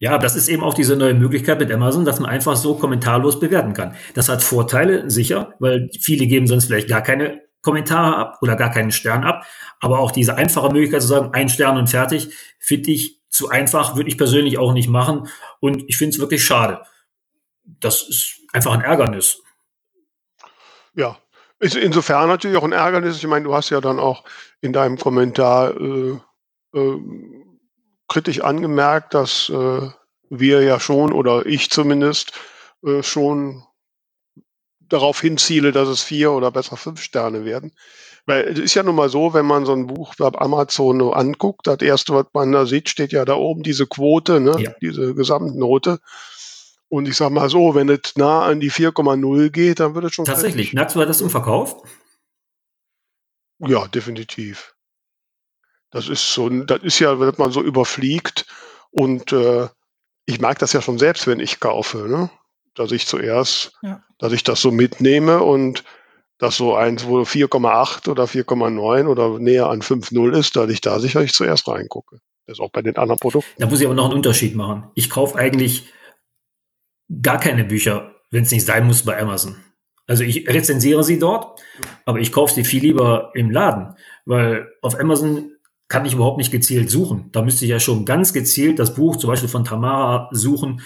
Ja, 0.00 0.18
das 0.18 0.34
ist 0.34 0.48
eben 0.48 0.64
auch 0.64 0.74
diese 0.74 0.96
neue 0.96 1.14
Möglichkeit 1.14 1.60
mit 1.60 1.70
Amazon, 1.70 2.04
dass 2.04 2.18
man 2.18 2.30
einfach 2.30 2.56
so 2.56 2.74
kommentarlos 2.74 3.38
bewerten 3.38 3.74
kann. 3.74 3.94
Das 4.14 4.28
hat 4.28 4.42
Vorteile, 4.42 5.08
sicher, 5.08 5.54
weil 5.60 5.88
viele 6.00 6.26
geben 6.26 6.48
sonst 6.48 6.64
vielleicht 6.64 6.88
gar 6.88 7.02
keine 7.02 7.42
Kommentare 7.62 8.16
ab 8.16 8.38
oder 8.40 8.56
gar 8.56 8.70
keinen 8.70 8.92
Stern 8.92 9.24
ab. 9.24 9.44
Aber 9.80 9.98
auch 9.98 10.10
diese 10.10 10.36
einfache 10.36 10.70
Möglichkeit 10.70 11.02
zu 11.02 11.08
sagen, 11.08 11.30
ein 11.32 11.48
Stern 11.48 11.76
und 11.76 11.88
fertig, 11.88 12.34
finde 12.58 12.90
ich 12.90 13.20
zu 13.28 13.48
einfach, 13.48 13.96
würde 13.96 14.08
ich 14.08 14.18
persönlich 14.18 14.58
auch 14.58 14.72
nicht 14.72 14.88
machen. 14.88 15.28
Und 15.60 15.84
ich 15.88 15.96
finde 15.96 16.14
es 16.14 16.20
wirklich 16.20 16.44
schade. 16.44 16.82
Das 17.64 18.02
ist 18.02 18.40
einfach 18.52 18.72
ein 18.72 18.80
Ärgernis. 18.80 19.42
Ja, 20.94 21.18
ist 21.60 21.76
insofern 21.76 22.28
natürlich 22.28 22.56
auch 22.56 22.64
ein 22.64 22.72
Ärgernis. 22.72 23.18
Ich 23.18 23.26
meine, 23.26 23.44
du 23.44 23.54
hast 23.54 23.70
ja 23.70 23.80
dann 23.80 23.98
auch 23.98 24.24
in 24.60 24.72
deinem 24.72 24.98
Kommentar 24.98 25.78
äh, 25.78 26.18
äh, 26.74 27.00
kritisch 28.08 28.40
angemerkt, 28.40 29.14
dass 29.14 29.48
äh, 29.50 29.90
wir 30.30 30.62
ja 30.62 30.80
schon 30.80 31.12
oder 31.12 31.46
ich 31.46 31.70
zumindest 31.70 32.32
äh, 32.84 33.02
schon 33.02 33.64
darauf 34.92 35.20
hinziele, 35.20 35.72
dass 35.72 35.88
es 35.88 36.02
vier 36.02 36.32
oder 36.32 36.50
besser 36.50 36.76
fünf 36.76 37.02
Sterne 37.02 37.44
werden. 37.44 37.72
Weil 38.26 38.44
es 38.44 38.58
ist 38.58 38.74
ja 38.74 38.82
nun 38.82 38.94
mal 38.94 39.08
so, 39.08 39.32
wenn 39.34 39.46
man 39.46 39.64
so 39.64 39.72
ein 39.72 39.86
Buch 39.86 40.14
bei 40.16 40.30
Amazon 40.38 41.00
anguckt, 41.12 41.66
das 41.66 41.80
erste, 41.80 42.14
was 42.14 42.26
man 42.32 42.52
da 42.52 42.66
sieht, 42.66 42.88
steht 42.88 43.12
ja 43.12 43.24
da 43.24 43.34
oben 43.34 43.62
diese 43.62 43.86
Quote, 43.86 44.40
ne? 44.40 44.56
Ja. 44.60 44.72
diese 44.80 45.14
Gesamtnote. 45.14 46.00
Und 46.88 47.08
ich 47.08 47.16
sag 47.16 47.30
mal 47.30 47.48
so, 47.48 47.74
wenn 47.74 47.88
es 47.88 48.16
nah 48.16 48.42
an 48.42 48.60
die 48.60 48.70
4,0 48.70 49.50
geht, 49.50 49.80
dann 49.80 49.94
wird 49.94 50.06
es 50.06 50.14
schon. 50.14 50.24
Tatsächlich, 50.24 50.74
merkst 50.74 50.96
du 50.96 51.04
das 51.04 51.20
im 51.20 51.30
Verkauf? 51.30 51.82
Ja, 53.58 53.86
definitiv. 53.88 54.74
Das 55.90 56.08
ist 56.08 56.32
so, 56.32 56.48
das 56.48 56.82
ist 56.82 56.98
ja, 56.98 57.18
wenn 57.20 57.32
man 57.36 57.52
so 57.52 57.62
überfliegt 57.62 58.46
und 58.90 59.32
äh, 59.32 59.68
ich 60.26 60.40
mag 60.40 60.58
das 60.58 60.72
ja 60.72 60.82
schon 60.82 60.98
selbst, 60.98 61.26
wenn 61.26 61.40
ich 61.40 61.60
kaufe, 61.60 62.08
ne? 62.08 62.30
Dass 62.80 62.92
ich 62.92 63.06
zuerst, 63.06 63.72
ja. 63.82 64.02
dass 64.18 64.32
ich 64.32 64.42
das 64.42 64.62
so 64.62 64.70
mitnehme 64.70 65.42
und 65.42 65.84
dass 66.38 66.56
so 66.56 66.74
eins, 66.74 67.06
wo 67.06 67.20
4,8 67.20 68.08
oder 68.08 68.24
4,9 68.24 69.06
oder 69.06 69.38
näher 69.38 69.68
an 69.68 69.82
5,0 69.82 70.32
ist, 70.38 70.56
dass 70.56 70.70
ich 70.70 70.80
da 70.80 70.98
sicherlich 70.98 71.32
zuerst 71.32 71.68
reingucke. 71.68 72.20
Das 72.46 72.56
ist 72.56 72.60
auch 72.60 72.70
bei 72.70 72.80
den 72.80 72.96
anderen 72.96 73.20
Produkten. 73.20 73.50
Da 73.58 73.66
muss 73.66 73.80
ich 73.80 73.86
aber 73.86 73.94
noch 73.94 74.06
einen 74.06 74.14
Unterschied 74.14 74.56
machen. 74.56 74.84
Ich 74.94 75.10
kaufe 75.10 75.38
eigentlich 75.38 75.92
gar 77.22 77.38
keine 77.38 77.64
Bücher, 77.64 78.14
wenn 78.30 78.44
es 78.44 78.50
nicht 78.50 78.64
sein 78.64 78.86
muss, 78.86 79.04
bei 79.04 79.20
Amazon. 79.20 79.56
Also 80.06 80.24
ich 80.24 80.48
rezensiere 80.48 81.04
sie 81.04 81.18
dort, 81.18 81.60
aber 82.06 82.18
ich 82.18 82.32
kaufe 82.32 82.54
sie 82.54 82.64
viel 82.64 82.80
lieber 82.80 83.30
im 83.34 83.50
Laden, 83.50 83.94
weil 84.24 84.72
auf 84.80 84.98
Amazon 84.98 85.52
kann 85.88 86.06
ich 86.06 86.14
überhaupt 86.14 86.38
nicht 86.38 86.50
gezielt 86.50 86.88
suchen. 86.90 87.28
Da 87.32 87.42
müsste 87.42 87.66
ich 87.66 87.70
ja 87.70 87.78
schon 87.78 88.06
ganz 88.06 88.32
gezielt 88.32 88.78
das 88.78 88.94
Buch 88.94 89.16
zum 89.16 89.28
Beispiel 89.28 89.50
von 89.50 89.64
Tamara 89.64 90.30
suchen 90.32 90.80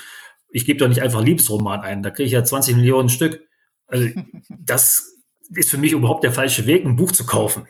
ich 0.54 0.64
gebe 0.64 0.78
doch 0.78 0.88
nicht 0.88 1.02
einfach 1.02 1.20
Liebesroman 1.20 1.80
ein, 1.80 2.02
da 2.04 2.10
kriege 2.10 2.26
ich 2.26 2.32
ja 2.32 2.44
20 2.44 2.76
Millionen 2.76 3.08
Stück. 3.08 3.46
Also 3.88 4.08
das 4.48 5.16
ist 5.50 5.68
für 5.68 5.78
mich 5.78 5.92
überhaupt 5.92 6.22
der 6.22 6.32
falsche 6.32 6.66
Weg, 6.66 6.84
ein 6.84 6.96
Buch 6.96 7.12
zu 7.12 7.26
kaufen. 7.26 7.66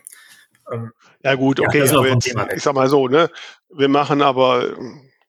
Ähm, 0.70 0.92
ja 1.22 1.34
gut, 1.34 1.60
okay, 1.60 1.78
ja, 1.78 2.04
jetzt, 2.04 2.26
ich 2.54 2.62
sag 2.62 2.74
mal 2.74 2.88
so, 2.90 3.08
ne, 3.08 3.30
wir 3.70 3.88
machen 3.88 4.20
aber, 4.20 4.76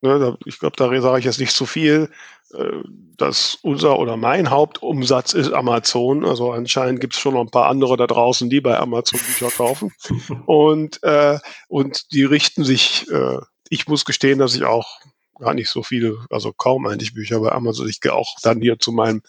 ne, 0.02 0.38
ich 0.46 0.60
glaube, 0.60 0.76
da 0.76 1.02
sage 1.02 1.20
ich 1.20 1.26
jetzt 1.26 1.40
nicht 1.40 1.54
zu 1.54 1.66
viel, 1.66 2.10
äh, 2.54 2.84
dass 3.18 3.58
unser 3.62 4.00
oder 4.00 4.18
mein 4.18 4.50
Hauptumsatz 4.50 5.34
ist 5.34 5.54
Amazon. 5.54 6.26
Also 6.26 6.52
anscheinend 6.52 7.00
gibt 7.00 7.14
es 7.14 7.22
schon 7.22 7.36
noch 7.36 7.42
ein 7.42 7.52
paar 7.52 7.68
andere 7.68 7.96
da 7.96 8.06
draußen, 8.06 8.50
die 8.50 8.60
bei 8.60 8.78
Amazon 8.78 9.20
Bücher 9.20 9.50
kaufen. 9.50 9.94
und, 10.46 11.02
äh, 11.04 11.40
und 11.70 12.12
die 12.12 12.26
richten 12.26 12.66
sich, 12.66 13.10
äh, 13.10 13.38
ich 13.70 13.88
muss 13.88 14.04
gestehen, 14.04 14.40
dass 14.40 14.56
ich 14.56 14.66
auch 14.66 15.00
gar 15.40 15.54
nicht 15.54 15.70
so 15.70 15.84
viele, 15.84 16.18
also 16.30 16.54
kaum 16.54 16.88
eigentlich 16.88 17.14
Bücher 17.14 17.40
bei 17.40 17.52
Amazon. 17.52 17.90
Ich 17.90 18.02
gehe 18.02 18.14
auch 18.14 18.36
dann 18.42 18.62
hier 18.62 18.80
zu 18.80 18.92
meinem 18.92 19.22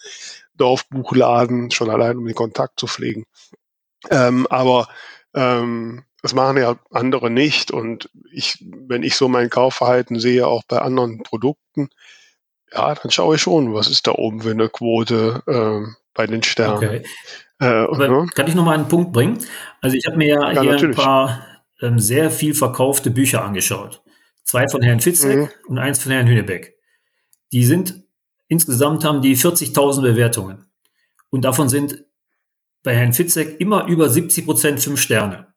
Dorfbuchladen, 0.55 1.71
schon 1.71 1.89
allein 1.89 2.17
um 2.17 2.25
den 2.25 2.35
Kontakt 2.35 2.79
zu 2.79 2.87
pflegen. 2.87 3.25
Ähm, 4.09 4.47
aber 4.47 4.87
ähm, 5.33 6.03
das 6.21 6.33
machen 6.33 6.57
ja 6.57 6.77
andere 6.91 7.29
nicht. 7.29 7.71
Und 7.71 8.09
ich, 8.31 8.63
wenn 8.87 9.03
ich 9.03 9.15
so 9.15 9.27
mein 9.27 9.49
Kaufverhalten 9.49 10.19
sehe, 10.19 10.47
auch 10.47 10.63
bei 10.67 10.79
anderen 10.79 11.23
Produkten, 11.23 11.89
ja, 12.73 12.95
dann 12.95 13.11
schaue 13.11 13.35
ich 13.35 13.41
schon, 13.41 13.73
was 13.73 13.87
ist 13.87 14.07
da 14.07 14.11
oben 14.11 14.41
für 14.41 14.51
eine 14.51 14.69
Quote 14.69 15.41
äh, 15.47 15.89
bei 16.13 16.27
den 16.27 16.43
Sternen. 16.43 16.77
Okay. 16.77 17.03
Äh, 17.59 17.85
ne? 17.85 18.27
Kann 18.35 18.47
ich 18.47 18.55
noch 18.55 18.65
mal 18.65 18.75
einen 18.75 18.87
Punkt 18.87 19.13
bringen? 19.13 19.39
Also 19.81 19.95
ich 19.95 20.05
habe 20.05 20.17
mir 20.17 20.27
ja, 20.27 20.51
ja 20.51 20.61
hier 20.61 20.71
natürlich. 20.73 20.97
ein 20.97 21.03
paar 21.03 21.45
ähm, 21.81 21.99
sehr 21.99 22.29
viel 22.29 22.53
verkaufte 22.53 23.09
Bücher 23.09 23.43
angeschaut. 23.43 24.01
Zwei 24.47 24.67
von 24.69 24.81
Herrn 24.81 25.01
Fitzek 25.01 25.37
mhm. 25.37 25.49
und 25.67 25.77
eins 25.77 25.99
von 25.99 26.13
Herrn 26.13 26.25
Hünebeck. 26.25 26.77
Die 27.51 27.65
sind, 27.65 28.05
insgesamt 28.47 29.03
haben 29.03 29.21
die 29.21 29.35
40.000 29.35 30.01
Bewertungen. 30.01 30.65
Und 31.29 31.43
davon 31.43 31.67
sind 31.67 32.05
bei 32.81 32.95
Herrn 32.95 33.11
Fitzek 33.11 33.59
immer 33.59 33.87
über 33.87 34.09
70 34.09 34.45
Prozent 34.45 34.79
fünf 34.79 35.01
Sterne. 35.01 35.53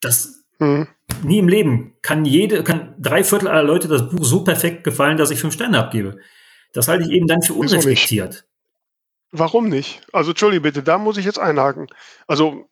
Das 0.00 0.44
mhm. 0.58 0.88
nie 1.22 1.40
im 1.40 1.48
Leben 1.48 1.98
kann 2.00 2.24
jede, 2.24 2.64
kann 2.64 2.94
drei 2.98 3.22
Viertel 3.22 3.48
aller 3.48 3.64
Leute 3.64 3.86
das 3.86 4.08
Buch 4.08 4.24
so 4.24 4.44
perfekt 4.44 4.82
gefallen, 4.82 5.18
dass 5.18 5.30
ich 5.30 5.38
fünf 5.38 5.52
Sterne 5.52 5.78
abgebe. 5.78 6.18
Das 6.72 6.88
halte 6.88 7.04
ich 7.04 7.10
eben 7.10 7.26
dann 7.26 7.42
für 7.42 7.52
unreflektiert. 7.52 8.46
Warum 9.30 9.68
nicht? 9.68 10.00
Also, 10.10 10.30
Entschuldige 10.30 10.62
bitte, 10.62 10.82
da 10.82 10.96
muss 10.96 11.18
ich 11.18 11.26
jetzt 11.26 11.38
einhaken. 11.38 11.88
Also, 12.26 12.66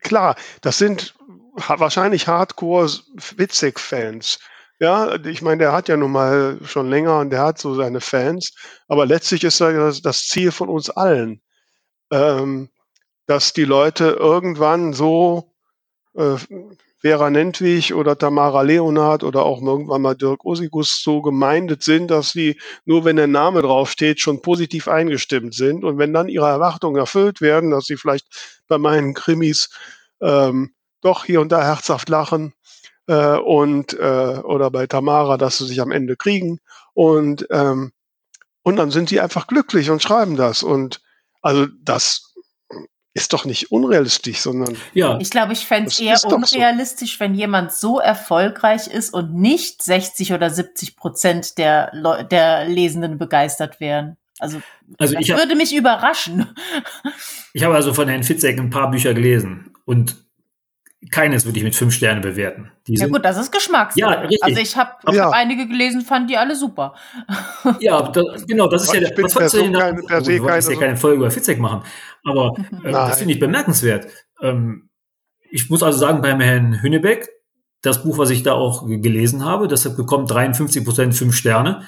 klar, 0.00 0.34
das 0.60 0.78
sind 0.78 1.14
wahrscheinlich 1.54 2.26
Hardcore-Witzig-Fans. 2.26 4.40
Ja, 4.80 5.14
ich 5.24 5.40
meine, 5.40 5.58
der 5.58 5.72
hat 5.72 5.88
ja 5.88 5.96
nun 5.96 6.12
mal 6.12 6.58
schon 6.64 6.90
länger 6.90 7.18
und 7.20 7.30
der 7.30 7.40
hat 7.42 7.58
so 7.58 7.74
seine 7.74 8.00
Fans, 8.02 8.52
aber 8.88 9.06
letztlich 9.06 9.42
ist 9.44 9.60
das, 9.60 10.02
das 10.02 10.26
Ziel 10.26 10.52
von 10.52 10.68
uns 10.68 10.90
allen, 10.90 11.40
ähm, 12.12 12.70
dass 13.26 13.52
die 13.54 13.64
Leute 13.64 14.10
irgendwann 14.20 14.92
so 14.94 15.52
äh, 16.16 16.36
Vera 17.00 17.30
Nentwich 17.30 17.94
oder 17.94 18.18
Tamara 18.18 18.62
Leonhardt 18.62 19.24
oder 19.24 19.44
auch 19.44 19.62
irgendwann 19.62 20.02
mal 20.02 20.14
Dirk 20.16 20.44
Osigus 20.44 21.02
so 21.02 21.22
gemeindet 21.22 21.82
sind, 21.84 22.08
dass 22.10 22.32
sie 22.32 22.60
nur 22.86 23.04
wenn 23.06 23.16
der 23.16 23.28
Name 23.28 23.62
draufsteht, 23.62 24.20
schon 24.20 24.42
positiv 24.42 24.88
eingestimmt 24.88 25.54
sind. 25.54 25.84
Und 25.84 25.98
wenn 25.98 26.12
dann 26.14 26.28
ihre 26.28 26.48
Erwartungen 26.48 26.96
erfüllt 26.98 27.40
werden, 27.42 27.70
dass 27.72 27.86
sie 27.86 27.96
vielleicht 27.98 28.26
bei 28.68 28.78
meinen 28.78 29.14
Krimis 29.14 29.70
ähm, 30.22 30.74
doch 31.02 31.24
hier 31.26 31.40
und 31.42 31.52
da 31.52 31.64
herzhaft 31.64 32.08
lachen 32.10 32.54
äh, 33.06 33.36
und 33.36 33.94
äh, 33.94 34.40
oder 34.42 34.70
bei 34.70 34.86
Tamara, 34.86 35.36
dass 35.36 35.58
sie 35.58 35.66
sich 35.66 35.80
am 35.80 35.92
Ende 35.92 36.16
kriegen 36.16 36.60
und 36.94 37.46
ähm, 37.50 37.92
und 38.62 38.76
dann 38.76 38.90
sind 38.90 39.10
die 39.10 39.20
einfach 39.20 39.46
glücklich 39.46 39.90
und 39.90 40.02
schreiben 40.02 40.36
das 40.36 40.62
und 40.62 41.00
also 41.40 41.66
das 41.82 42.34
ist 43.16 43.32
doch 43.32 43.46
nicht 43.46 43.72
unrealistisch, 43.72 44.40
sondern 44.40 44.76
ja. 44.92 45.18
Ich 45.20 45.30
glaube, 45.30 45.54
ich 45.54 45.64
fände 45.64 45.88
es 45.88 45.98
eher 45.98 46.18
unrealistisch, 46.24 47.14
so. 47.14 47.20
wenn 47.20 47.34
jemand 47.34 47.72
so 47.72 47.98
erfolgreich 47.98 48.88
ist 48.88 49.14
und 49.14 49.34
nicht 49.34 49.82
60 49.82 50.34
oder 50.34 50.50
70 50.50 50.96
Prozent 50.96 51.56
der, 51.56 51.90
Le 51.94 52.26
der 52.30 52.68
Lesenden 52.68 53.16
begeistert 53.16 53.80
wären. 53.80 54.18
Also, 54.38 54.60
also 54.98 55.14
das 55.14 55.30
hab, 55.30 55.38
würde 55.38 55.56
mich 55.56 55.74
überraschen. 55.74 56.54
Ich 57.54 57.64
habe 57.64 57.74
also 57.74 57.94
von 57.94 58.06
Herrn 58.06 58.22
Fitzek 58.22 58.58
ein 58.58 58.68
paar 58.68 58.90
Bücher 58.90 59.14
gelesen 59.14 59.72
und 59.86 60.25
keines 61.10 61.44
würde 61.44 61.58
ich 61.58 61.64
mit 61.64 61.74
fünf 61.74 61.94
Sternen 61.94 62.20
bewerten. 62.20 62.70
Die 62.86 62.94
ja 62.94 63.06
gut, 63.06 63.24
das 63.24 63.36
ist 63.38 63.52
Geschmackssache. 63.52 64.00
Ja, 64.00 64.20
richtig. 64.20 64.42
Also 64.42 64.60
ich 64.60 64.76
habe 64.76 64.90
ja. 65.12 65.26
hab 65.26 65.32
einige 65.34 65.66
gelesen, 65.66 66.02
fand 66.02 66.30
die 66.30 66.36
alle 66.36 66.56
super. 66.56 66.94
Ja, 67.80 68.02
das, 68.02 68.46
genau, 68.46 68.68
das 68.68 68.84
ist 68.84 68.94
ja, 68.94 69.00
der, 69.00 69.10
was 69.18 69.52
denn 69.52 69.72
da, 69.72 69.92
keine, 69.92 70.02
per 70.02 70.22
se 70.62 70.72
ja 70.72 70.78
keine 70.78 70.96
Folge 70.96 71.18
über 71.18 71.30
Fitzek 71.30 71.58
machen, 71.58 71.82
aber 72.24 72.54
äh, 72.84 72.92
das 72.92 73.18
finde 73.18 73.34
ich 73.34 73.40
bemerkenswert. 73.40 74.06
Ähm, 74.40 74.88
ich 75.50 75.68
muss 75.68 75.82
also 75.82 75.98
sagen, 75.98 76.22
beim 76.22 76.40
Herrn 76.40 76.82
Hünnebeck, 76.82 77.28
das 77.82 78.02
Buch, 78.02 78.18
was 78.18 78.30
ich 78.30 78.42
da 78.42 78.52
auch 78.52 78.86
gelesen 78.86 79.44
habe, 79.44 79.68
das 79.68 79.96
bekommt 79.96 80.30
53 80.30 80.84
Prozent 80.84 81.14
fünf 81.14 81.34
Sterne. 81.36 81.82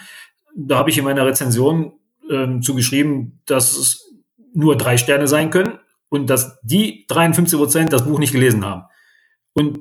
Da 0.57 0.77
habe 0.77 0.91
ich 0.91 0.99
in 0.99 1.05
meiner 1.05 1.27
Rezension 1.27 1.93
ähm, 2.31 2.63
zugeschrieben, 2.63 3.41
dass 3.47 3.77
es 3.77 4.09
nur 4.55 4.77
drei 4.77 4.97
Sterne 4.97 5.29
sein 5.29 5.51
können 5.51 5.79
und 6.09 6.31
dass 6.31 6.59
die 6.63 7.07
53 7.09 7.59
Prozent 7.59 7.93
das 7.93 8.05
Buch 8.05 8.19
nicht 8.19 8.33
gelesen 8.33 8.65
haben. 8.65 8.85
Und 9.59 9.81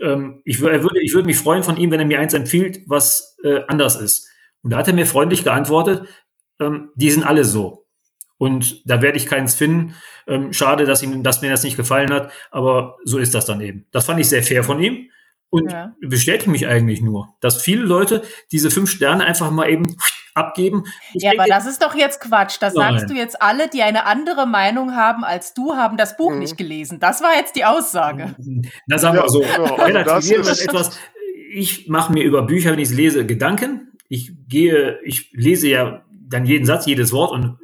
ähm, 0.00 0.40
ich, 0.44 0.60
würde, 0.60 1.00
ich 1.02 1.12
würde 1.14 1.26
mich 1.26 1.38
freuen 1.38 1.62
von 1.62 1.76
ihm, 1.76 1.90
wenn 1.90 2.00
er 2.00 2.06
mir 2.06 2.18
eins 2.18 2.34
empfiehlt, 2.34 2.80
was 2.86 3.36
äh, 3.44 3.60
anders 3.68 4.00
ist. 4.00 4.28
Und 4.62 4.70
da 4.70 4.78
hat 4.78 4.88
er 4.88 4.94
mir 4.94 5.06
freundlich 5.06 5.44
geantwortet, 5.44 6.08
ähm, 6.60 6.90
die 6.94 7.10
sind 7.10 7.24
alle 7.24 7.44
so. 7.44 7.86
Und 8.38 8.88
da 8.88 9.02
werde 9.02 9.18
ich 9.18 9.26
keins 9.26 9.54
finden. 9.54 9.94
Ähm, 10.26 10.52
schade, 10.52 10.84
dass, 10.84 11.02
ihm, 11.02 11.22
dass 11.22 11.42
mir 11.42 11.50
das 11.50 11.64
nicht 11.64 11.76
gefallen 11.76 12.12
hat, 12.12 12.32
aber 12.50 12.96
so 13.04 13.18
ist 13.18 13.34
das 13.34 13.44
dann 13.44 13.60
eben. 13.60 13.86
Das 13.90 14.06
fand 14.06 14.20
ich 14.20 14.28
sehr 14.28 14.42
fair 14.42 14.64
von 14.64 14.80
ihm 14.80 15.10
und 15.50 15.72
ja. 15.72 15.94
bestätigt 16.00 16.48
mich 16.48 16.66
eigentlich 16.66 17.00
nur, 17.00 17.34
dass 17.40 17.60
viele 17.60 17.82
Leute 17.82 18.22
diese 18.52 18.70
fünf 18.70 18.90
Sterne 18.90 19.24
einfach 19.24 19.50
mal 19.50 19.68
eben 19.68 19.96
abgeben. 20.34 20.84
Ich 21.14 21.22
ja, 21.22 21.30
denke, 21.30 21.44
aber 21.44 21.52
das 21.52 21.66
ist 21.66 21.82
doch 21.82 21.94
jetzt 21.94 22.20
Quatsch. 22.20 22.56
Das 22.60 22.74
nein. 22.74 22.94
sagst 22.94 23.10
du 23.10 23.14
jetzt 23.14 23.40
alle, 23.42 23.68
die 23.68 23.82
eine 23.82 24.06
andere 24.06 24.46
Meinung 24.46 24.94
haben 24.94 25.24
als 25.24 25.54
du, 25.54 25.74
haben 25.74 25.96
das 25.96 26.16
Buch 26.16 26.32
mhm. 26.32 26.40
nicht 26.40 26.56
gelesen. 26.56 27.00
Das 27.00 27.22
war 27.22 27.36
jetzt 27.36 27.56
die 27.56 27.64
Aussage. 27.64 28.34
Na, 28.86 28.98
sagen 28.98 29.16
wir 29.16 29.22
ja, 29.22 29.28
so, 29.28 29.42
ja, 29.42 29.74
relativieren 29.84 30.44
wir 30.44 30.52
etwas. 30.52 30.98
Ich 31.50 31.88
mache 31.88 32.12
mir 32.12 32.24
über 32.24 32.42
Bücher, 32.42 32.72
wenn 32.72 32.78
ich 32.78 32.90
es 32.90 32.94
lese, 32.94 33.26
Gedanken. 33.26 33.92
Ich 34.08 34.32
gehe, 34.48 34.98
ich 35.04 35.30
lese 35.32 35.68
ja 35.68 36.02
dann 36.10 36.44
jeden 36.44 36.66
Satz, 36.66 36.86
jedes 36.86 37.12
Wort 37.12 37.32
und 37.32 37.58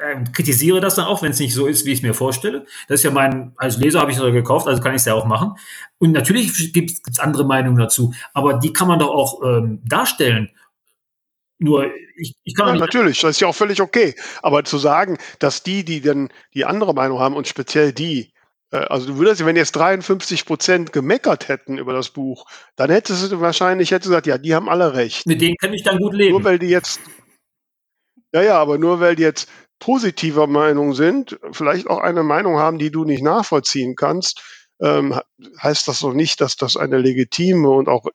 äh, 0.00 0.24
kritisiere 0.32 0.80
das 0.80 0.94
dann 0.94 1.06
auch, 1.06 1.22
wenn 1.22 1.30
es 1.30 1.40
nicht 1.40 1.54
so 1.54 1.66
ist, 1.66 1.84
wie 1.84 1.92
ich 1.92 1.98
es 1.98 2.02
mir 2.02 2.14
vorstelle. 2.14 2.66
Das 2.88 3.00
ist 3.00 3.04
ja 3.04 3.10
mein, 3.10 3.52
als 3.56 3.78
Leser 3.78 4.00
habe 4.00 4.10
ich 4.10 4.16
es 4.16 4.22
gekauft, 4.22 4.66
also 4.66 4.82
kann 4.82 4.92
ich 4.92 5.00
es 5.00 5.04
ja 5.04 5.14
auch 5.14 5.26
machen. 5.26 5.52
Und 5.98 6.12
natürlich 6.12 6.72
gibt 6.72 6.90
es 6.90 7.18
andere 7.18 7.44
Meinungen 7.44 7.78
dazu, 7.78 8.12
aber 8.32 8.54
die 8.54 8.72
kann 8.72 8.88
man 8.88 8.98
doch 8.98 9.10
auch 9.10 9.42
ähm, 9.44 9.80
darstellen. 9.84 10.50
Nur 11.58 11.92
ich, 12.16 12.36
ich 12.44 12.54
kann 12.54 12.68
ja, 12.68 12.74
natürlich, 12.76 13.20
das 13.20 13.32
ist 13.32 13.40
ja 13.40 13.48
auch 13.48 13.54
völlig 13.54 13.80
okay. 13.80 14.14
Aber 14.42 14.64
zu 14.64 14.78
sagen, 14.78 15.18
dass 15.40 15.62
die, 15.62 15.84
die 15.84 16.00
dann 16.00 16.30
die 16.54 16.64
andere 16.64 16.94
Meinung 16.94 17.18
haben 17.18 17.34
und 17.34 17.48
speziell 17.48 17.92
die, 17.92 18.32
äh, 18.70 18.76
also 18.76 19.08
du 19.08 19.18
würdest, 19.18 19.44
wenn 19.44 19.56
jetzt 19.56 19.72
53 19.72 20.46
Prozent 20.46 20.92
gemeckert 20.92 21.48
hätten 21.48 21.78
über 21.78 21.92
das 21.92 22.10
Buch, 22.10 22.46
dann 22.76 22.90
hättest 22.90 23.32
du 23.32 23.40
wahrscheinlich 23.40 23.90
hättest 23.90 24.10
gesagt, 24.10 24.26
ja, 24.26 24.38
die 24.38 24.54
haben 24.54 24.68
alle 24.68 24.94
recht. 24.94 25.26
Mit 25.26 25.40
denen 25.40 25.56
kann 25.56 25.74
ich 25.74 25.82
dann 25.82 25.98
gut 25.98 26.14
leben. 26.14 26.32
Nur 26.32 26.44
weil 26.44 26.60
die 26.60 26.68
jetzt, 26.68 27.00
ja, 28.32 28.42
ja, 28.42 28.58
aber 28.58 28.78
nur 28.78 29.00
weil 29.00 29.16
die 29.16 29.22
jetzt 29.22 29.50
positiver 29.80 30.46
Meinung 30.46 30.94
sind, 30.94 31.38
vielleicht 31.52 31.88
auch 31.88 31.98
eine 31.98 32.22
Meinung 32.22 32.58
haben, 32.58 32.78
die 32.78 32.90
du 32.90 33.04
nicht 33.04 33.22
nachvollziehen 33.22 33.94
kannst, 33.96 34.42
ähm, 34.80 35.20
heißt 35.60 35.88
das 35.88 36.02
noch 36.02 36.14
nicht, 36.14 36.40
dass 36.40 36.56
das 36.56 36.76
eine 36.76 36.98
legitime 36.98 37.68
und 37.68 37.88
auch 37.88 38.06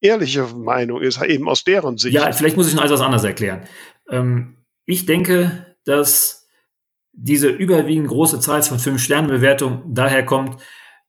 ehrliche 0.00 0.44
Meinung 0.54 1.00
ist, 1.00 1.22
eben 1.22 1.48
aus 1.48 1.64
deren 1.64 1.98
Sicht. 1.98 2.14
Ja, 2.14 2.30
vielleicht 2.32 2.56
muss 2.56 2.68
ich 2.68 2.74
noch 2.74 2.84
etwas 2.84 3.00
anderes 3.00 3.24
erklären. 3.24 3.62
Ähm, 4.10 4.56
ich 4.84 5.06
denke, 5.06 5.76
dass 5.84 6.48
diese 7.12 7.48
überwiegend 7.48 8.08
große 8.08 8.40
Zahl 8.40 8.62
von 8.62 8.78
fünf 8.78 9.02
Sternen 9.02 9.28
Bewertung 9.28 9.82
daher 9.94 10.24
kommt, 10.24 10.60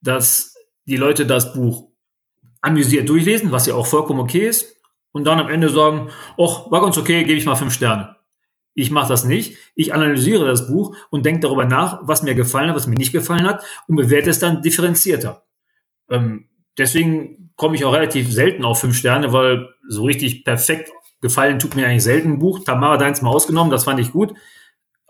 dass 0.02 0.56
die 0.86 0.98
Leute 0.98 1.26
das 1.26 1.54
Buch 1.54 1.90
amüsiert 2.62 3.10
durchlesen, 3.10 3.52
was 3.52 3.66
ja 3.66 3.76
auch 3.76 3.88
vollkommen 3.88 4.20
okay 4.20 4.48
ist, 4.48 4.76
und 5.12 5.26
dann 5.26 5.40
am 5.40 5.50
Ende 5.50 5.70
sagen, 5.70 6.10
ach, 6.38 6.72
war 6.72 6.82
ganz 6.82 6.98
okay, 6.98 7.24
gebe 7.24 7.38
ich 7.38 7.46
mal 7.46 7.56
fünf 7.56 7.74
Sterne. 7.74 8.16
Ich 8.74 8.90
mache 8.90 9.10
das 9.10 9.24
nicht. 9.24 9.58
Ich 9.76 9.94
analysiere 9.94 10.48
das 10.48 10.68
Buch 10.68 10.96
und 11.12 11.26
denke 11.26 11.42
darüber 11.42 11.66
nach, 11.66 12.00
was 12.04 12.24
mir 12.24 12.34
gefallen 12.34 12.70
hat, 12.70 12.76
was 12.76 12.88
mir 12.88 12.96
nicht 12.96 13.12
gefallen 13.12 13.46
hat 13.46 13.64
und 13.88 13.96
bewerte 13.96 14.32
es 14.32 14.40
dann 14.40 14.64
differenzierter. 14.64 15.46
Ähm, 16.10 16.50
deswegen 16.78 17.43
komme 17.56 17.76
ich 17.76 17.86
auch 17.86 17.94
relativ 17.94 18.32
selten 18.32 18.66
auf 18.66 18.80
fünf 18.80 18.98
Sterne, 18.98 19.34
weil 19.34 19.70
so 19.88 20.04
richtig 20.04 20.44
perfekt 20.44 20.92
gefallen 21.22 21.60
tut 21.60 21.76
mir 21.76 21.88
eigentlich 21.88 22.04
selten 22.04 22.34
ein 22.34 22.40
Buch. 22.40 22.64
Tamara 22.64 22.98
deins 22.98 23.22
mal 23.22 23.30
ausgenommen, 23.30 23.72
das 23.72 23.86
fand 23.86 24.00
ich 24.00 24.12
gut. 24.12 24.34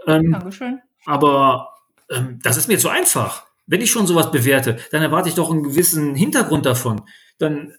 Ähm, 0.06 0.32
Dankeschön. 0.32 0.82
Aber 1.06 1.70
ähm, 2.10 2.40
das 2.44 2.58
ist 2.58 2.68
mir 2.68 2.78
zu 2.78 2.90
einfach. 2.90 3.46
Wenn 3.66 3.82
ich 3.82 3.92
schon 3.92 4.08
sowas 4.08 4.32
bewerte, 4.32 4.78
dann 4.92 5.02
erwarte 5.02 5.30
ich 5.30 5.36
doch 5.36 5.50
einen 5.50 5.64
gewissen 5.64 6.16
Hintergrund 6.16 6.66
davon. 6.66 7.02
Dann 7.40 7.74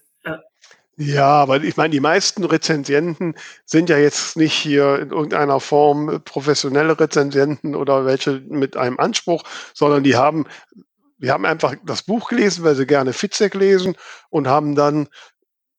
ja, 0.97 1.27
aber 1.27 1.61
ich 1.61 1.75
meine, 1.75 1.89
die 1.89 1.99
meisten 1.99 2.45
Rezensienten 2.45 3.35
sind 3.65 3.89
ja 3.89 3.97
jetzt 3.97 4.37
nicht 4.37 4.53
hier 4.53 4.99
in 4.99 5.09
irgendeiner 5.09 5.59
Form 5.59 6.21
professionelle 6.23 6.97
Rezensienten 6.97 7.75
oder 7.75 8.05
welche 8.05 8.41
mit 8.47 8.77
einem 8.77 8.97
Anspruch, 8.97 9.43
sondern 9.73 10.03
die 10.03 10.15
haben, 10.15 10.45
die 11.17 11.31
haben 11.31 11.45
einfach 11.45 11.75
das 11.85 12.03
Buch 12.03 12.29
gelesen, 12.29 12.63
weil 12.63 12.75
sie 12.75 12.85
gerne 12.85 13.13
Fitzek 13.13 13.53
lesen 13.53 13.95
und 14.29 14.47
haben 14.47 14.75
dann 14.75 15.07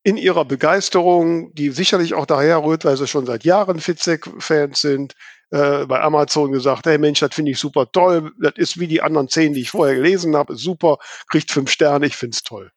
in 0.02 0.16
ihrer 0.16 0.44
Begeisterung, 0.44 1.52
die 1.54 1.70
sicherlich 1.70 2.14
auch 2.14 2.26
daher 2.26 2.62
rührt, 2.62 2.84
weil 2.84 2.96
sie 2.96 3.08
schon 3.08 3.26
seit 3.26 3.44
Jahren 3.44 3.80
Fitzek-Fans 3.80 4.80
sind, 4.80 5.14
äh, 5.50 5.84
bei 5.86 6.00
Amazon 6.00 6.52
gesagt, 6.52 6.86
hey 6.86 6.98
Mensch, 6.98 7.20
das 7.20 7.34
finde 7.34 7.50
ich 7.50 7.58
super 7.58 7.90
toll, 7.90 8.32
das 8.40 8.54
ist 8.56 8.78
wie 8.78 8.86
die 8.86 9.02
anderen 9.02 9.28
zehn, 9.28 9.52
die 9.52 9.62
ich 9.62 9.70
vorher 9.70 9.96
gelesen 9.96 10.36
habe, 10.36 10.56
super, 10.56 10.98
kriegt 11.28 11.50
fünf 11.50 11.70
Sterne, 11.70 12.06
ich 12.06 12.16
finde 12.16 12.34
es 12.34 12.42
toll. 12.42 12.70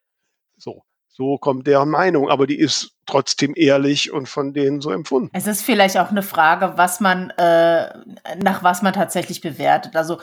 So. 0.56 0.82
So 1.12 1.36
kommt 1.36 1.66
deren 1.66 1.90
Meinung, 1.90 2.30
aber 2.30 2.46
die 2.46 2.58
ist 2.58 2.92
trotzdem 3.04 3.52
ehrlich 3.54 4.10
und 4.10 4.26
von 4.26 4.54
denen 4.54 4.80
so 4.80 4.90
empfunden. 4.90 5.28
Es 5.34 5.46
ist 5.46 5.62
vielleicht 5.62 5.98
auch 5.98 6.08
eine 6.08 6.22
Frage, 6.22 6.74
was 6.76 7.00
man, 7.00 7.30
äh, 7.30 7.92
nach 8.42 8.62
was 8.62 8.80
man 8.80 8.94
tatsächlich 8.94 9.42
bewertet. 9.42 9.96
Also 9.96 10.18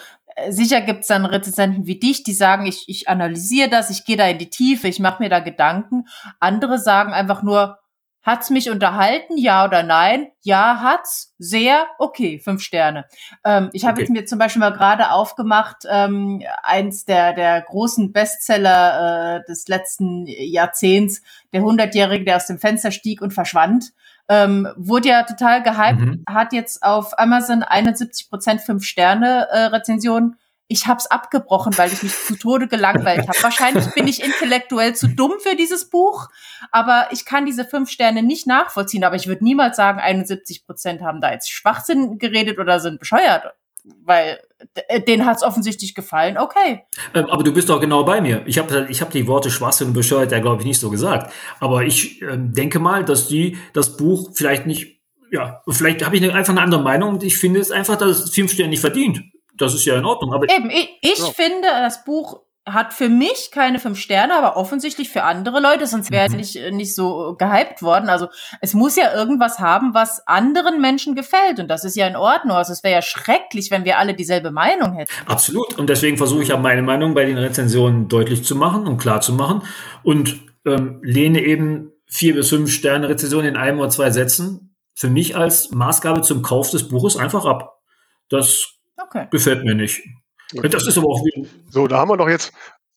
sicher 0.49 0.81
gibt 0.81 1.01
es 1.01 1.07
dann 1.07 1.25
Rezensenten 1.25 1.87
wie 1.87 1.99
dich, 1.99 2.23
die 2.23 2.33
sagen, 2.33 2.65
ich, 2.65 2.85
ich 2.87 3.09
analysiere 3.09 3.69
das, 3.69 3.89
ich 3.89 4.05
gehe 4.05 4.17
da 4.17 4.27
in 4.27 4.37
die 4.37 4.49
Tiefe, 4.49 4.87
ich 4.87 4.99
mache 4.99 5.21
mir 5.21 5.29
da 5.29 5.39
Gedanken. 5.39 6.05
Andere 6.39 6.79
sagen 6.79 7.13
einfach 7.13 7.43
nur, 7.43 7.79
Hat's 8.27 8.49
mich 8.49 8.69
unterhalten? 8.69 9.37
Ja 9.37 9.63
oder 9.63 9.83
nein? 9.83 10.27
Ja, 10.41 10.81
hat's. 10.81 11.33
Sehr. 11.37 11.87
Okay, 11.97 12.39
fünf 12.39 12.61
Sterne. 12.61 13.05
Ähm, 13.45 13.69
ich 13.71 13.85
habe 13.85 13.93
okay. 13.93 14.01
jetzt 14.01 14.09
mir 14.09 14.25
zum 14.25 14.37
Beispiel 14.37 14.59
mal 14.59 14.73
gerade 14.73 15.11
aufgemacht, 15.11 15.85
ähm, 15.89 16.43
eins 16.61 17.05
der, 17.05 17.31
der 17.31 17.61
großen 17.61 18.11
Bestseller 18.11 19.37
äh, 19.37 19.45
des 19.47 19.69
letzten 19.69 20.25
Jahrzehnts, 20.27 21.21
der 21.53 21.61
Hundertjährige, 21.61 22.25
der 22.25 22.35
aus 22.35 22.47
dem 22.47 22.59
Fenster 22.59 22.91
stieg 22.91 23.21
und 23.21 23.33
verschwand. 23.33 23.93
Ähm, 24.29 24.67
wurde 24.75 25.09
ja 25.09 25.23
total 25.23 25.63
gehypt, 25.63 26.01
mhm. 26.01 26.23
hat 26.27 26.51
jetzt 26.51 26.83
auf 26.83 27.17
Amazon 27.17 27.63
71 27.63 28.29
Prozent 28.29 28.61
fünf 28.61 28.83
Sterne 28.83 29.47
äh, 29.49 29.59
Rezension 29.67 30.35
ich 30.69 30.87
habe 30.87 30.97
es 30.97 31.07
abgebrochen, 31.07 31.77
weil 31.77 31.91
ich 31.93 32.03
mich 32.03 32.13
zu 32.13 32.35
Tode 32.35 32.67
gelangweilt 32.67 33.27
habe. 33.27 33.41
Wahrscheinlich 33.41 33.85
bin 33.93 34.07
ich 34.07 34.21
intellektuell 34.23 34.95
zu 34.95 35.07
dumm 35.07 35.33
für 35.39 35.55
dieses 35.55 35.89
Buch, 35.89 36.27
aber 36.71 37.07
ich 37.11 37.25
kann 37.25 37.45
diese 37.45 37.63
fünf 37.63 37.89
Sterne 37.89 38.21
nicht 38.21 38.47
nachvollziehen. 38.47 39.03
Aber 39.03 39.15
ich 39.15 39.27
würde 39.27 39.43
niemals 39.43 39.77
sagen, 39.77 39.99
71 39.99 40.65
Prozent 40.65 41.01
haben 41.01 41.21
da 41.21 41.31
jetzt 41.31 41.49
Schwachsinn 41.49 42.17
geredet 42.17 42.59
oder 42.59 42.79
sind 42.79 42.99
bescheuert, 42.99 43.53
weil 44.03 44.39
denen 45.07 45.25
hat 45.25 45.37
es 45.37 45.43
offensichtlich 45.43 45.93
gefallen. 45.93 46.37
Okay. 46.37 46.83
Ähm, 47.13 47.25
aber 47.25 47.43
du 47.43 47.53
bist 47.53 47.69
doch 47.69 47.79
genau 47.79 48.03
bei 48.03 48.21
mir. 48.21 48.41
Ich 48.45 48.57
habe 48.57 48.87
ich 48.89 49.01
hab 49.01 49.11
die 49.11 49.27
Worte 49.27 49.51
Schwachsinn 49.51 49.87
und 49.87 49.93
bescheuert 49.93 50.31
ja, 50.31 50.39
glaube 50.39 50.61
ich, 50.61 50.67
nicht 50.67 50.79
so 50.79 50.89
gesagt. 50.89 51.31
Aber 51.59 51.83
ich 51.83 52.21
äh, 52.21 52.37
denke 52.37 52.79
mal, 52.79 53.05
dass 53.05 53.27
die 53.27 53.57
das 53.73 53.97
Buch 53.97 54.31
vielleicht 54.33 54.65
nicht 54.65 54.97
ja, 55.29 55.61
vielleicht 55.67 56.05
habe 56.05 56.15
ich 56.15 56.23
einfach 56.33 56.53
eine 56.53 56.61
andere 56.61 56.81
Meinung 56.81 57.15
und 57.15 57.23
ich 57.23 57.37
finde 57.37 57.59
es 57.59 57.69
einfach, 57.69 57.97
dass 57.97 58.23
es 58.23 58.33
fünf 58.33 58.53
Sterne 58.53 58.69
nicht 58.69 58.79
verdient 58.79 59.21
das 59.57 59.73
ist 59.73 59.85
ja 59.85 59.97
in 59.97 60.05
Ordnung. 60.05 60.33
Aber 60.33 60.45
Eben, 60.49 60.69
ich, 60.69 60.97
ich 61.01 61.19
ja. 61.19 61.25
finde, 61.25 61.67
das 61.67 62.03
Buch 62.03 62.41
hat 62.67 62.93
für 62.93 63.09
mich 63.09 63.49
keine 63.51 63.79
fünf 63.79 63.99
Sterne, 63.99 64.37
aber 64.37 64.57
offensichtlich 64.57 65.09
für 65.09 65.23
andere 65.23 65.59
Leute, 65.59 65.87
sonst 65.87 66.11
wäre 66.11 66.29
mhm. 66.29 66.39
es 66.39 66.55
nicht, 66.55 66.71
nicht 66.73 66.95
so 66.95 67.35
gehypt 67.37 67.81
worden. 67.81 68.09
Also 68.09 68.27
es 68.61 68.73
muss 68.73 68.95
ja 68.95 69.13
irgendwas 69.13 69.59
haben, 69.59 69.93
was 69.93 70.25
anderen 70.27 70.79
Menschen 70.79 71.15
gefällt. 71.15 71.59
Und 71.59 71.67
das 71.69 71.83
ist 71.83 71.95
ja 71.95 72.07
in 72.07 72.15
Ordnung. 72.15 72.57
Also 72.57 72.73
es 72.73 72.83
wäre 72.83 72.95
ja 72.95 73.01
schrecklich, 73.01 73.71
wenn 73.71 73.85
wir 73.85 73.97
alle 73.97 74.13
dieselbe 74.13 74.51
Meinung 74.51 74.93
hätten. 74.93 75.11
Absolut. 75.25 75.77
Und 75.77 75.89
deswegen 75.89 76.17
versuche 76.17 76.43
ich 76.43 76.49
ja 76.49 76.57
meine 76.57 76.81
Meinung 76.83 77.13
bei 77.13 77.25
den 77.25 77.37
Rezensionen 77.37 78.07
deutlich 78.07 78.43
zu 78.43 78.55
machen 78.55 78.87
und 78.87 78.97
klar 78.97 79.21
zu 79.21 79.33
machen. 79.33 79.61
Und 80.03 80.39
ähm, 80.65 80.99
lehne 81.01 81.41
eben 81.41 81.91
vier 82.05 82.35
bis 82.35 82.49
fünf 82.49 82.71
Sterne 82.71 83.09
Rezensionen 83.09 83.49
in 83.49 83.57
einem 83.57 83.79
oder 83.79 83.89
zwei 83.89 84.11
Sätzen 84.11 84.75
für 84.93 85.09
mich 85.09 85.35
als 85.35 85.71
Maßgabe 85.71 86.21
zum 86.21 86.41
Kauf 86.41 86.71
des 86.71 86.87
Buches 86.87 87.17
einfach 87.17 87.45
ab. 87.45 87.79
Das 88.29 88.77
Okay. 88.97 89.27
Gefällt 89.31 89.63
mir 89.63 89.75
nicht. 89.75 90.01
Okay. 90.55 90.69
Das 90.69 90.87
ist 90.87 90.97
aber 90.97 91.07
auch 91.07 91.25
So, 91.69 91.87
da 91.87 91.97
haben 91.97 92.09
wir 92.09 92.17
doch 92.17 92.29
jetzt, 92.29 92.53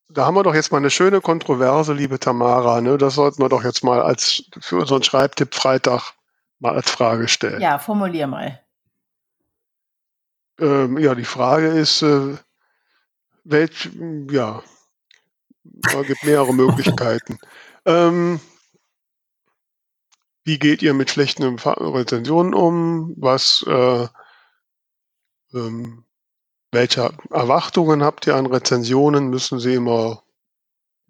da 0.08 0.26
haben 0.26 0.34
wir 0.34 0.42
doch 0.42 0.54
jetzt 0.54 0.70
mal 0.70 0.78
eine 0.78 0.90
schöne 0.90 1.20
Kontroverse, 1.20 1.92
liebe 1.92 2.18
Tamara. 2.18 2.80
Ne? 2.80 2.98
Das 2.98 3.14
sollten 3.14 3.42
wir 3.42 3.48
doch 3.48 3.64
jetzt 3.64 3.82
mal 3.82 4.00
als 4.00 4.44
für 4.60 4.76
unseren 4.76 5.02
Schreibtipp 5.02 5.54
Freitag 5.54 6.14
mal 6.60 6.74
als 6.74 6.90
Frage 6.90 7.28
stellen. 7.28 7.60
Ja, 7.60 7.78
formulier 7.78 8.26
mal. 8.26 8.60
Ähm, 10.60 10.98
ja, 10.98 11.14
die 11.14 11.24
Frage 11.24 11.68
ist, 11.68 12.02
äh, 12.02 12.36
welch, 13.44 13.88
ja, 14.30 14.62
da 15.64 16.02
gibt 16.02 16.24
mehrere 16.24 16.52
Möglichkeiten. 16.52 17.38
Ähm, 17.86 18.40
wie 20.44 20.58
geht 20.58 20.82
ihr 20.82 20.92
mit 20.92 21.10
schlechten 21.10 21.42
Rezensionen 21.44 22.52
um? 22.52 23.14
Was 23.16 23.64
äh, 23.66 24.06
ähm, 25.54 26.04
welche 26.72 27.10
Erwartungen 27.30 28.02
habt 28.02 28.26
ihr 28.26 28.36
an 28.36 28.46
Rezensionen? 28.46 29.28
Müssen 29.28 29.58
sie 29.58 29.74
immer 29.74 30.22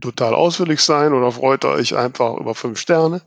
total 0.00 0.34
ausführlich 0.34 0.80
sein 0.80 1.12
oder 1.12 1.32
freut 1.32 1.64
ihr 1.64 1.70
euch 1.70 1.96
einfach 1.96 2.36
über 2.36 2.54
fünf 2.54 2.78
Sterne? 2.78 3.22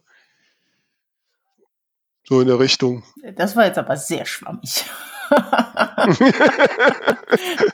So 2.25 2.41
in 2.41 2.47
der 2.47 2.59
Richtung. 2.59 3.03
Das 3.35 3.55
war 3.55 3.65
jetzt 3.65 3.77
aber 3.77 3.97
sehr 3.97 4.25
schwammig. 4.25 4.85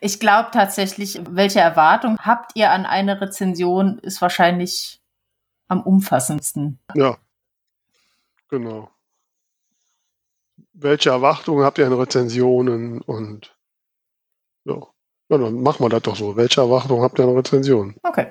ich 0.00 0.20
glaube 0.20 0.50
tatsächlich, 0.52 1.20
welche 1.28 1.60
Erwartung 1.60 2.18
habt 2.20 2.52
ihr 2.54 2.70
an 2.70 2.86
eine 2.86 3.20
Rezension, 3.20 3.98
ist 3.98 4.22
wahrscheinlich 4.22 5.00
am 5.68 5.82
umfassendsten. 5.82 6.78
Ja, 6.94 7.18
genau 8.48 8.90
welche 10.82 11.10
Erwartungen 11.10 11.64
habt 11.64 11.78
ihr 11.78 11.86
an 11.86 11.92
Rezensionen 11.92 13.00
und 13.02 13.54
ja. 14.64 14.74
ja, 15.28 15.38
dann 15.38 15.62
machen 15.62 15.84
wir 15.84 15.88
das 15.88 16.02
doch 16.02 16.16
so. 16.16 16.36
Welche 16.36 16.60
Erwartungen 16.60 17.02
habt 17.02 17.18
ihr 17.18 17.24
an 17.24 17.36
Rezensionen? 17.36 17.96
Okay. 18.02 18.28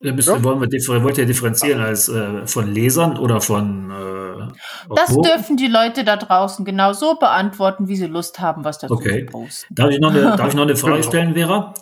Da 0.00 0.12
müssen, 0.12 0.34
ja. 0.34 0.44
wollen 0.44 0.60
wir 0.60 0.68
differ 0.68 1.02
wollt 1.02 1.16
ihr 1.16 1.24
differenzieren 1.24 1.80
als 1.80 2.10
äh, 2.10 2.46
von 2.46 2.70
Lesern 2.70 3.16
oder 3.16 3.40
von 3.40 3.90
äh, 3.90 4.94
Das 4.94 5.16
dürfen 5.16 5.56
die 5.56 5.66
Leute 5.66 6.04
da 6.04 6.16
draußen 6.16 6.64
genau 6.64 6.92
so 6.92 7.14
beantworten, 7.14 7.88
wie 7.88 7.96
sie 7.96 8.06
Lust 8.06 8.38
haben, 8.38 8.64
was 8.64 8.78
dazu 8.78 8.94
okay. 8.94 9.24
zu 9.24 9.32
posten. 9.32 9.74
Darf 9.74 9.90
ich 9.90 10.00
noch 10.00 10.10
eine, 10.10 10.36
darf 10.36 10.48
ich 10.48 10.54
noch 10.54 10.64
eine 10.64 10.76
Frage 10.76 10.96
genau. 10.96 11.08
stellen, 11.08 11.34
Vera? 11.34 11.74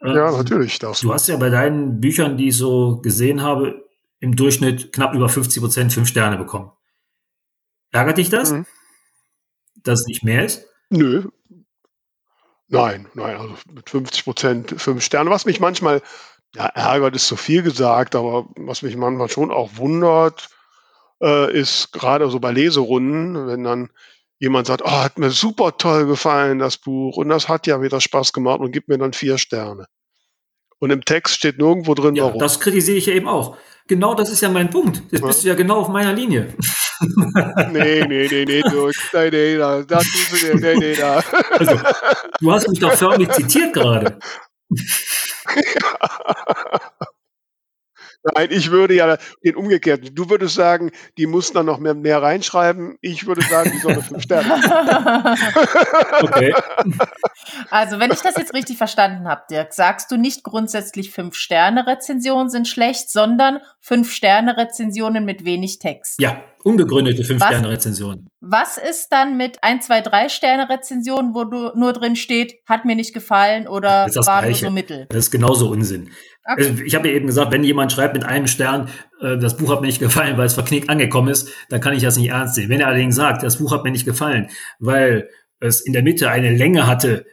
Ja, 0.00 0.28
ähm, 0.28 0.36
natürlich 0.36 0.78
darfst 0.78 1.02
du. 1.02 1.08
Du 1.08 1.14
hast 1.14 1.26
ja 1.26 1.36
bei 1.36 1.50
deinen 1.50 2.00
Büchern, 2.00 2.36
die 2.36 2.48
ich 2.48 2.56
so 2.56 2.98
gesehen 2.98 3.42
habe, 3.42 3.84
im 4.20 4.36
Durchschnitt 4.36 4.92
knapp 4.92 5.14
über 5.14 5.28
50 5.28 5.60
Prozent 5.60 5.92
fünf 5.92 6.08
Sterne 6.08 6.36
bekommen. 6.36 6.70
Ärgert 7.90 8.18
dich 8.18 8.30
das? 8.30 8.52
Mhm. 8.52 8.66
Dass 9.82 10.00
es 10.00 10.06
nicht 10.06 10.22
mehr 10.22 10.44
ist? 10.44 10.66
Nö. 10.90 11.24
Nein, 12.68 13.06
nein, 13.14 13.36
also 13.36 13.54
mit 13.72 13.88
50 13.88 14.24
Prozent 14.24 14.74
fünf 14.80 15.04
Sterne. 15.04 15.30
Was 15.30 15.46
mich 15.46 15.60
manchmal, 15.60 16.02
ja, 16.54 16.66
ärgert 16.66 17.14
ist 17.14 17.28
zu 17.28 17.36
viel 17.36 17.62
gesagt, 17.62 18.14
aber 18.14 18.48
was 18.56 18.82
mich 18.82 18.96
manchmal 18.96 19.28
schon 19.28 19.50
auch 19.50 19.76
wundert, 19.76 20.48
äh, 21.22 21.52
ist 21.52 21.92
gerade 21.92 22.28
so 22.28 22.40
bei 22.40 22.50
Leserunden, 22.50 23.46
wenn 23.46 23.62
dann 23.62 23.90
jemand 24.38 24.66
sagt, 24.66 24.82
oh, 24.84 24.90
hat 24.90 25.18
mir 25.18 25.30
super 25.30 25.76
toll 25.78 26.06
gefallen, 26.06 26.58
das 26.58 26.76
Buch, 26.76 27.16
und 27.16 27.28
das 27.28 27.48
hat 27.48 27.66
ja 27.66 27.80
wieder 27.80 28.00
Spaß 28.00 28.32
gemacht 28.32 28.60
und 28.60 28.72
gibt 28.72 28.88
mir 28.88 28.98
dann 28.98 29.12
vier 29.12 29.38
Sterne. 29.38 29.86
Und 30.78 30.90
im 30.90 31.04
Text 31.04 31.36
steht 31.36 31.58
nirgendwo 31.58 31.94
drin, 31.94 32.16
ja, 32.16 32.24
warum. 32.24 32.38
Das 32.38 32.60
kritisiere 32.60 32.98
ich 32.98 33.06
ja 33.06 33.14
eben 33.14 33.28
auch. 33.28 33.56
Genau 33.86 34.14
das 34.14 34.30
ist 34.30 34.42
ja 34.42 34.50
mein 34.50 34.68
Punkt. 34.68 35.02
Jetzt 35.10 35.20
ja. 35.20 35.26
bist 35.26 35.44
du 35.44 35.48
ja 35.48 35.54
genau 35.54 35.76
auf 35.76 35.88
meiner 35.88 36.12
Linie. 36.12 36.54
Nee, 37.72 38.06
nee, 38.06 38.28
nee, 38.28 38.44
nee, 38.44 38.62
du, 38.62 38.90
nee, 39.12 39.30
nee, 39.30 39.58
da, 39.58 39.82
da 39.82 39.98
tust 39.98 40.42
du, 40.42 40.58
nee, 40.58 40.76
nee, 40.76 40.94
da. 40.94 41.22
Also, 41.50 41.78
du 42.40 42.52
hast 42.52 42.68
mich 42.68 42.78
doch 42.78 42.94
förmlich 42.94 43.30
zitiert 43.32 43.72
gerade. 43.72 44.18
Nein, 48.34 48.48
ich 48.50 48.70
würde 48.70 48.94
ja 48.94 49.16
den 49.44 49.56
umgekehrten. 49.56 50.14
Du 50.14 50.28
würdest 50.28 50.54
sagen, 50.54 50.90
die 51.16 51.26
muss 51.26 51.52
dann 51.52 51.66
noch 51.66 51.78
mehr, 51.78 51.94
mehr 51.94 52.22
reinschreiben. 52.22 52.98
Ich 53.00 53.26
würde 53.26 53.42
sagen, 53.42 53.70
die 53.72 53.78
soll 53.78 54.02
fünf 54.02 54.22
Sterne. 54.22 54.54
okay. 56.22 56.52
Also, 57.70 58.00
wenn 58.00 58.10
ich 58.10 58.20
das 58.20 58.36
jetzt 58.36 58.52
richtig 58.54 58.78
verstanden 58.78 59.28
habe, 59.28 59.42
Dirk, 59.50 59.72
sagst 59.72 60.10
du 60.10 60.16
nicht 60.16 60.42
grundsätzlich 60.42 61.12
fünf 61.12 61.36
Sterne 61.36 61.86
Rezensionen 61.86 62.50
sind 62.50 62.66
schlecht, 62.66 63.10
sondern 63.10 63.60
fünf 63.80 64.12
Sterne 64.12 64.56
Rezensionen 64.56 65.24
mit 65.24 65.44
wenig 65.44 65.78
Text. 65.78 66.20
Ja, 66.20 66.42
unbegründete 66.64 67.22
fünf 67.22 67.44
Sterne 67.44 67.68
Rezensionen. 67.68 68.28
Was 68.40 68.76
ist 68.76 69.08
dann 69.10 69.36
mit 69.36 69.62
ein, 69.62 69.80
zwei, 69.80 70.00
drei 70.00 70.28
Sterne 70.28 70.68
Rezensionen, 70.68 71.34
wo 71.34 71.44
du 71.44 71.70
nur 71.76 71.92
drin 71.92 72.16
steht, 72.16 72.54
hat 72.66 72.84
mir 72.84 72.96
nicht 72.96 73.14
gefallen 73.14 73.68
oder 73.68 74.06
war 74.06 74.42
nur 74.42 74.54
so 74.54 74.70
mittel? 74.70 75.06
Das 75.08 75.18
ist 75.18 75.30
genauso 75.30 75.68
Unsinn. 75.68 76.10
Also 76.46 76.82
ich 76.82 76.94
habe 76.94 77.08
ja 77.08 77.14
eben 77.14 77.26
gesagt, 77.26 77.52
wenn 77.52 77.64
jemand 77.64 77.92
schreibt 77.92 78.14
mit 78.14 78.24
einem 78.24 78.46
Stern, 78.46 78.88
äh, 79.20 79.36
das 79.36 79.56
Buch 79.56 79.72
hat 79.72 79.80
mir 79.80 79.88
nicht 79.88 79.98
gefallen, 79.98 80.38
weil 80.38 80.46
es 80.46 80.54
verknickt 80.54 80.88
angekommen 80.88 81.28
ist, 81.28 81.50
dann 81.68 81.80
kann 81.80 81.94
ich 81.94 82.02
das 82.02 82.16
nicht 82.16 82.30
ernst 82.30 82.54
sehen. 82.54 82.68
Wenn 82.68 82.80
er 82.80 82.86
allerdings 82.86 83.16
sagt, 83.16 83.42
das 83.42 83.58
Buch 83.58 83.72
hat 83.72 83.84
mir 83.84 83.90
nicht 83.90 84.04
gefallen, 84.04 84.48
weil 84.78 85.28
es 85.58 85.80
in 85.80 85.92
der 85.92 86.02
Mitte 86.02 86.30
eine 86.30 86.54
Länge 86.54 86.86
hatte, 86.86 87.26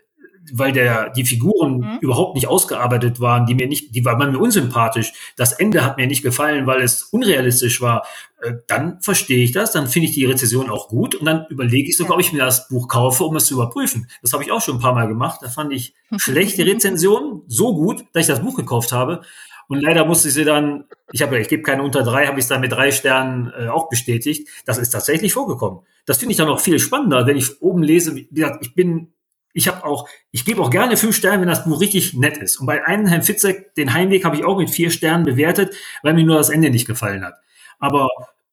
weil 0.52 0.72
der, 0.72 1.10
die 1.12 1.26
Figuren 1.26 1.78
mhm. 1.78 1.98
überhaupt 2.02 2.36
nicht 2.36 2.48
ausgearbeitet 2.48 3.20
waren, 3.20 3.46
die 3.46 3.56
mir 3.56 3.68
nicht, 3.68 3.96
die 3.96 4.04
waren 4.04 4.32
mir 4.32 4.40
unsympathisch. 4.40 5.14
Das 5.38 5.54
Ende 5.54 5.86
hat 5.86 5.98
mir 5.98 6.08
nicht 6.08 6.24
gefallen, 6.24 6.68
weil 6.68 6.82
es 6.82 7.04
unrealistisch 7.04 7.82
war. 7.82 8.06
Äh, 8.42 8.54
dann 8.68 9.00
verstehe 9.02 9.44
ich 9.44 9.52
das, 9.52 9.72
dann 9.72 9.88
finde 9.88 10.10
ich 10.10 10.16
die 10.16 10.26
Rezession 10.26 10.70
auch 10.70 10.90
gut 10.90 11.16
und 11.16 11.26
dann 11.26 11.46
überlege 11.50 11.90
ich 11.90 11.98
sogar, 11.98 12.12
ja. 12.12 12.16
ob 12.16 12.22
ich 12.22 12.34
mir 12.34 12.40
das 12.40 12.68
Buch 12.68 12.88
kaufe, 12.88 13.24
um 13.24 13.36
es 13.36 13.46
zu 13.46 13.54
überprüfen. 13.56 14.08
Das 14.22 14.34
habe 14.34 14.44
ich 14.44 14.52
auch 14.52 14.62
schon 14.62 14.76
ein 14.76 14.82
paar 14.82 14.94
Mal 14.94 15.08
gemacht. 15.08 15.40
Da 15.42 15.50
fand 15.50 15.72
ich 15.72 15.96
schlechte 16.18 16.66
Rezensionen 16.66 17.44
so 17.48 17.76
gut, 17.76 18.04
dass 18.14 18.22
ich 18.22 18.28
das 18.28 18.42
Buch 18.42 18.56
gekauft 18.56 18.92
habe. 18.92 19.22
Und 19.70 19.82
leider 19.82 20.06
musste 20.06 20.28
ich 20.28 20.34
sie 20.34 20.44
dann, 20.44 20.86
ich 21.12 21.22
habe, 21.22 21.40
ich 21.40 21.48
gebe 21.48 21.64
keine 21.64 21.84
unter 21.84 22.04
drei, 22.04 22.28
habe 22.28 22.38
ich 22.38 22.44
es 22.44 22.50
dann 22.50 22.62
mit 22.62 22.72
drei 22.72 22.92
Sternen 22.92 23.52
äh, 23.58 23.70
auch 23.70 23.88
bestätigt. 23.88 24.50
Das 24.66 24.78
ist 24.78 24.90
tatsächlich 24.90 25.34
vorgekommen. 25.34 25.80
Das 26.06 26.18
finde 26.18 26.32
ich 26.34 26.38
dann 26.38 26.50
auch 26.50 26.60
viel 26.60 26.80
spannender, 26.80 27.26
wenn 27.28 27.38
ich 27.38 27.62
oben 27.62 27.82
lese, 27.82 28.16
wie 28.16 28.28
gesagt, 28.28 28.58
ich 28.62 28.76
bin 28.76 29.14
ich 29.54 29.68
habe 29.68 29.86
auch, 29.86 30.10
ich 30.32 30.46
gebe 30.46 30.62
auch 30.62 30.70
gerne 30.70 30.98
fünf 30.98 31.16
Sterne, 31.16 31.42
wenn 31.42 31.48
das 31.48 31.64
Buch 31.64 31.80
richtig 31.80 32.14
nett 32.16 32.38
ist. 32.38 32.58
Und 32.58 32.66
bei 32.66 32.86
einem 32.86 33.06
Herrn 33.06 33.22
Fitzek, 33.22 33.76
den 33.76 33.94
Heimweg, 33.94 34.26
habe 34.26 34.36
ich 34.36 34.44
auch 34.44 34.58
mit 34.58 34.70
vier 34.70 34.90
Sternen 34.90 35.24
bewertet, 35.24 35.76
weil 36.02 36.14
mir 36.14 36.24
nur 36.24 36.38
das 36.38 36.50
Ende 36.50 36.70
nicht 36.70 36.88
gefallen 36.88 37.24
hat. 37.24 37.36
Aber 37.80 38.10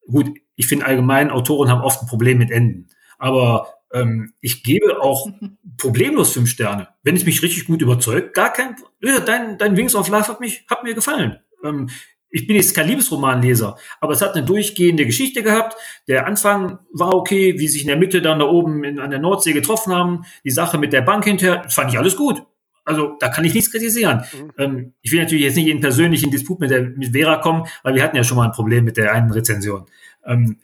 gut, 0.07 0.39
ich 0.57 0.67
finde 0.67 0.87
allgemein, 0.87 1.31
Autoren 1.31 1.71
haben 1.71 1.83
oft 1.83 2.03
ein 2.03 2.09
Problem 2.09 2.39
mit 2.39 2.51
Enden. 2.51 2.89
Aber 3.19 3.75
ähm, 3.93 4.35
ich 4.41 4.63
gebe 4.63 5.01
auch 5.01 5.29
problemlos 5.79 6.33
fünf 6.33 6.51
Sterne, 6.51 6.89
wenn 7.03 7.17
es 7.17 7.25
mich 7.25 7.43
richtig 7.43 7.67
gut 7.67 7.83
überzeugt. 7.83 8.35
Gar 8.35 8.53
kein, 8.53 8.77
dein, 9.01 9.59
dein 9.59 9.77
Wings 9.77 9.95
of 9.95 10.09
Life 10.09 10.29
hat 10.29 10.41
mich, 10.41 10.67
hat 10.69 10.85
mir 10.85 10.95
gefallen. 10.95 11.39
Ähm, 11.65 11.89
ich 12.31 12.47
bin 12.47 12.57
jetzt 12.57 12.75
kein 12.75 12.89
Liebesromanleser, 12.89 13.77
aber 14.01 14.13
es 14.13 14.23
hat 14.23 14.35
eine 14.35 14.45
durchgehende 14.45 15.05
Geschichte 15.05 15.43
gehabt. 15.43 15.77
Der 16.09 16.27
Anfang 16.27 16.79
war 16.93 17.15
okay, 17.15 17.59
wie 17.59 17.69
sich 17.69 17.83
in 17.83 17.89
der 17.89 17.97
Mitte 17.97 18.23
dann 18.23 18.39
da 18.39 18.47
oben 18.47 18.85
in, 18.85 19.01
an 19.01 19.11
der 19.11 19.19
Nordsee 19.19 19.53
getroffen 19.53 19.93
haben. 19.93 20.25
Die 20.45 20.51
Sache 20.51 20.79
mit 20.79 20.93
der 20.93 21.03
Bank 21.03 21.25
hinterher, 21.25 21.65
fand 21.69 21.93
ich 21.93 21.99
alles 21.99 22.17
gut. 22.17 22.43
Also 22.85 23.17
da 23.21 23.29
kann 23.29 23.45
ich 23.45 23.55
nichts 23.55 23.71
kritisieren. 23.71 24.25
Mhm. 24.33 24.53
Ähm, 24.59 24.93
ich 25.03 25.13
will 25.13 25.21
natürlich 25.21 25.45
jetzt 25.45 25.57
nicht 25.57 25.69
in 25.69 25.81
persönlichen 25.81 26.31
Disput 26.31 26.61
mit, 26.61 26.71
der, 26.71 26.83
mit 26.83 27.13
Vera 27.13 27.37
kommen, 27.37 27.67
weil 27.83 27.95
wir 27.95 28.03
hatten 28.03 28.17
ja 28.17 28.25
schon 28.25 28.37
mal 28.37 28.47
ein 28.47 28.53
Problem 28.53 28.85
mit 28.85 28.97
der 28.97 29.13
einen 29.13 29.31
Rezension. 29.31 29.87
Ähm, 30.25 30.57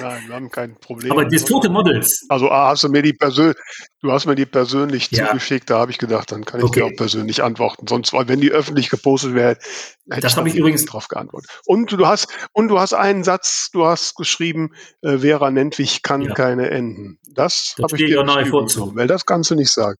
Nein, 0.00 0.22
wir 0.26 0.34
haben 0.34 0.50
kein 0.50 0.76
Problem. 0.76 1.12
Aber 1.12 1.24
das 1.24 1.44
tote 1.44 1.68
Models. 1.68 2.24
Also 2.28 2.50
A, 2.50 2.68
hast 2.68 2.84
du 2.84 2.88
mir 2.88 3.02
die 3.02 3.12
persönlich, 3.12 3.56
du 4.00 4.12
hast 4.12 4.26
mir 4.26 4.34
die 4.34 4.46
persönlich 4.46 5.10
ja. 5.10 5.26
zugeschickt, 5.26 5.70
da 5.70 5.80
habe 5.80 5.90
ich 5.90 5.98
gedacht, 5.98 6.32
dann 6.32 6.44
kann 6.44 6.60
ich 6.60 6.66
okay. 6.66 6.80
dir 6.80 6.86
auch 6.86 6.96
persönlich 6.96 7.42
antworten. 7.42 7.86
Sonst, 7.86 8.12
wenn 8.12 8.40
die 8.40 8.50
öffentlich 8.50 8.90
gepostet 8.90 9.34
wäre, 9.34 9.56
hätte 10.10 10.20
das 10.22 10.36
ich, 10.36 10.46
ich 10.46 10.54
übrigens 10.56 10.84
drauf 10.84 11.08
geantwortet. 11.08 11.50
Und 11.66 11.92
du 11.92 12.06
hast, 12.06 12.28
und 12.52 12.68
du 12.68 12.78
hast 12.78 12.94
einen 12.94 13.24
Satz, 13.24 13.70
du 13.72 13.86
hast 13.86 14.14
geschrieben, 14.16 14.70
äh, 15.02 15.18
Vera 15.18 15.50
Nentwich 15.50 16.02
kann 16.02 16.22
ja. 16.22 16.34
keine 16.34 16.70
enden. 16.70 17.18
Das, 17.34 17.74
das 17.76 17.84
habe 17.84 17.96
ich 17.96 18.06
dir 18.06 18.24
nicht 18.24 18.48
vorzu. 18.48 18.94
Weil 18.94 19.06
das 19.06 19.26
kannst 19.26 19.50
du 19.50 19.54
nicht 19.54 19.72
sagen. 19.72 19.96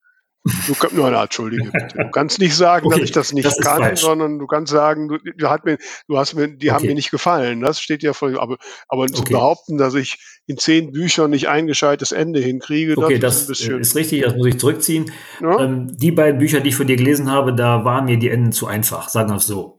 Du, 0.66 0.74
kannst, 0.74 0.96
nur, 0.96 1.10
na, 1.10 1.22
entschuldige 1.22 1.70
bitte. 1.70 1.98
Du 1.98 2.10
kannst 2.10 2.38
nicht 2.38 2.54
sagen, 2.54 2.86
okay, 2.86 3.00
dass 3.00 3.04
ich 3.04 3.12
das 3.12 3.32
nicht 3.32 3.44
das 3.44 3.58
kann, 3.58 3.82
falsch. 3.82 4.00
sondern 4.00 4.38
du 4.38 4.46
kannst 4.46 4.72
sagen, 4.72 5.08
du, 5.08 5.18
du, 5.18 5.48
hat 5.48 5.64
mir, 5.64 5.78
du 6.08 6.18
hast 6.18 6.34
mir, 6.34 6.48
die 6.48 6.68
okay. 6.68 6.74
haben 6.74 6.86
mir 6.86 6.94
nicht 6.94 7.10
gefallen. 7.10 7.60
Das 7.60 7.80
steht 7.80 8.02
ja 8.02 8.12
voll. 8.12 8.38
Aber, 8.38 8.58
aber 8.88 9.02
okay. 9.02 9.12
zu 9.12 9.24
behaupten, 9.24 9.78
dass 9.78 9.94
ich 9.94 10.18
in 10.46 10.56
zehn 10.56 10.92
Büchern 10.92 11.30
nicht 11.30 11.48
ein 11.48 11.66
gescheites 11.66 12.10
Ende 12.12 12.40
hinkriege, 12.40 12.96
okay, 12.96 13.18
das, 13.18 13.46
das 13.46 13.60
ist, 13.60 13.68
ist, 13.68 13.96
richtig, 13.96 14.22
das 14.22 14.34
muss 14.34 14.46
ich 14.46 14.58
zurückziehen. 14.58 15.12
Ja? 15.40 15.60
Ähm, 15.60 15.94
die 15.96 16.10
beiden 16.10 16.38
Bücher, 16.38 16.60
die 16.60 16.70
ich 16.70 16.76
von 16.76 16.86
dir 16.86 16.96
gelesen 16.96 17.30
habe, 17.30 17.54
da 17.54 17.84
waren 17.84 18.06
mir 18.06 18.18
die 18.18 18.30
Enden 18.30 18.52
zu 18.52 18.66
einfach, 18.66 19.08
sagen 19.08 19.30
wir 19.30 19.36
es 19.36 19.46
so. 19.46 19.77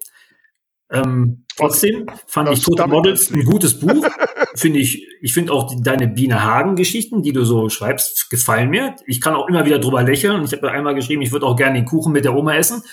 Ähm, 0.91 1.45
trotzdem 1.55 2.07
fand 2.25 2.49
das 2.49 2.59
ich 2.59 2.65
Tote 2.65 2.87
Models 2.87 3.31
ein 3.31 3.43
gutes 3.43 3.79
Buch. 3.79 4.07
finde 4.55 4.79
ich, 4.79 5.07
ich 5.21 5.33
finde 5.33 5.53
auch 5.53 5.67
die, 5.67 5.81
deine 5.81 6.07
Biene 6.07 6.43
Hagen-Geschichten, 6.43 7.21
die 7.21 7.33
du 7.33 7.45
so 7.45 7.69
schreibst, 7.69 8.29
gefallen 8.29 8.69
mir. 8.69 8.95
Ich 9.05 9.21
kann 9.21 9.35
auch 9.35 9.47
immer 9.47 9.65
wieder 9.65 9.79
drüber 9.79 10.03
lächeln. 10.03 10.43
Ich 10.43 10.51
habe 10.53 10.67
ja 10.67 10.73
einmal 10.73 10.95
geschrieben, 10.95 11.21
ich 11.21 11.31
würde 11.31 11.45
auch 11.45 11.55
gerne 11.55 11.75
den 11.75 11.85
Kuchen 11.85 12.11
mit 12.11 12.25
der 12.25 12.35
Oma 12.35 12.55
essen. 12.55 12.83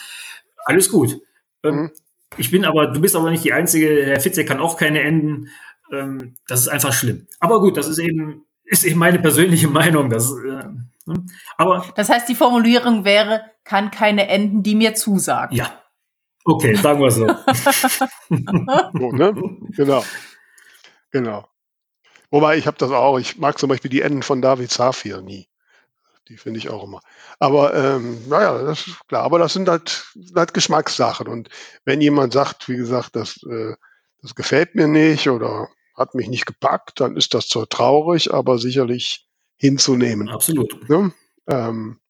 Alles 0.64 0.90
gut. 0.90 1.18
Ähm, 1.62 1.74
mhm. 1.74 1.90
Ich 2.36 2.50
bin 2.50 2.64
aber, 2.64 2.88
du 2.88 3.00
bist 3.00 3.16
aber 3.16 3.30
nicht 3.30 3.44
die 3.44 3.52
Einzige. 3.52 4.04
Herr 4.04 4.20
Fitze 4.20 4.44
kann 4.44 4.60
auch 4.60 4.76
keine 4.76 5.00
enden. 5.00 5.48
Ähm, 5.92 6.34
das 6.48 6.60
ist 6.60 6.68
einfach 6.68 6.92
schlimm. 6.92 7.26
Aber 7.40 7.60
gut, 7.60 7.76
das 7.76 7.88
ist 7.88 7.98
eben, 7.98 8.44
ist 8.64 8.84
eben 8.84 8.98
meine 8.98 9.18
persönliche 9.18 9.68
Meinung. 9.68 10.10
Das, 10.10 10.30
äh, 10.32 10.64
ne? 11.06 11.24
aber 11.56 11.86
das 11.94 12.10
heißt, 12.10 12.28
die 12.28 12.34
Formulierung 12.34 13.04
wäre, 13.04 13.42
kann 13.64 13.90
keine 13.90 14.28
enden, 14.28 14.62
die 14.62 14.74
mir 14.74 14.94
zusagen. 14.94 15.56
Ja, 15.56 15.70
Okay, 16.46 16.76
sagen 16.76 17.00
wir 17.00 17.10
so. 17.10 17.26
so 18.28 19.12
ne? 19.12 19.34
Genau. 19.76 20.04
Genau. 21.10 21.48
Wobei 22.30 22.56
ich 22.56 22.66
habe 22.66 22.78
das 22.78 22.90
auch, 22.90 23.18
ich 23.18 23.36
mag 23.38 23.58
zum 23.58 23.68
Beispiel 23.68 23.90
die 23.90 24.00
Enden 24.00 24.22
von 24.22 24.40
David 24.40 24.70
Safir 24.70 25.22
nie. 25.22 25.48
Die 26.28 26.36
finde 26.36 26.58
ich 26.58 26.70
auch 26.70 26.84
immer. 26.84 27.00
Aber 27.38 27.74
ähm, 27.74 28.28
naja, 28.28 28.62
das 28.62 28.86
ist 28.86 29.08
klar. 29.08 29.24
Aber 29.24 29.38
das 29.38 29.52
sind 29.52 29.68
halt, 29.68 30.06
halt 30.34 30.54
Geschmackssachen. 30.54 31.28
Und 31.28 31.48
wenn 31.84 32.00
jemand 32.00 32.32
sagt, 32.32 32.68
wie 32.68 32.76
gesagt, 32.76 33.16
das, 33.16 33.42
äh, 33.44 33.74
das 34.22 34.34
gefällt 34.34 34.74
mir 34.74 34.88
nicht 34.88 35.28
oder 35.28 35.68
hat 35.96 36.14
mich 36.14 36.28
nicht 36.28 36.46
gepackt, 36.46 37.00
dann 37.00 37.16
ist 37.16 37.34
das 37.34 37.48
zwar 37.48 37.68
traurig, 37.68 38.32
aber 38.32 38.58
sicherlich 38.58 39.26
hinzunehmen. 39.56 40.28
Absolut. 40.28 40.88
Ne? 40.88 41.12
Ähm, 41.48 42.00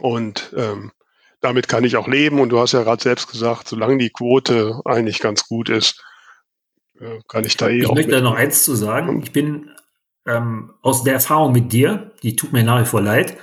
und 0.00 0.52
ähm, 0.56 0.92
damit 1.40 1.68
kann 1.68 1.84
ich 1.84 1.96
auch 1.96 2.08
leben. 2.08 2.40
Und 2.40 2.50
du 2.50 2.58
hast 2.58 2.72
ja 2.72 2.82
gerade 2.82 3.02
selbst 3.02 3.30
gesagt, 3.30 3.68
solange 3.68 3.98
die 3.98 4.10
Quote 4.10 4.80
eigentlich 4.84 5.20
ganz 5.20 5.46
gut 5.46 5.68
ist, 5.68 6.02
äh, 7.00 7.20
kann 7.28 7.44
ich 7.44 7.56
da 7.56 7.68
eh 7.68 7.78
ich 7.78 7.86
auch. 7.86 7.90
Ich 7.90 7.96
möchte 7.96 8.12
da 8.12 8.20
noch 8.20 8.34
eins 8.34 8.64
zu 8.64 8.74
sagen. 8.74 9.22
Ich 9.22 9.32
bin 9.32 9.70
ähm, 10.26 10.74
aus 10.82 11.04
der 11.04 11.14
Erfahrung 11.14 11.52
mit 11.52 11.72
dir, 11.72 12.12
die 12.22 12.36
tut 12.36 12.52
mir 12.52 12.64
nach 12.64 12.80
wie 12.80 12.86
vor 12.86 13.00
leid. 13.00 13.36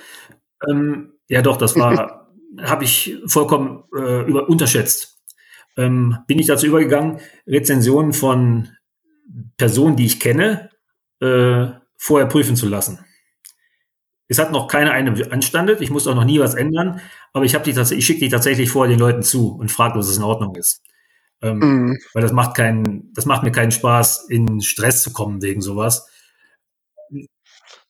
Ähm, 0.70 1.14
ja, 1.28 1.42
doch, 1.42 1.58
das 1.58 1.76
war, 1.76 2.30
habe 2.62 2.84
ich 2.84 3.18
vollkommen 3.26 3.84
äh, 3.96 4.24
über, 4.24 4.50
unterschätzt. 4.50 5.20
Ähm, 5.78 6.18
bin 6.28 6.40
ich 6.40 6.48
dazu 6.48 6.68
übergegangen, 6.68 7.20
Rezensionen 7.48 8.14
von 8.14 8.70
Personen, 9.58 9.96
die 9.96 10.06
ich 10.06 10.20
kenne, 10.20 10.70
äh, 11.20 11.68
vorher 11.98 12.28
prüfen 12.28 12.56
zu 12.56 12.68
lassen. 12.68 13.05
Es 14.28 14.40
hat 14.40 14.52
noch 14.52 14.68
keine 14.68 14.92
eine 14.92 15.32
anstandet, 15.32 15.82
ich 15.82 15.92
muss 15.92 16.08
auch 16.08 16.16
noch 16.16 16.26
nie 16.26 16.40
was 16.40 16.56
ändern, 16.56 17.00
aber 17.32 17.46
ich 17.46 17.54
habe 17.54 17.64
die 17.64 17.80
ich 17.80 18.06
schicke 18.06 18.22
die 18.22 18.30
tatsächlich 18.30 18.70
vorher 18.70 18.90
den 18.90 19.00
Leuten 19.00 19.22
zu 19.22 19.56
und 19.56 19.72
frage, 19.72 19.96
ob 19.96 20.02
es 20.02 20.18
in 20.18 20.24
Ordnung 20.24 20.56
ist. 20.56 20.82
Ähm, 21.42 21.60
mhm. 21.60 21.98
Weil 22.14 22.24
das 22.24 22.32
macht 22.32 22.56
keinen, 22.56 23.14
das 23.14 23.26
macht 23.26 23.44
mir 23.44 23.52
keinen 23.52 23.72
Spaß, 23.72 24.28
in 24.30 24.62
Stress 24.62 25.04
zu 25.04 25.14
kommen 25.14 25.42
wegen 25.42 25.62
sowas. 25.62 26.10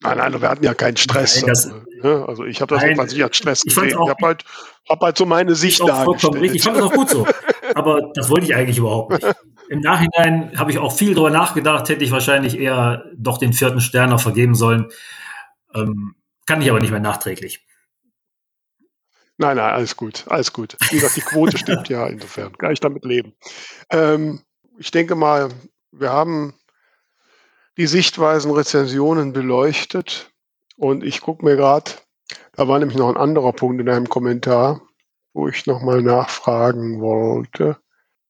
Nein, 0.00 0.18
nein, 0.18 0.40
wir 0.40 0.48
hatten 0.50 0.64
ja 0.64 0.74
keinen 0.74 0.96
Stress. 0.98 1.40
Nein, 1.40 1.48
das, 1.48 1.66
ne? 2.02 2.24
Also 2.28 2.44
ich 2.44 2.60
habe 2.60 2.74
das 2.74 2.82
nein, 2.82 2.96
nicht 2.96 3.22
als 3.22 3.36
Stress 3.36 3.62
ich 3.64 3.74
gesehen. 3.74 3.96
Auch, 3.96 4.04
ich 4.04 4.10
habe 4.10 4.26
halt, 4.26 4.44
hab 4.88 5.00
halt 5.00 5.16
so 5.16 5.24
meine 5.24 5.54
Sicht 5.54 5.80
dargestellt. 5.80 6.54
Ich 6.54 6.62
fand 6.62 6.76
das 6.76 6.84
auch 6.84 6.92
gut 6.92 7.08
so. 7.08 7.26
Aber 7.74 8.12
das 8.14 8.28
wollte 8.28 8.44
ich 8.44 8.54
eigentlich 8.54 8.78
überhaupt 8.78 9.12
nicht. 9.12 9.26
Im 9.68 9.80
Nachhinein 9.80 10.52
habe 10.56 10.70
ich 10.70 10.78
auch 10.78 10.92
viel 10.92 11.14
darüber 11.14 11.30
nachgedacht, 11.30 11.88
hätte 11.88 12.04
ich 12.04 12.12
wahrscheinlich 12.12 12.58
eher 12.58 13.04
doch 13.16 13.38
den 13.38 13.52
vierten 13.52 13.80
Stern 13.80 14.10
noch 14.10 14.20
vergeben 14.20 14.54
sollen. 14.54 14.86
Ähm, 15.74 16.14
kann 16.46 16.62
ich 16.62 16.70
aber 16.70 16.80
nicht 16.80 16.90
mehr 16.90 17.00
nachträglich. 17.00 17.66
Nein, 19.38 19.58
nein, 19.58 19.74
alles 19.74 19.96
gut, 19.96 20.24
alles 20.28 20.52
gut. 20.52 20.76
Wie 20.90 20.96
gesagt, 20.96 21.16
die 21.16 21.20
Quote 21.20 21.58
stimmt 21.58 21.88
ja, 21.88 22.06
insofern 22.06 22.56
kann 22.56 22.72
ich 22.72 22.80
damit 22.80 23.04
leben. 23.04 23.34
Ähm, 23.90 24.40
ich 24.78 24.90
denke 24.90 25.14
mal, 25.14 25.50
wir 25.92 26.10
haben 26.10 26.54
die 27.76 27.86
Sichtweisen, 27.86 28.50
Rezensionen 28.50 29.32
beleuchtet 29.34 30.30
und 30.76 31.04
ich 31.04 31.20
gucke 31.20 31.44
mir 31.44 31.56
gerade, 31.56 31.90
da 32.52 32.66
war 32.68 32.78
nämlich 32.78 32.96
noch 32.96 33.10
ein 33.10 33.18
anderer 33.18 33.52
Punkt 33.52 33.80
in 33.80 33.88
einem 33.90 34.08
Kommentar, 34.08 34.80
wo 35.34 35.48
ich 35.48 35.66
nochmal 35.66 36.00
nachfragen 36.02 37.00
wollte. 37.00 37.76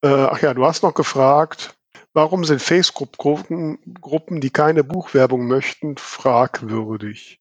Äh, 0.02 0.08
ach 0.08 0.42
ja, 0.42 0.54
du 0.54 0.64
hast 0.66 0.82
noch 0.82 0.94
gefragt, 0.94 1.76
warum 2.12 2.44
sind 2.44 2.60
Facebook-Gruppen, 2.60 3.78
Gruppen, 4.00 4.40
die 4.40 4.50
keine 4.50 4.82
Buchwerbung 4.82 5.46
möchten, 5.46 5.96
fragwürdig? 5.96 7.40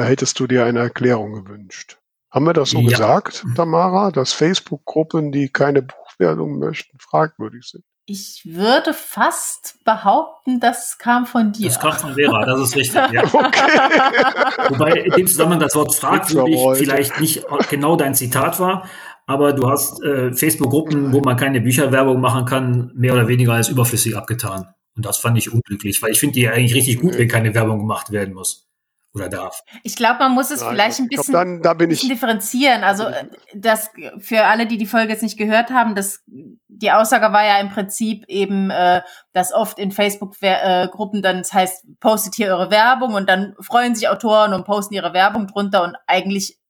Da 0.00 0.06
hättest 0.06 0.40
du 0.40 0.46
dir 0.46 0.64
eine 0.64 0.78
Erklärung 0.78 1.44
gewünscht. 1.44 1.98
Haben 2.30 2.46
wir 2.46 2.54
das 2.54 2.70
so 2.70 2.80
ja. 2.80 2.88
gesagt, 2.88 3.44
Tamara, 3.54 4.10
dass 4.10 4.32
Facebook-Gruppen, 4.32 5.30
die 5.30 5.50
keine 5.50 5.82
Buchwerbung 5.82 6.58
möchten, 6.58 6.96
fragwürdig 6.98 7.66
sind? 7.66 7.84
Ich 8.06 8.40
würde 8.46 8.94
fast 8.94 9.84
behaupten, 9.84 10.58
das 10.58 10.96
kam 10.96 11.26
von 11.26 11.52
dir. 11.52 11.66
Das 11.66 11.78
kam 11.78 11.92
von 11.92 12.14
Vera, 12.14 12.46
das 12.46 12.60
ist 12.60 12.76
richtig. 12.76 13.12
Ja. 13.12 13.24
Okay. 13.34 14.70
Wobei 14.70 14.92
in 14.92 15.12
dem 15.12 15.26
Zusammenhang 15.26 15.60
das 15.60 15.74
Wort 15.74 15.94
fragwürdig 15.94 16.58
vielleicht 16.78 17.20
nicht 17.20 17.44
genau 17.68 17.96
dein 17.96 18.14
Zitat 18.14 18.58
war, 18.58 18.88
aber 19.26 19.52
du 19.52 19.68
hast 19.68 20.02
äh, 20.02 20.32
Facebook-Gruppen, 20.32 21.12
wo 21.12 21.20
man 21.20 21.36
keine 21.36 21.60
Bücherwerbung 21.60 22.22
machen 22.22 22.46
kann, 22.46 22.90
mehr 22.94 23.12
oder 23.12 23.28
weniger 23.28 23.52
als 23.52 23.68
überflüssig 23.68 24.16
abgetan. 24.16 24.72
Und 24.96 25.04
das 25.04 25.18
fand 25.18 25.36
ich 25.36 25.52
unglücklich, 25.52 26.00
weil 26.00 26.12
ich 26.12 26.20
finde 26.20 26.36
die 26.36 26.48
eigentlich 26.48 26.74
richtig 26.74 27.00
gut, 27.02 27.18
wenn 27.18 27.28
keine 27.28 27.54
Werbung 27.54 27.80
gemacht 27.80 28.12
werden 28.12 28.32
muss 28.32 28.69
oder 29.14 29.28
darf. 29.28 29.62
Ich 29.82 29.96
glaube, 29.96 30.20
man 30.20 30.32
muss 30.32 30.50
es 30.50 30.60
Nein, 30.60 30.70
vielleicht 30.70 31.00
ein 31.00 31.08
bisschen, 31.08 31.32
glaub, 31.32 31.44
dann, 31.44 31.62
da 31.62 31.74
bisschen 31.74 32.08
differenzieren. 32.08 32.84
Also 32.84 33.04
äh, 33.04 33.28
das 33.54 33.90
für 34.18 34.44
alle, 34.44 34.66
die 34.66 34.78
die 34.78 34.86
Folge 34.86 35.12
jetzt 35.12 35.22
nicht 35.22 35.38
gehört 35.38 35.70
haben, 35.70 35.94
das 35.94 36.22
die 36.26 36.92
Aussage 36.92 37.32
war 37.32 37.44
ja 37.44 37.60
im 37.60 37.70
Prinzip 37.70 38.24
eben, 38.28 38.70
äh, 38.70 39.02
dass 39.32 39.52
oft 39.52 39.78
in 39.78 39.92
Facebook-Gruppen 39.92 41.18
äh, 41.18 41.22
dann 41.22 41.38
das 41.38 41.52
heißt, 41.52 42.00
postet 42.00 42.34
hier 42.34 42.48
eure 42.48 42.70
Werbung 42.70 43.14
und 43.14 43.28
dann 43.28 43.54
freuen 43.60 43.94
sich 43.94 44.08
Autoren 44.08 44.54
und 44.54 44.64
posten 44.64 44.94
ihre 44.94 45.12
Werbung 45.12 45.46
drunter 45.46 45.82
und 45.82 45.96
eigentlich 46.06 46.60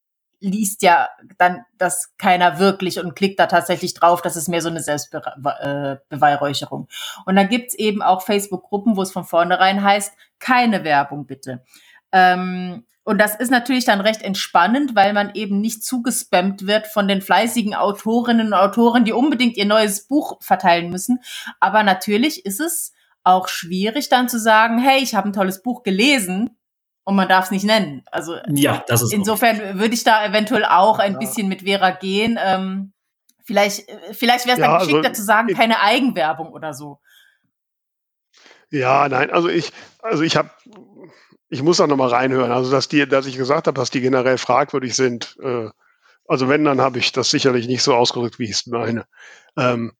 liest 0.40 0.82
ja 0.82 1.08
dann 1.38 1.64
das 1.76 2.14
keiner 2.16 2.58
wirklich 2.58 2.98
und 2.98 3.14
klickt 3.14 3.38
da 3.38 3.46
tatsächlich 3.46 3.94
drauf. 3.94 4.22
Das 4.22 4.36
ist 4.36 4.48
mehr 4.48 4.62
so 4.62 4.70
eine 4.70 4.80
Selbstbeweihräucherung. 4.80 6.88
Äh, 6.88 7.20
und 7.26 7.36
dann 7.36 7.48
gibt's 7.48 7.74
eben 7.74 8.02
auch 8.02 8.22
Facebook-Gruppen, 8.22 8.96
wo 8.96 9.02
es 9.02 9.12
von 9.12 9.24
vornherein 9.24 9.84
heißt, 9.84 10.14
keine 10.38 10.82
Werbung 10.82 11.26
bitte. 11.26 11.62
Ähm, 12.12 12.84
und 13.02 13.18
das 13.18 13.34
ist 13.34 13.50
natürlich 13.50 13.84
dann 13.84 14.00
recht 14.00 14.22
entspannend, 14.22 14.94
weil 14.94 15.12
man 15.12 15.34
eben 15.34 15.60
nicht 15.60 15.84
zugespammt 15.84 16.66
wird 16.66 16.86
von 16.86 17.08
den 17.08 17.22
fleißigen 17.22 17.74
Autorinnen 17.74 18.48
und 18.48 18.54
Autoren, 18.54 19.04
die 19.04 19.12
unbedingt 19.12 19.56
ihr 19.56 19.64
neues 19.64 20.06
Buch 20.06 20.36
verteilen 20.40 20.90
müssen. 20.90 21.20
Aber 21.58 21.82
natürlich 21.82 22.44
ist 22.44 22.60
es 22.60 22.92
auch 23.24 23.48
schwierig 23.48 24.08
dann 24.08 24.28
zu 24.28 24.38
sagen, 24.38 24.78
hey, 24.78 25.02
ich 25.02 25.14
habe 25.14 25.28
ein 25.28 25.32
tolles 25.32 25.62
Buch 25.62 25.82
gelesen 25.82 26.56
und 27.04 27.16
man 27.16 27.28
darf 27.28 27.46
es 27.46 27.50
nicht 27.50 27.64
nennen. 27.64 28.02
Also 28.12 28.36
ja, 28.48 28.84
das 28.86 29.02
ist 29.02 29.12
insofern 29.12 29.78
würde 29.78 29.94
ich 29.94 30.04
da 30.04 30.24
eventuell 30.24 30.64
auch 30.64 30.98
ein 30.98 31.14
ja. 31.14 31.18
bisschen 31.18 31.48
mit 31.48 31.62
Vera 31.62 31.90
gehen. 31.90 32.38
Ähm, 32.42 32.92
vielleicht 33.44 33.90
vielleicht 34.12 34.46
wäre 34.46 34.58
es 34.58 34.60
ja, 34.60 34.68
dann 34.68 34.78
geschickter 34.78 35.08
also, 35.08 35.20
zu 35.20 35.24
sagen, 35.24 35.48
keine 35.54 35.80
Eigenwerbung 35.80 36.52
oder 36.52 36.74
so. 36.74 37.00
Ja, 38.70 39.08
nein, 39.08 39.30
also 39.30 39.48
ich, 39.48 39.72
also 40.00 40.22
ich 40.22 40.36
habe 40.36 40.50
ich 41.50 41.62
muss 41.62 41.78
da 41.78 41.86
nochmal 41.86 42.08
reinhören. 42.08 42.52
Also, 42.52 42.70
dass 42.70 42.88
die, 42.88 43.06
dass 43.06 43.26
ich 43.26 43.36
gesagt 43.36 43.66
habe, 43.66 43.78
dass 43.78 43.90
die 43.90 44.00
generell 44.00 44.38
fragwürdig 44.38 44.94
sind. 44.94 45.36
Äh, 45.42 45.68
also 46.26 46.48
wenn, 46.48 46.64
dann 46.64 46.80
habe 46.80 46.98
ich 47.00 47.12
das 47.12 47.30
sicherlich 47.30 47.66
nicht 47.66 47.82
so 47.82 47.94
ausgedrückt, 47.94 48.38
wie 48.38 48.44
ich 48.44 48.52
es 48.52 48.66
meine. 48.66 49.04
Ähm, 49.56 49.92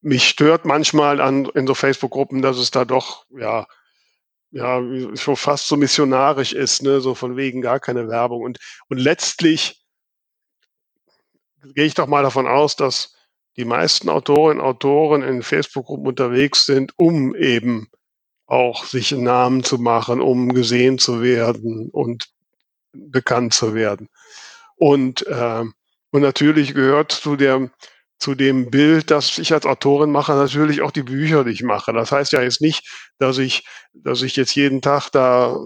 mich 0.00 0.26
stört 0.26 0.64
manchmal 0.64 1.20
an, 1.20 1.44
in 1.54 1.66
so 1.66 1.74
Facebook-Gruppen, 1.74 2.40
dass 2.40 2.56
es 2.56 2.70
da 2.70 2.86
doch, 2.86 3.26
ja, 3.30 3.66
ja, 4.50 4.80
schon 5.14 5.36
fast 5.36 5.68
so 5.68 5.76
missionarisch 5.76 6.54
ist, 6.54 6.82
ne, 6.82 7.00
so 7.00 7.14
von 7.14 7.36
wegen 7.36 7.60
gar 7.60 7.80
keine 7.80 8.08
Werbung. 8.08 8.42
Und, 8.42 8.58
und 8.88 8.96
letztlich 8.96 9.84
gehe 11.74 11.84
ich 11.84 11.94
doch 11.94 12.06
mal 12.06 12.22
davon 12.22 12.46
aus, 12.46 12.76
dass 12.76 13.14
die 13.58 13.66
meisten 13.66 14.08
Autorinnen 14.08 14.60
und 14.60 14.66
Autoren 14.66 15.22
in 15.22 15.42
Facebook-Gruppen 15.42 16.06
unterwegs 16.06 16.64
sind, 16.64 16.92
um 16.96 17.34
eben 17.34 17.90
auch 18.48 18.84
sich 18.84 19.14
einen 19.14 19.24
Namen 19.24 19.62
zu 19.62 19.78
machen, 19.78 20.20
um 20.20 20.52
gesehen 20.52 20.98
zu 20.98 21.22
werden 21.22 21.90
und 21.90 22.28
bekannt 22.92 23.54
zu 23.54 23.74
werden. 23.74 24.08
Und, 24.76 25.26
äh, 25.26 25.64
und 26.10 26.22
natürlich 26.22 26.74
gehört 26.74 27.12
zu 27.12 27.36
der 27.36 27.70
zu 28.18 28.34
dem 28.34 28.68
Bild, 28.68 29.12
das 29.12 29.38
ich 29.38 29.52
als 29.52 29.64
Autorin 29.64 30.10
mache, 30.10 30.32
natürlich 30.32 30.82
auch 30.82 30.90
die 30.90 31.04
Bücher, 31.04 31.44
die 31.44 31.52
ich 31.52 31.62
mache. 31.62 31.92
Das 31.92 32.10
heißt 32.10 32.32
ja 32.32 32.42
jetzt 32.42 32.60
nicht, 32.60 32.84
dass 33.18 33.38
ich, 33.38 33.64
dass 33.92 34.22
ich 34.22 34.34
jetzt 34.34 34.56
jeden 34.56 34.82
Tag 34.82 35.10
da 35.10 35.56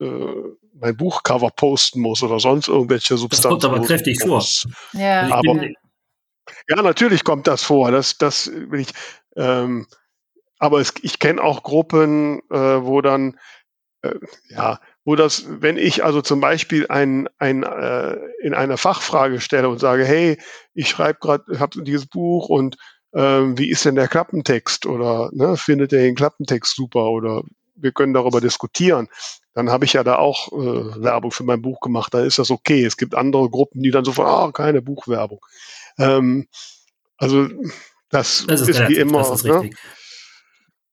äh, 0.00 0.34
mein 0.74 0.96
Buchcover 0.96 1.50
posten 1.50 2.00
muss 2.00 2.22
oder 2.24 2.40
sonst 2.40 2.66
irgendwelche 2.66 3.16
Substanzen. 3.16 3.60
Das 3.60 3.62
kommt 3.62 3.76
aber 3.76 3.86
kräftig 3.86 4.20
vor. 4.20 4.44
Ja. 4.92 5.30
Aber, 5.30 5.62
ja, 6.68 6.82
natürlich 6.82 7.22
kommt 7.22 7.46
das 7.46 7.62
vor. 7.62 7.92
Das, 7.92 8.18
das 8.18 8.50
will 8.50 8.80
ich. 8.80 8.88
Ähm, 9.36 9.86
aber 10.60 10.80
es, 10.80 10.94
ich 11.02 11.18
kenne 11.18 11.42
auch 11.42 11.64
Gruppen, 11.64 12.40
äh, 12.50 12.56
wo 12.84 13.00
dann, 13.00 13.38
äh, 14.02 14.14
ja, 14.50 14.78
wo 15.04 15.16
das, 15.16 15.46
wenn 15.48 15.78
ich 15.78 16.04
also 16.04 16.20
zum 16.20 16.40
Beispiel 16.40 16.86
ein, 16.88 17.28
ein, 17.38 17.64
äh, 17.64 18.16
in 18.42 18.54
einer 18.54 18.76
Fachfrage 18.76 19.40
stelle 19.40 19.68
und 19.68 19.80
sage, 19.80 20.04
hey, 20.04 20.38
ich 20.74 20.88
schreibe 20.88 21.18
gerade, 21.18 21.58
habe 21.58 21.82
dieses 21.82 22.06
Buch 22.06 22.48
und 22.50 22.76
ähm, 23.14 23.58
wie 23.58 23.70
ist 23.70 23.84
denn 23.86 23.96
der 23.96 24.06
Klappentext 24.06 24.86
oder 24.86 25.30
ne, 25.32 25.56
findet 25.56 25.92
ihr 25.92 26.00
den 26.00 26.14
Klappentext 26.14 26.76
super 26.76 27.10
oder 27.10 27.42
wir 27.74 27.92
können 27.92 28.12
darüber 28.12 28.42
diskutieren, 28.42 29.08
dann 29.54 29.70
habe 29.70 29.86
ich 29.86 29.94
ja 29.94 30.04
da 30.04 30.16
auch 30.16 30.52
äh, 30.52 31.02
Werbung 31.02 31.30
für 31.30 31.44
mein 31.44 31.62
Buch 31.62 31.80
gemacht, 31.80 32.12
dann 32.12 32.26
ist 32.26 32.38
das 32.38 32.50
okay. 32.50 32.84
Es 32.84 32.98
gibt 32.98 33.14
andere 33.14 33.48
Gruppen, 33.48 33.82
die 33.82 33.90
dann 33.90 34.04
so 34.04 34.12
ah, 34.22 34.46
oh, 34.46 34.52
keine 34.52 34.82
Buchwerbung. 34.82 35.40
Ähm, 35.98 36.46
also 37.16 37.48
das, 38.10 38.44
das 38.46 38.60
ist, 38.60 38.68
ist 38.68 38.88
wie 38.88 38.96
immer. 38.96 39.18
Das 39.18 39.30
ist 39.30 39.44
ne? 39.44 39.70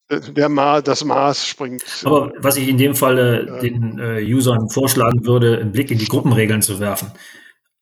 Der 0.10 0.50
Ma 0.50 0.82
das 0.82 1.04
Maß 1.04 1.46
springt. 1.46 1.84
Aber 2.06 2.32
was 2.38 2.58
ich 2.58 2.68
in 2.68 2.78
dem 2.78 2.96
Fall 2.96 3.18
äh, 3.18 3.62
den 3.62 4.00
äh, 4.00 4.24
Usern 4.24 4.70
vorschlagen 4.70 5.26
würde, 5.26 5.60
einen 5.60 5.72
Blick 5.72 5.92
in 5.92 5.98
die 5.98 6.08
Gruppenregeln 6.08 6.62
zu 6.62 6.80
werfen. 6.80 7.12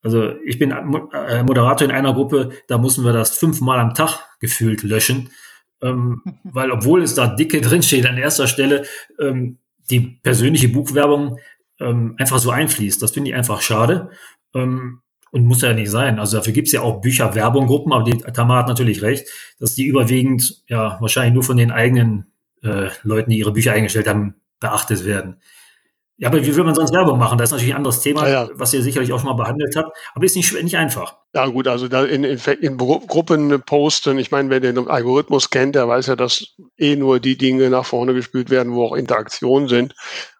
Also 0.01 0.33
ich 0.45 0.59
bin 0.59 0.71
äh, 0.71 1.43
Moderator 1.43 1.87
in 1.87 1.93
einer 1.93 2.13
Gruppe, 2.13 2.51
da 2.67 2.77
mussten 2.77 3.03
wir 3.03 3.13
das 3.13 3.37
fünfmal 3.37 3.79
am 3.79 3.93
Tag 3.93 4.19
gefühlt 4.39 4.83
löschen, 4.83 5.31
ähm, 5.81 6.21
weil 6.43 6.71
obwohl 6.71 7.03
es 7.03 7.15
da 7.15 7.27
dicke 7.27 7.61
drinsteht 7.61 8.05
an 8.05 8.17
erster 8.17 8.47
Stelle, 8.47 8.85
ähm, 9.19 9.59
die 9.89 10.19
persönliche 10.23 10.69
Buchwerbung 10.69 11.37
ähm, 11.79 12.15
einfach 12.17 12.39
so 12.39 12.49
einfließt. 12.49 13.01
Das 13.01 13.11
finde 13.11 13.31
ich 13.31 13.35
einfach 13.35 13.61
schade. 13.61 14.09
Ähm, 14.55 15.01
und 15.35 15.43
muss 15.43 15.61
ja 15.61 15.73
nicht 15.73 15.91
sein. 15.91 16.17
Also 16.17 16.37
dafür 16.37 16.53
gibt 16.53 16.67
es 16.67 16.71
ja 16.71 16.81
auch 16.81 17.01
Bücher-Werbung-Gruppen, 17.01 17.91
aber 17.91 18.05
die 18.05 18.17
Tamar 18.19 18.59
hat 18.59 18.69
natürlich 18.69 19.01
recht, 19.01 19.27
dass 19.59 19.75
die 19.75 19.83
überwiegend 19.83 20.63
ja 20.69 20.95
wahrscheinlich 21.01 21.33
nur 21.33 21.43
von 21.43 21.57
den 21.57 21.71
eigenen 21.71 22.31
äh, 22.63 22.87
Leuten, 23.03 23.31
die 23.31 23.39
ihre 23.39 23.51
Bücher 23.51 23.73
eingestellt 23.73 24.07
haben, 24.07 24.35
beachtet 24.61 25.03
werden. 25.03 25.41
Ja, 26.15 26.29
aber 26.29 26.41
wie 26.41 26.55
will 26.55 26.63
man 26.63 26.73
sonst 26.73 26.93
Werbung 26.93 27.19
machen? 27.19 27.37
Das 27.37 27.49
ist 27.49 27.51
natürlich 27.51 27.73
ein 27.73 27.79
anderes 27.79 27.99
Thema, 27.99 28.29
ja, 28.29 28.45
ja. 28.45 28.49
was 28.53 28.73
ihr 28.73 28.81
sicherlich 28.81 29.11
auch 29.11 29.19
schon 29.19 29.27
mal 29.27 29.33
behandelt 29.33 29.75
habt. 29.75 29.97
Aber 30.13 30.23
ist 30.23 30.37
nicht, 30.37 30.53
nicht 30.63 30.77
einfach. 30.77 31.17
Ja, 31.33 31.45
gut, 31.47 31.67
also 31.67 31.89
da 31.89 32.05
in, 32.05 32.23
in, 32.23 32.39
in 32.61 32.77
Gruppen 32.77 33.61
posten. 33.65 34.17
Ich 34.17 34.31
meine, 34.31 34.49
wer 34.49 34.61
den 34.61 34.87
Algorithmus 34.87 35.49
kennt, 35.49 35.75
der 35.75 35.89
weiß 35.89 36.07
ja, 36.07 36.15
dass 36.15 36.55
eh 36.77 36.95
nur 36.95 37.19
die 37.19 37.37
Dinge 37.37 37.69
nach 37.69 37.85
vorne 37.85 38.13
gespielt 38.13 38.49
werden, 38.49 38.73
wo 38.73 38.85
auch 38.85 38.95
Interaktionen 38.95 39.67
sind. 39.67 39.95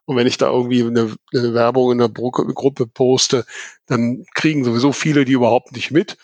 Und 0.06 0.18
wenn 0.18 0.28
ich 0.28 0.38
da 0.38 0.52
irgendwie 0.52 0.84
eine, 0.84 1.16
eine 1.34 1.54
Werbung 1.54 1.92
in 1.92 1.98
der 1.98 2.10
Gruppe 2.10 2.86
poste, 2.88 3.46
dann 3.88 4.26
kriegen 4.34 4.64
sowieso 4.64 4.92
viele 4.92 5.26
die 5.26 5.34
überhaupt 5.34 5.72
nicht 5.72 5.92
mit. 5.92 6.18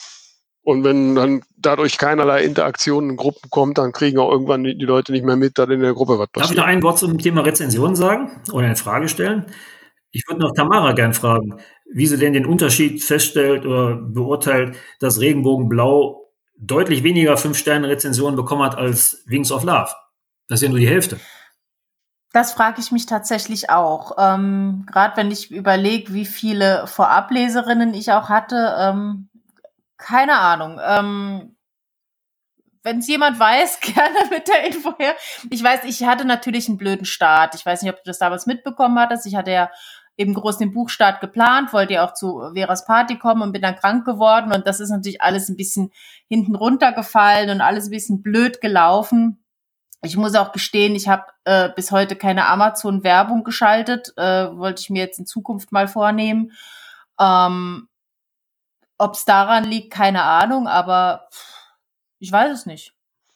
Und 0.64 0.84
wenn 0.84 1.16
dann 1.16 1.42
dadurch 1.58 1.98
keinerlei 1.98 2.44
Interaktion 2.44 3.10
in 3.10 3.18
Gruppen 3.18 3.50
kommt, 3.50 3.80
dann 3.80 3.92
kriegen 3.92 4.20
auch 4.20 4.32
irgendwann 4.32 4.64
die 4.64 4.74
Leute 4.86 5.12
nicht 5.12 5.26
mehr 5.26 5.36
mit, 5.36 5.58
dass 5.58 5.70
in 5.70 5.80
der 5.80 5.94
Gruppe 5.94 6.20
was 6.20 6.28
passiert. 6.28 6.44
Darf 6.44 6.52
ich 6.52 6.58
noch 6.58 6.66
ein 6.66 6.84
Wort 6.84 7.00
zum 7.00 7.18
Thema 7.18 7.42
Rezension 7.42 7.96
sagen 7.96 8.30
oder 8.52 8.66
eine 8.66 8.76
Frage 8.76 9.10
stellen? 9.10 9.48
Ich 10.12 10.28
würde 10.28 10.42
noch 10.42 10.54
Tamara 10.54 10.92
gern 10.92 11.14
fragen, 11.14 11.56
wie 11.92 12.06
sie 12.06 12.18
denn 12.18 12.34
den 12.34 12.46
Unterschied 12.46 13.04
feststellt 13.04 13.66
oder 13.66 13.96
beurteilt, 13.96 14.76
dass 15.00 15.20
Regenbogenblau 15.20 16.30
deutlich 16.60 17.04
weniger 17.04 17.38
Fünf-Sterne-Rezensionen 17.38 18.36
bekommen 18.36 18.62
hat 18.62 18.78
als 18.78 19.24
Wings 19.26 19.52
of 19.52 19.64
Love. 19.64 19.90
Das 20.48 20.60
ist 20.60 20.64
ja 20.64 20.70
nur 20.70 20.80
die 20.80 20.88
Hälfte. 20.88 21.20
Das 22.34 22.54
frage 22.54 22.80
ich 22.80 22.92
mich 22.92 23.06
tatsächlich 23.06 23.70
auch. 23.70 24.14
Ähm, 24.18 24.86
Gerade 24.90 25.18
wenn 25.18 25.32
ich 25.32 25.52
überlege, 25.52 26.14
wie 26.14 26.26
viele 26.26 26.88
Vorableserinnen 26.88 27.94
ich 27.94 28.12
auch 28.14 28.30
hatte, 28.30 28.76
ähm, 28.80 29.30
keine 29.98 30.40
Ahnung. 30.40 30.80
Ähm, 30.84 31.58
wenn 32.84 33.00
es 33.00 33.08
jemand 33.08 33.40
weiß, 33.40 33.80
gerne 33.82 34.30
mit 34.30 34.48
der 34.48 34.66
Info 34.66 34.98
her. 34.98 35.16
Ich 35.50 35.64
weiß, 35.64 35.84
ich 35.84 36.04
hatte 36.06 36.26
natürlich 36.26 36.68
einen 36.70 36.78
blöden 36.78 37.06
Start. 37.06 37.56
Ich 37.56 37.66
weiß 37.66 37.82
nicht, 37.82 37.92
ob 37.92 37.98
du 37.98 38.04
das 38.06 38.20
damals 38.20 38.46
mitbekommen 38.46 38.98
hattest. 38.98 39.26
Ich 39.26 39.36
hatte 39.36 39.52
ja 39.52 39.70
eben 40.18 40.34
groß 40.34 40.58
den 40.58 40.74
Buchstart 40.74 41.20
geplant, 41.22 41.74
wollte 41.74 41.94
ja 41.94 42.06
auch 42.06 42.14
zu 42.14 42.52
Veras 42.54 42.86
Party 42.86 43.18
kommen 43.18 43.42
und 43.42 43.52
bin 43.52 43.62
dann 43.62 43.76
krank 43.76 44.06
geworden. 44.06 44.54
Und 44.54 44.68
das 44.68 44.80
ist 44.80 44.90
natürlich 44.90 45.22
alles 45.22 45.50
ein 45.50 45.58
bisschen 45.58 45.92
hinten 46.28 46.56
runtergefallen 46.56 47.50
und 47.50 47.62
alles 47.62 47.88
ein 47.88 47.92
bisschen 47.92 48.22
blöd 48.22 48.62
gelaufen. 48.62 49.41
Ich 50.04 50.18
muss 50.18 50.36
auch 50.36 50.52
gestehen, 50.52 50.96
ich 50.96 51.08
habe 51.08 51.26
äh, 51.46 51.70
bis 51.76 51.92
heute 51.92 52.16
keine 52.16 52.48
Amazon-Werbung 52.48 53.44
geschaltet. 53.44 54.14
Äh, 54.18 54.56
wollte 54.58 54.82
ich 54.82 54.90
mir 54.90 55.04
jetzt 55.04 55.20
in 55.20 55.28
Zukunft 55.28 55.72
mal 55.72 55.88
vornehmen. 55.88 56.54
Ähm, 57.20 57.88
Ob 58.98 59.14
es 59.14 59.26
daran 59.26 59.64
liegt, 59.64 59.94
keine 59.94 60.24
Ahnung, 60.24 60.68
aber 60.68 61.28
ich 62.20 62.32
weiß 62.32 62.52
es 62.52 62.66
nicht. 62.66 62.94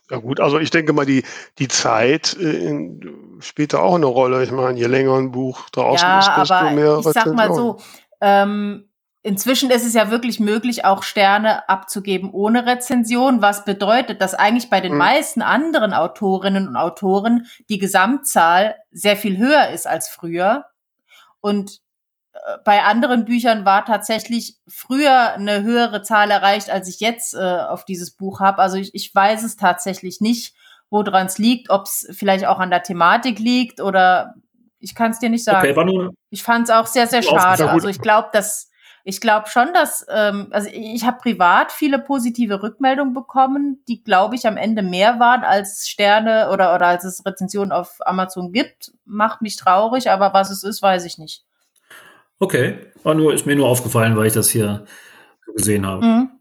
Ja 0.10 0.18
gut, 0.18 0.40
also 0.40 0.60
ich 0.60 0.70
denke 0.70 0.94
mal, 0.94 1.06
die, 1.06 1.24
die 1.58 1.68
Zeit 1.68 2.36
äh, 2.40 3.00
spielt 3.40 3.74
da 3.74 3.80
auch 3.80 3.96
eine 3.96 4.06
Rolle. 4.06 4.44
Ich 4.44 4.52
meine, 4.52 4.78
je 4.78 4.86
länger 4.86 5.16
ein 5.18 5.32
Buch 5.32 5.70
draußen 5.72 6.08
ja, 6.08 6.20
ist, 6.20 6.30
desto 6.38 6.54
aber 6.54 6.72
mehr 6.72 7.00
Ich 7.00 7.06
sag 7.06 7.34
mal 7.34 7.54
so, 7.54 7.80
ähm, 8.22 8.88
inzwischen 9.26 9.72
ist 9.72 9.86
es 9.86 9.94
ja 9.94 10.12
wirklich 10.12 10.40
möglich, 10.40 10.86
auch 10.86 11.02
Sterne 11.02 11.68
abzugeben 11.68 12.30
ohne 12.32 12.68
Rezension, 12.68 13.42
was 13.42 13.66
bedeutet, 13.66 14.22
dass 14.22 14.36
eigentlich 14.36 14.70
bei 14.70 14.82
den 14.82 14.92
hm. 14.92 15.00
meisten 15.00 15.42
anderen 15.42 15.94
Autorinnen 15.94 16.68
und 16.68 16.76
Autoren 16.76 17.48
die 17.68 17.80
Gesamtzahl 17.80 18.76
sehr 18.92 19.18
viel 19.18 19.38
höher 19.38 19.70
ist 19.70 19.88
als 19.88 20.10
früher. 20.10 20.66
Und 21.42 21.82
bei 22.64 22.84
anderen 22.84 23.26
Büchern 23.26 23.66
war 23.66 23.86
tatsächlich 23.86 24.58
früher 24.68 25.34
eine 25.34 25.64
höhere 25.64 26.04
Zahl 26.04 26.30
erreicht, 26.30 26.70
als 26.70 26.88
ich 26.88 27.00
jetzt 27.00 27.34
äh, 27.34 27.40
auf 27.40 27.86
dieses 27.86 28.12
Buch 28.12 28.40
habe. 28.40 28.60
Also 28.60 28.78
ich, 28.78 28.94
ich 28.94 29.14
weiß 29.14 29.44
es 29.44 29.56
tatsächlich 29.56 30.22
nicht, 30.22 30.54
woran 30.90 31.26
es 31.26 31.38
liegt, 31.38 31.70
ob 31.70 31.86
es 31.86 32.08
vielleicht 32.12 32.46
auch 32.46 32.60
an 32.60 32.70
der 32.70 32.84
Thematik 32.84 33.40
liegt 33.40 33.82
oder 33.82 34.36
ich 34.80 34.94
kann 34.94 35.12
es 35.12 35.20
dir 35.20 35.30
nicht 35.30 35.44
sagen. 35.44 35.68
Okay, 35.68 35.86
nur, 35.86 36.14
ich 36.30 36.44
fand 36.44 36.70
es 36.70 36.76
auch 36.76 36.86
sehr, 36.86 37.08
sehr 37.08 37.24
schade. 37.24 37.70
Also 37.70 37.88
ich 37.88 38.02
glaube, 38.02 38.30
dass 38.34 38.70
ich 39.08 39.22
glaube 39.22 39.48
schon, 39.50 39.72
dass 39.74 40.04
ähm, 40.10 40.48
also 40.50 40.68
ich 40.74 41.06
habe 41.06 41.20
privat 41.20 41.72
viele 41.72 42.00
positive 42.00 42.64
Rückmeldungen 42.64 43.14
bekommen, 43.14 43.84
die 43.88 44.04
glaube 44.04 44.36
ich 44.36 44.48
am 44.48 44.58
Ende 44.58 44.82
mehr 44.82 45.20
waren 45.20 45.44
als 45.44 45.88
Sterne 45.88 46.50
oder 46.52 46.74
oder 46.74 46.88
als 46.88 47.04
es 47.04 47.24
Rezensionen 47.24 47.72
auf 47.72 47.98
Amazon 48.00 48.52
gibt. 48.52 48.94
Macht 49.06 49.44
mich 49.44 49.58
traurig, 49.58 50.10
aber 50.10 50.34
was 50.34 50.50
es 50.50 50.64
ist, 50.64 50.82
weiß 50.82 51.06
ich 51.06 51.20
nicht. 51.20 51.46
Okay, 52.40 52.80
war 53.04 53.14
nur, 53.14 53.32
ist 53.34 53.46
mir 53.46 53.56
nur 53.56 53.70
aufgefallen, 53.70 54.18
weil 54.18 54.26
ich 54.26 54.34
das 54.34 54.50
hier 54.50 54.86
gesehen 55.56 55.86
habe. 55.86 56.04
Mhm. 56.04 56.32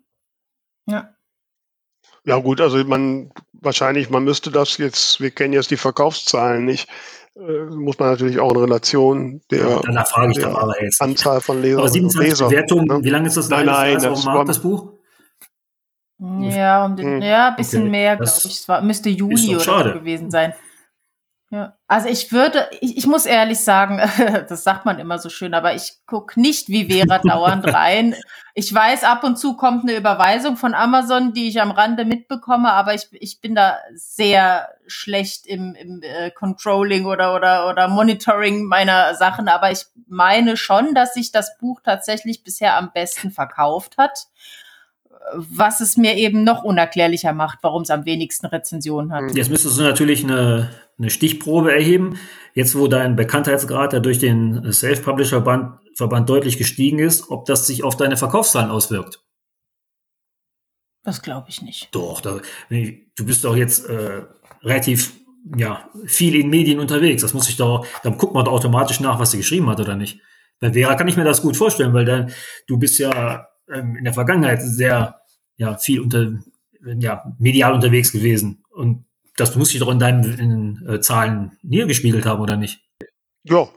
Ja. 0.87 1.11
Ja 2.25 2.39
gut, 2.39 2.63
also 2.63 2.83
man 2.83 3.31
wahrscheinlich, 3.53 4.09
man 4.09 4.25
müsste 4.25 4.51
das 4.51 4.79
jetzt, 4.79 5.21
wir 5.21 5.31
kennen 5.31 5.53
jetzt 5.53 5.71
die 5.71 5.77
Verkaufszahlen 5.77 6.65
nicht, 6.65 6.89
muss 7.37 7.99
man 7.99 8.11
natürlich 8.11 8.39
auch 8.39 8.53
in 8.53 8.59
Relation 8.59 9.41
der, 9.51 9.81
danach 9.85 10.07
frage 10.07 10.33
ich 10.33 10.39
der 10.39 10.57
aber 10.57 10.81
jetzt. 10.83 11.01
Anzahl 11.03 11.41
von 11.41 11.61
Lesern. 11.61 11.81
Aber 11.81 11.89
27 11.89 12.31
Leser, 12.31 12.49
Bewertungen, 12.49 12.87
ne? 12.87 13.01
wie 13.03 13.11
lange 13.11 13.27
ist 13.27 13.37
das? 13.37 13.49
Nein, 13.49 13.67
nein, 13.67 13.99
das 14.01 14.25
war, 14.25 14.45
das 14.45 14.61
Buch? 14.61 14.93
Ja, 16.41 16.87
um 16.87 16.97
den, 16.97 17.17
hm. 17.17 17.23
ja, 17.23 17.49
ein 17.49 17.57
bisschen 17.57 17.83
okay. 17.83 17.91
mehr, 17.91 18.17
glaube 18.17 18.31
ich. 18.31 18.45
Es 18.45 18.69
war, 18.69 18.81
müsste 18.83 19.11
Juni 19.11 19.57
oder 19.57 19.85
so 19.95 19.99
gewesen 19.99 20.31
sein. 20.31 20.55
Ja, 21.55 21.77
also 21.87 22.09
ich 22.09 22.33
würde, 22.33 22.69
ich, 22.81 22.97
ich 22.97 23.07
muss 23.07 23.27
ehrlich 23.27 23.61
sagen, 23.61 23.99
das 24.49 24.65
sagt 24.65 24.85
man 24.87 24.99
immer 24.99 25.21
so 25.21 25.29
schön, 25.29 25.55
aber 25.55 25.73
ich 25.73 25.99
guck 26.05 26.37
nicht 26.37 26.69
wie 26.69 26.91
Vera 26.91 27.19
dauernd 27.25 27.73
rein. 27.73 28.17
Ich 28.55 28.75
weiß, 28.75 29.05
ab 29.05 29.23
und 29.23 29.39
zu 29.39 29.57
kommt 29.57 29.85
eine 29.85 29.97
Überweisung 29.97 30.57
von 30.57 30.75
Amazon, 30.75 31.33
die 31.33 31.47
ich 31.47 31.61
am 31.61 31.71
Rande 31.71 32.05
mitbekomme, 32.05 32.73
aber 32.73 32.95
ich, 32.95 33.07
ich 33.13 33.41
bin 33.41 33.55
da 33.55 33.77
sehr 33.95 34.69
schlecht 34.89 35.47
im, 35.47 35.77
im 35.77 36.03
äh, 36.03 36.33
Controlling 36.33 37.07
oder, 37.07 37.37
oder, 37.37 37.69
oder 37.71 37.87
Monitoring 37.87 38.65
meiner 38.65 39.15
Sachen. 39.15 39.47
Aber 39.47 39.71
ich 39.71 39.87
meine 40.09 40.57
schon, 40.57 40.93
dass 40.93 41.15
sich 41.15 41.31
das 41.31 41.57
Buch 41.59 41.81
tatsächlich 41.85 42.43
bisher 42.43 42.77
am 42.77 42.91
besten 42.93 43.31
verkauft 43.31 43.97
hat 43.97 44.27
was 45.33 45.81
es 45.81 45.97
mir 45.97 46.17
eben 46.17 46.45
noch 46.45 46.65
unerklärlicher 46.65 47.33
macht, 47.33 47.61
warum 47.63 47.83
es 47.83 47.91
am 47.91 48.05
wenigsten 48.05 48.47
Rezensionen 48.47 49.13
hat. 49.13 49.35
Jetzt 49.35 49.51
müsstest 49.51 49.79
du 49.79 49.83
natürlich 49.83 50.23
eine, 50.23 50.69
eine 50.99 51.11
Stichprobe 51.11 51.73
erheben. 51.73 52.19
Jetzt, 52.55 52.77
wo 52.77 52.87
dein 52.87 53.17
Bekanntheitsgrad 53.17 53.93
ja 53.93 54.01
durch 54.01 54.19
den 54.19 54.73
Self-Publisher-Verband 54.73 55.81
Verband 55.97 56.29
deutlich 56.29 56.59
gestiegen 56.59 56.99
ist, 56.99 57.31
ob 57.31 57.45
das 57.47 57.67
sich 57.67 57.85
auf 57.85 57.97
deine 57.97 58.17
Verkaufszahlen 58.17 58.71
auswirkt. 58.71 59.23
Das 61.05 61.23
glaube 61.23 61.49
ich 61.51 61.63
nicht. 61.63 61.89
Doch, 61.93 62.21
da, 62.21 62.41
du 62.71 63.27
bist 63.27 63.45
doch 63.45 63.57
jetzt 63.57 63.89
äh, 63.89 64.23
relativ 64.63 65.13
ja, 65.57 65.89
viel 66.07 66.35
in 66.35 66.49
Medien 66.49 66.81
unterwegs. 66.81 67.23
Das 67.23 67.35
muss 67.35 67.49
ich 67.49 67.57
doch, 67.57 67.87
dann 68.03 68.17
guckt 68.17 68.35
man 68.35 68.45
doch 68.45 68.53
automatisch 68.53 69.01
nach, 69.01 69.19
was 69.19 69.31
sie 69.31 69.37
geschrieben 69.37 69.69
hat 69.69 69.81
oder 69.81 69.97
nicht. 69.97 70.21
Bei 70.61 70.73
Vera 70.73 70.95
kann 70.95 71.09
ich 71.09 71.17
mir 71.17 71.25
das 71.25 71.43
gut 71.43 71.57
vorstellen, 71.57 71.93
weil 71.93 72.07
dann, 72.07 72.33
du 72.67 72.79
bist 72.79 72.99
ja 72.99 73.47
ähm, 73.71 73.97
in 73.97 74.05
der 74.05 74.15
Vergangenheit 74.15 74.63
sehr 74.63 75.21
ja, 75.57 75.77
viel 75.77 76.01
unter, 76.01 76.33
ja, 76.99 77.23
medial 77.39 77.75
unterwegs 77.75 78.11
gewesen. 78.11 78.65
Und 78.71 79.05
das 79.37 79.57
muss 79.57 79.71
sich 79.71 79.81
doch 79.81 79.91
in 79.91 79.99
deinen 79.99 80.39
in, 80.39 80.89
äh, 80.89 81.01
Zahlen 81.01 81.59
niedergespiegelt 81.63 82.27
haben, 82.27 82.41
oder 82.41 82.57
nicht? 82.57 82.81
Ja, 83.43 83.69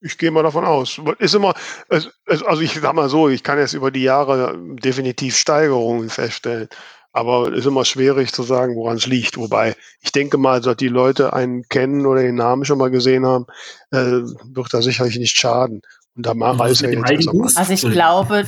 ich 0.00 0.18
gehe 0.18 0.30
mal 0.30 0.42
davon 0.42 0.64
aus. 0.64 1.00
Ist 1.18 1.34
immer, 1.34 1.54
also 1.88 2.60
ich 2.60 2.74
sag 2.74 2.94
mal 2.94 3.08
so, 3.08 3.28
ich 3.28 3.42
kann 3.42 3.58
jetzt 3.58 3.74
über 3.74 3.90
die 3.90 4.02
Jahre 4.02 4.56
definitiv 4.82 5.36
Steigerungen 5.36 6.08
feststellen. 6.08 6.68
Aber 7.12 7.50
es 7.50 7.60
ist 7.60 7.66
immer 7.66 7.86
schwierig 7.86 8.32
zu 8.32 8.42
sagen, 8.42 8.76
woran 8.76 8.98
es 8.98 9.06
liegt. 9.06 9.38
Wobei 9.38 9.74
ich 10.00 10.12
denke 10.12 10.36
mal, 10.36 10.60
dass 10.60 10.76
die 10.76 10.88
Leute 10.88 11.32
einen 11.32 11.62
kennen 11.68 12.04
oder 12.04 12.20
den 12.20 12.34
Namen 12.34 12.66
schon 12.66 12.76
mal 12.76 12.90
gesehen 12.90 13.24
haben, 13.24 13.46
äh, 13.90 13.96
wird 13.96 14.74
da 14.74 14.82
sicherlich 14.82 15.18
nicht 15.18 15.34
schaden. 15.34 15.80
Und 16.14 16.26
da 16.26 16.34
mal 16.34 16.70
ist 16.70 16.82
ja 16.82 16.90
jetzt. 16.90 17.56
Also 17.56 17.72
ich 17.72 17.90
glaube, 17.90 18.44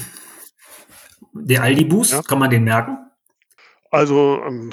der 1.32 1.62
Aldi-Boost, 1.62 2.12
ja. 2.12 2.22
kann 2.22 2.38
man 2.38 2.50
den 2.50 2.64
merken? 2.64 2.98
Also, 3.90 4.42
ähm, 4.46 4.70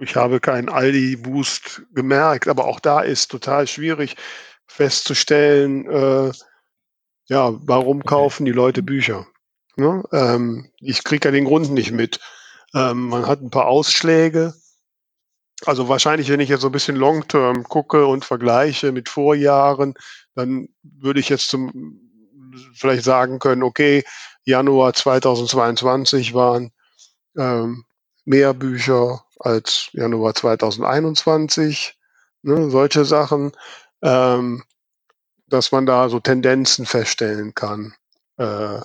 ich 0.00 0.16
habe 0.16 0.40
keinen 0.40 0.68
Aldi-Boost 0.68 1.82
gemerkt, 1.94 2.48
aber 2.48 2.66
auch 2.66 2.80
da 2.80 3.00
ist 3.00 3.30
total 3.30 3.66
schwierig 3.66 4.16
festzustellen, 4.66 5.88
äh, 5.88 6.32
ja, 7.28 7.52
warum 7.66 7.98
okay. 7.98 8.08
kaufen 8.08 8.44
die 8.44 8.52
Leute 8.52 8.82
Bücher? 8.82 9.26
Ne? 9.76 10.02
Ähm, 10.12 10.70
ich 10.80 11.04
kriege 11.04 11.28
ja 11.28 11.32
den 11.32 11.44
Grund 11.44 11.70
nicht 11.70 11.92
mit. 11.92 12.20
Ähm, 12.74 13.08
man 13.08 13.26
hat 13.26 13.40
ein 13.40 13.50
paar 13.50 13.66
Ausschläge. 13.66 14.54
Also 15.64 15.88
wahrscheinlich, 15.88 16.28
wenn 16.28 16.40
ich 16.40 16.48
jetzt 16.48 16.60
so 16.60 16.68
ein 16.68 16.72
bisschen 16.72 16.96
Long-Term 16.96 17.64
gucke 17.64 18.06
und 18.06 18.24
vergleiche 18.24 18.92
mit 18.92 19.08
Vorjahren, 19.08 19.94
dann 20.34 20.68
würde 20.82 21.20
ich 21.20 21.28
jetzt 21.28 21.48
zum 21.48 22.00
vielleicht 22.74 23.04
sagen 23.04 23.38
können, 23.38 23.62
okay, 23.62 24.04
Januar 24.44 24.94
2022 24.94 26.34
waren 26.34 26.72
ähm, 27.36 27.84
mehr 28.24 28.54
Bücher 28.54 29.25
als 29.38 29.90
Januar 29.92 30.34
2021, 30.34 31.96
ne, 32.42 32.70
solche 32.70 33.04
Sachen, 33.04 33.52
ähm, 34.02 34.62
dass 35.48 35.72
man 35.72 35.86
da 35.86 36.08
so 36.08 36.20
Tendenzen 36.20 36.86
feststellen 36.86 37.54
kann. 37.54 37.94
Äh, 38.36 38.80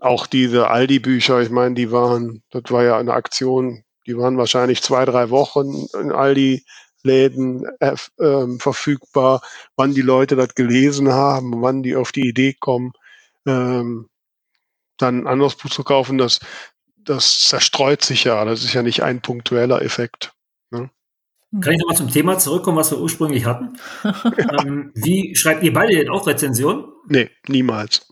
auch 0.00 0.26
diese 0.26 0.68
Aldi-Bücher, 0.68 1.40
ich 1.40 1.50
meine, 1.50 1.74
die 1.74 1.90
waren, 1.90 2.42
das 2.50 2.64
war 2.68 2.84
ja 2.84 2.98
eine 2.98 3.14
Aktion, 3.14 3.84
die 4.06 4.16
waren 4.16 4.36
wahrscheinlich 4.36 4.82
zwei, 4.82 5.04
drei 5.04 5.30
Wochen 5.30 5.86
in 5.98 6.12
Aldi-Läden 6.12 7.66
äh, 7.80 7.96
äh, 8.18 8.58
verfügbar, 8.58 9.42
wann 9.76 9.94
die 9.94 10.02
Leute 10.02 10.36
das 10.36 10.54
gelesen 10.54 11.12
haben, 11.12 11.62
wann 11.62 11.82
die 11.82 11.96
auf 11.96 12.12
die 12.12 12.28
Idee 12.28 12.54
kommen, 12.54 12.92
ähm, 13.46 14.08
dann 14.98 15.20
ein 15.20 15.26
anderes 15.26 15.56
Buch 15.56 15.70
zu 15.70 15.84
kaufen, 15.84 16.18
das, 16.18 16.40
das 17.04 17.40
zerstreut 17.40 18.02
sich 18.02 18.24
ja. 18.24 18.44
Das 18.44 18.64
ist 18.64 18.74
ja 18.74 18.82
nicht 18.82 19.02
ein 19.02 19.20
punktueller 19.20 19.82
Effekt. 19.82 20.32
Ne? 20.70 20.90
Kann 21.60 21.72
ich 21.72 21.80
nochmal 21.80 21.96
zum 21.96 22.10
Thema 22.10 22.38
zurückkommen, 22.38 22.78
was 22.78 22.90
wir 22.90 23.00
ursprünglich 23.00 23.44
hatten? 23.44 23.78
ähm, 24.64 24.90
wie 24.94 25.34
schreibt 25.36 25.62
ihr 25.62 25.72
beide 25.72 25.94
denn 25.94 26.10
auch 26.10 26.26
Rezensionen? 26.26 26.86
Nee, 27.06 27.30
niemals. 27.46 28.08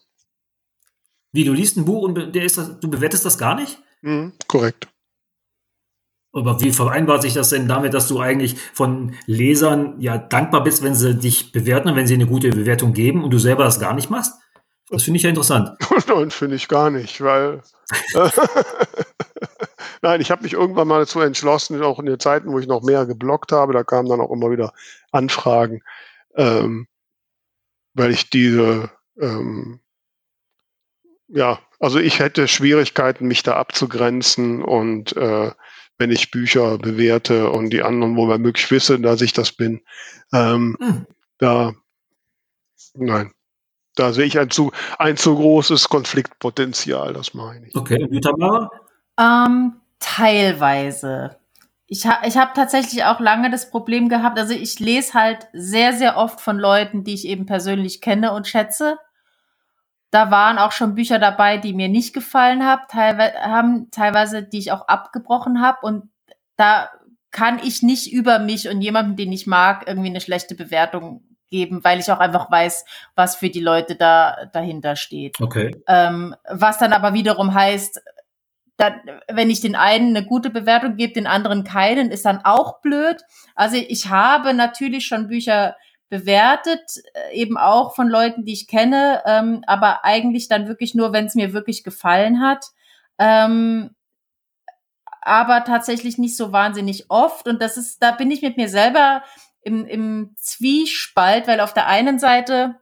Wie, 1.33 1.45
du 1.45 1.53
liest 1.53 1.77
ein 1.77 1.85
Buch 1.85 2.03
und 2.03 2.35
der 2.35 2.45
ist 2.45 2.59
das, 2.59 2.79
du 2.79 2.91
bewertest 2.91 3.25
das 3.25 3.39
gar 3.39 3.55
nicht? 3.55 3.79
Mhm, 4.03 4.35
korrekt. 4.47 4.89
Aber 6.35 6.61
wie 6.61 6.73
vereinbart 6.73 7.23
sich 7.23 7.35
das 7.35 7.51
denn 7.51 7.69
damit, 7.69 7.93
dass 7.93 8.09
du 8.09 8.21
eigentlich 8.21 8.57
von 8.73 9.15
Lesern 9.27 10.01
ja 10.01 10.17
dankbar 10.17 10.65
bist, 10.65 10.83
wenn 10.83 10.95
sie 10.95 11.15
dich 11.15 11.53
bewerten 11.53 11.89
und 11.89 11.97
wenn 11.97 12.07
sie 12.07 12.15
eine 12.15 12.27
gute 12.27 12.51
Bewertung 12.51 12.95
geben 12.95 13.23
und 13.23 13.31
du 13.31 13.39
selber 13.39 13.65
das 13.65 13.81
gar 13.81 13.95
nicht 13.95 14.09
machst? 14.09 14.35
Das 14.91 15.05
finde 15.05 15.17
ich 15.17 15.23
ja 15.23 15.31
interessant. 15.31 15.71
Nein, 16.09 16.31
finde 16.31 16.57
ich 16.57 16.69
gar 16.69 16.91
nicht, 16.91 17.21
weil 17.21 17.63
Nein, 20.03 20.21
ich 20.21 20.31
habe 20.31 20.43
mich 20.43 20.53
irgendwann 20.55 20.89
mal 20.89 21.01
dazu 21.01 21.21
entschlossen, 21.21 21.83
auch 21.83 21.99
in 21.99 22.07
den 22.07 22.19
Zeiten, 22.19 22.53
wo 22.53 22.59
ich 22.59 22.67
noch 22.67 22.83
mehr 22.83 23.07
geblockt 23.07 23.53
habe, 23.53 23.73
da 23.73 23.85
kamen 23.85 24.09
dann 24.09 24.21
auch 24.21 24.33
immer 24.33 24.51
wieder 24.51 24.73
Anfragen, 25.13 25.83
ähm, 26.37 26.89
weil 27.95 28.11
ich 28.11 28.31
diese 28.31 28.91
ähm, 29.21 29.81
ja, 31.29 31.61
also 31.81 31.99
ich 31.99 32.19
hätte 32.19 32.47
Schwierigkeiten, 32.47 33.27
mich 33.27 33.43
da 33.43 33.57
abzugrenzen 33.57 34.63
und 34.63 35.17
äh, 35.17 35.51
wenn 35.99 36.11
ich 36.11 36.31
Bücher 36.31 36.79
bewerte 36.79 37.51
und 37.51 37.71
die 37.71 37.83
anderen, 37.83 38.17
wo 38.17 38.27
man 38.27 38.43
möglich 38.43 38.71
wisse, 38.71 39.01
dass 39.01 39.23
ich 39.23 39.33
das 39.33 39.53
bin, 39.53 39.83
ähm, 40.33 40.77
hm. 40.81 41.07
da, 41.39 41.73
nein, 42.95 43.33
da 43.95 44.13
sehe 44.13 44.25
ich 44.25 44.39
ein 44.39 44.51
zu, 44.51 44.73
ein 44.99 45.17
zu 45.17 45.35
großes 45.35 45.89
Konfliktpotenzial, 45.89 47.13
das 47.13 47.35
meine 47.35 47.67
ich. 47.67 47.77
Okay, 47.77 48.21
Tamara? 48.21 48.71
Ähm, 49.19 49.81
teilweise. 49.99 51.37
Ich, 51.87 52.07
ha 52.07 52.23
ich 52.27 52.39
habe 52.39 52.53
tatsächlich 52.55 53.05
auch 53.05 53.21
lange 53.21 53.51
das 53.51 53.71
Problem 53.71 54.09
gehabt, 54.09 54.39
also 54.39 54.55
ich 54.55 54.81
lese 54.81 55.13
halt 55.13 55.49
sehr, 55.53 55.93
sehr 55.93 56.17
oft 56.17 56.41
von 56.41 56.59
Leuten, 56.59 57.05
die 57.05 57.13
ich 57.13 57.27
eben 57.27 57.45
persönlich 57.45 58.01
kenne 58.01 58.33
und 58.33 58.49
schätze. 58.49 58.99
Da 60.11 60.31
waren 60.31 60.59
auch 60.59 60.73
schon 60.73 60.95
Bücher 60.95 61.19
dabei, 61.19 61.59
die 61.59 61.75
mir 61.75 61.89
nicht 61.89 62.15
gefallen 62.15 62.67
hab, 62.67 62.89
teilweise, 62.89 63.35
haben, 63.41 63.91
teilweise, 63.91 64.43
die 64.43 64.59
ich 64.59 64.73
auch 64.73 64.89
abgebrochen 64.89 65.61
habe. 65.61 65.79
Und 65.83 66.11
da 66.57 66.91
kann 67.31 67.59
ich 67.59 67.83
nicht 67.83 68.13
über 68.13 68.39
mich 68.39 68.69
und 68.69 68.83
jemanden, 68.83 69.17
den 69.17 69.33
ich 69.33 69.47
mag, 69.47 69.85
irgendwie 69.87 70.11
eine 70.11 70.21
schlechte 70.21 70.55
Bewertung 70.55 71.32
geben, 71.53 71.85
weil 71.85 72.01
ich 72.01 72.11
auch 72.11 72.19
einfach 72.19 72.51
weiß, 72.51 72.85
was 73.15 73.37
für 73.37 73.51
die 73.51 73.61
Leute 73.61 73.95
da 73.95 74.47
dahinter 74.53 74.97
steht. 74.97 75.41
Okay. 75.41 75.71
Ähm, 75.87 76.35
was 76.49 76.79
dann 76.79 76.93
aber 76.93 77.15
wiederum 77.15 77.55
heißt, 77.55 78.03
dann, 78.79 78.95
wenn 79.31 79.51
ich 79.51 79.61
den 79.61 79.77
einen 79.77 80.17
eine 80.17 80.27
gute 80.27 80.51
Bewertung 80.51 80.97
gebe, 80.97 81.13
den 81.13 81.29
anderen 81.29 81.63
keinen, 81.63 82.11
ist 82.11 82.25
dann 82.25 82.41
auch 82.45 82.81
blöd. 82.81 83.23
Also 83.55 83.77
ich 83.77 84.09
habe 84.09 84.55
natürlich 84.55 85.07
schon 85.07 85.29
Bücher 85.29 85.77
bewertet, 86.09 86.83
äh, 87.15 87.35
eben 87.35 87.57
auch 87.57 87.95
von 87.95 88.09
Leuten, 88.09 88.45
die 88.45 88.55
ich 88.55 88.67
kenne, 88.67 89.23
ähm, 89.25 89.63
aber 89.67 90.05
eigentlich 90.05 90.49
dann 90.49 90.67
wirklich 90.67 90.95
nur, 90.95 91.13
wenn 91.13 91.27
es 91.27 91.35
mir 91.35 91.53
wirklich 91.53 91.85
gefallen 91.85 92.41
hat. 92.41 92.67
Ähm, 93.19 93.95
aber 95.23 95.63
tatsächlich 95.65 96.19
nicht 96.19 96.37
so 96.37 96.51
wahnsinnig 96.51 97.07
oft. 97.09 97.47
Und 97.47 97.63
das 97.63 97.77
ist, 97.77 98.03
da 98.03 98.11
bin 98.11 98.31
ich 98.31 98.43
mit 98.43 98.57
mir 98.57 98.69
selber 98.69 99.23
im, 99.63 99.87
im 99.87 100.35
Zwiespalt, 100.37 101.47
weil 101.47 101.61
auf 101.61 101.75
der 101.75 101.87
einen 101.87 102.19
Seite 102.19 102.77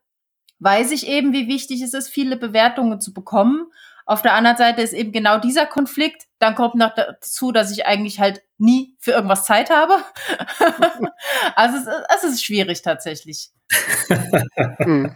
weiß 0.58 0.90
ich 0.92 1.06
eben, 1.06 1.32
wie 1.32 1.48
wichtig 1.48 1.82
es 1.82 1.94
ist, 1.94 2.08
viele 2.08 2.36
Bewertungen 2.36 3.00
zu 3.00 3.12
bekommen. 3.12 3.70
Auf 4.06 4.22
der 4.22 4.34
anderen 4.34 4.56
Seite 4.56 4.82
ist 4.82 4.92
eben 4.92 5.12
genau 5.12 5.38
dieser 5.38 5.66
Konflikt. 5.66 6.26
Dann 6.38 6.54
kommt 6.54 6.74
noch 6.74 6.94
dazu, 6.94 7.52
dass 7.52 7.70
ich 7.70 7.86
eigentlich 7.86 8.18
halt 8.18 8.42
nie 8.58 8.96
für 8.98 9.12
irgendwas 9.12 9.44
Zeit 9.44 9.70
habe. 9.70 9.94
also 11.54 11.76
es, 11.76 11.86
es, 12.16 12.24
ist 12.24 12.44
schwierig 12.44 12.82
tatsächlich. 12.82 13.50
hm. 14.78 15.14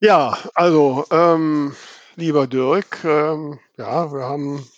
Ja, 0.00 0.36
also 0.54 1.06
ähm, 1.10 1.74
lieber 2.16 2.46
Dirk, 2.46 3.04
ähm, 3.04 3.58
ja, 3.78 4.12
wir 4.12 4.24
haben, 4.24 4.68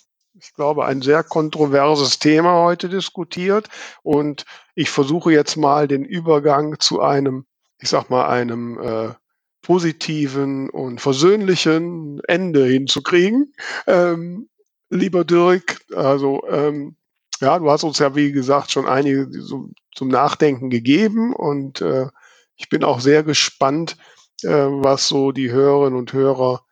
ich 0.41 0.53
glaube, 0.53 0.85
ein 0.85 1.01
sehr 1.01 1.23
kontroverses 1.23 2.19
Thema 2.19 2.63
heute 2.63 2.89
diskutiert 2.89 3.67
und 4.03 4.45
ich 4.75 4.89
versuche 4.89 5.31
jetzt 5.31 5.57
mal 5.57 5.87
den 5.87 6.05
Übergang 6.05 6.79
zu 6.79 7.01
einem, 7.01 7.45
ich 7.79 7.89
sag 7.89 8.09
mal, 8.09 8.27
einem 8.27 8.79
äh, 8.79 9.13
positiven 9.61 10.69
und 10.69 11.01
versöhnlichen 11.01 12.21
Ende 12.27 12.65
hinzukriegen. 12.65 13.53
Ähm, 13.87 14.49
lieber 14.89 15.25
Dirk, 15.25 15.81
also 15.93 16.43
ähm, 16.49 16.95
ja, 17.41 17.59
du 17.59 17.69
hast 17.69 17.83
uns 17.83 17.99
ja, 17.99 18.15
wie 18.15 18.31
gesagt, 18.31 18.71
schon 18.71 18.87
einige 18.87 19.29
so, 19.41 19.69
zum 19.93 20.07
Nachdenken 20.07 20.69
gegeben 20.69 21.33
und 21.33 21.81
äh, 21.81 22.07
ich 22.55 22.69
bin 22.69 22.83
auch 22.83 22.99
sehr 22.99 23.23
gespannt, 23.23 23.97
äh, 24.43 24.49
was 24.49 25.07
so 25.07 25.31
die 25.31 25.51
Hörerinnen 25.51 25.97
und 25.97 26.13
Hörer 26.13 26.63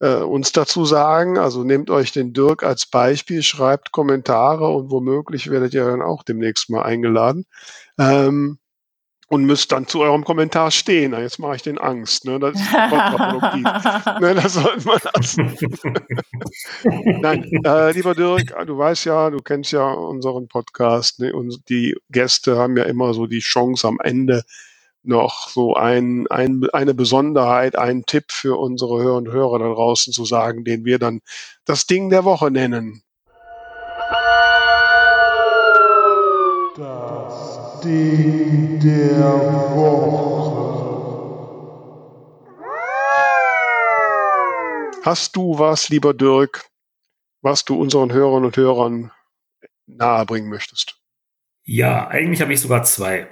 äh, 0.00 0.16
uns 0.16 0.52
dazu 0.52 0.84
sagen. 0.84 1.38
Also 1.38 1.64
nehmt 1.64 1.90
euch 1.90 2.12
den 2.12 2.32
Dirk 2.32 2.62
als 2.62 2.86
Beispiel, 2.86 3.42
schreibt 3.42 3.92
Kommentare 3.92 4.68
und 4.68 4.90
womöglich 4.90 5.50
werdet 5.50 5.74
ihr 5.74 5.84
dann 5.84 6.02
auch 6.02 6.22
demnächst 6.22 6.70
mal 6.70 6.82
eingeladen. 6.82 7.46
Ähm, 7.98 8.58
und 9.30 9.44
müsst 9.44 9.72
dann 9.72 9.86
zu 9.86 10.00
eurem 10.00 10.24
Kommentar 10.24 10.70
stehen. 10.70 11.12
Jetzt 11.12 11.38
mache 11.38 11.56
ich 11.56 11.62
den 11.62 11.76
Angst. 11.76 12.24
Ne? 12.24 12.38
Das 12.40 12.58
ist 12.58 12.70
kontraproduktiv. 12.70 13.62
ne, 14.20 14.34
das 14.34 14.54
sollte 14.54 14.86
man 14.86 14.98
lassen. 15.14 15.54
Nein, 17.20 17.44
äh, 17.62 17.92
lieber 17.92 18.14
Dirk, 18.14 18.54
du 18.66 18.78
weißt 18.78 19.04
ja, 19.04 19.28
du 19.28 19.38
kennst 19.40 19.72
ja 19.72 19.86
unseren 19.86 20.48
Podcast. 20.48 21.20
Ne? 21.20 21.34
Und 21.34 21.68
die 21.68 21.94
Gäste 22.08 22.56
haben 22.56 22.76
ja 22.78 22.84
immer 22.84 23.12
so 23.12 23.26
die 23.26 23.40
Chance 23.40 23.86
am 23.86 23.98
Ende 24.02 24.44
noch 25.08 25.48
so 25.48 25.74
ein, 25.74 26.26
ein, 26.28 26.66
eine 26.72 26.94
Besonderheit, 26.94 27.76
einen 27.76 28.04
Tipp 28.06 28.26
für 28.30 28.58
unsere 28.58 29.02
Hörer 29.02 29.16
und 29.16 29.28
Hörer 29.28 29.58
da 29.58 29.68
draußen 29.68 30.12
zu 30.12 30.24
sagen, 30.24 30.64
den 30.64 30.84
wir 30.84 30.98
dann 30.98 31.20
das 31.64 31.86
Ding 31.86 32.10
der 32.10 32.24
Woche 32.24 32.50
nennen. 32.50 33.02
Ding 37.84 38.80
der 38.80 39.34
Woche. 39.76 40.58
Hast 45.04 45.36
du 45.36 45.58
was, 45.58 45.88
lieber 45.88 46.12
Dirk, 46.12 46.66
was 47.40 47.64
du 47.64 47.80
unseren 47.80 48.12
Hörern 48.12 48.44
und 48.44 48.56
Hörern 48.56 49.12
nahebringen 49.86 50.50
möchtest? 50.50 51.00
Ja, 51.64 52.08
eigentlich 52.08 52.40
habe 52.42 52.52
ich 52.52 52.60
sogar 52.60 52.82
zwei. 52.82 53.28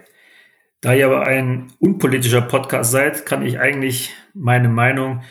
Da 0.81 0.95
ihr 0.95 1.07
aber 1.07 1.27
ein 1.27 1.73
unpolitischer 1.79 2.43
Podcast 2.43 2.91
seid, 2.91 3.27
kann 3.27 3.45
ich 3.45 3.59
eigentlich 3.59 4.15
meine 4.35 4.69
Meinung, 4.69 5.23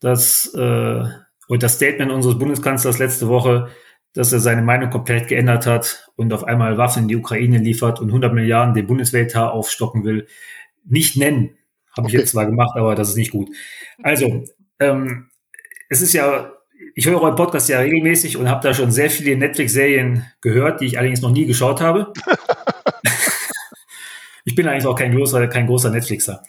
dass 0.00 0.52
äh, 0.54 1.04
und 1.48 1.62
das 1.62 1.74
Statement 1.74 2.12
unseres 2.12 2.38
Bundeskanzlers 2.38 2.98
letzte 2.98 3.28
Woche 3.28 3.68
dass 4.14 4.32
er 4.32 4.40
seine 4.40 4.62
Meinung 4.62 4.90
komplett 4.90 5.28
geändert 5.28 5.66
hat 5.66 6.10
und 6.16 6.32
auf 6.32 6.44
einmal 6.44 6.76
Waffen 6.76 7.04
in 7.04 7.08
die 7.08 7.16
Ukraine 7.16 7.58
liefert 7.58 8.00
und 8.00 8.08
100 8.08 8.32
Milliarden 8.34 8.74
den 8.74 8.86
Bundesweltar 8.86 9.52
aufstocken 9.52 10.04
will, 10.04 10.26
nicht 10.84 11.16
nennen. 11.16 11.56
Habe 11.96 12.06
okay. 12.06 12.16
ich 12.16 12.20
jetzt 12.20 12.32
zwar 12.32 12.46
gemacht, 12.46 12.76
aber 12.76 12.94
das 12.94 13.10
ist 13.10 13.16
nicht 13.16 13.30
gut. 13.30 13.48
Also, 14.02 14.44
ähm, 14.78 15.28
es 15.88 16.02
ist 16.02 16.12
ja, 16.12 16.52
ich 16.94 17.06
höre 17.06 17.22
euren 17.22 17.36
Podcast 17.36 17.68
ja 17.68 17.78
regelmäßig 17.78 18.36
und 18.36 18.48
habe 18.48 18.66
da 18.66 18.74
schon 18.74 18.90
sehr 18.90 19.08
viele 19.08 19.36
Netflix-Serien 19.36 20.26
gehört, 20.40 20.80
die 20.80 20.86
ich 20.86 20.98
allerdings 20.98 21.22
noch 21.22 21.32
nie 21.32 21.46
geschaut 21.46 21.80
habe. 21.80 22.12
ich 24.44 24.54
bin 24.54 24.66
eigentlich 24.66 24.86
auch 24.86 24.98
kein 24.98 25.14
großer, 25.14 25.46
kein 25.48 25.66
großer 25.66 25.90
Netflixer. 25.90 26.42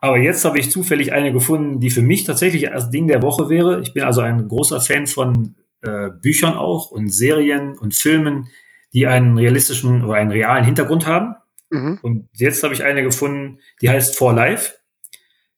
Aber 0.00 0.18
jetzt 0.18 0.44
habe 0.44 0.58
ich 0.58 0.70
zufällig 0.70 1.12
eine 1.12 1.32
gefunden, 1.32 1.80
die 1.80 1.90
für 1.90 2.02
mich 2.02 2.24
tatsächlich 2.24 2.62
das 2.62 2.90
Ding 2.90 3.08
der 3.08 3.22
Woche 3.22 3.48
wäre. 3.48 3.80
Ich 3.80 3.94
bin 3.94 4.04
also 4.04 4.20
ein 4.20 4.46
großer 4.46 4.80
Fan 4.80 5.06
von 5.06 5.56
äh, 5.82 6.10
Büchern 6.10 6.54
auch 6.54 6.90
und 6.90 7.12
Serien 7.12 7.76
und 7.76 7.94
Filmen, 7.94 8.48
die 8.92 9.06
einen 9.06 9.36
realistischen 9.36 10.04
oder 10.04 10.14
einen 10.14 10.30
realen 10.30 10.64
Hintergrund 10.64 11.06
haben. 11.06 11.34
Mhm. 11.70 11.98
Und 12.02 12.28
jetzt 12.32 12.62
habe 12.62 12.74
ich 12.74 12.84
eine 12.84 13.02
gefunden, 13.02 13.58
die 13.82 13.90
heißt 13.90 14.16
For 14.16 14.32
Life. 14.32 14.74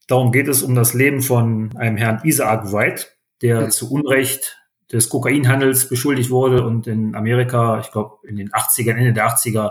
Darum 0.08 0.32
geht 0.32 0.48
es 0.48 0.62
um 0.62 0.74
das 0.74 0.94
Leben 0.94 1.20
von 1.22 1.76
einem 1.76 1.96
Herrn 1.96 2.20
Isaac 2.24 2.72
Wright, 2.72 3.16
der 3.42 3.62
mhm. 3.62 3.70
zu 3.70 3.92
Unrecht 3.92 4.58
des 4.90 5.08
Kokainhandels 5.08 5.88
beschuldigt 5.88 6.30
wurde 6.30 6.64
und 6.64 6.86
in 6.86 7.14
Amerika, 7.14 7.78
ich 7.78 7.92
glaube 7.92 8.26
in 8.26 8.36
den 8.36 8.50
80ern, 8.50 8.96
Ende 8.96 9.12
der 9.12 9.28
80er, 9.28 9.68
äh, 9.68 9.70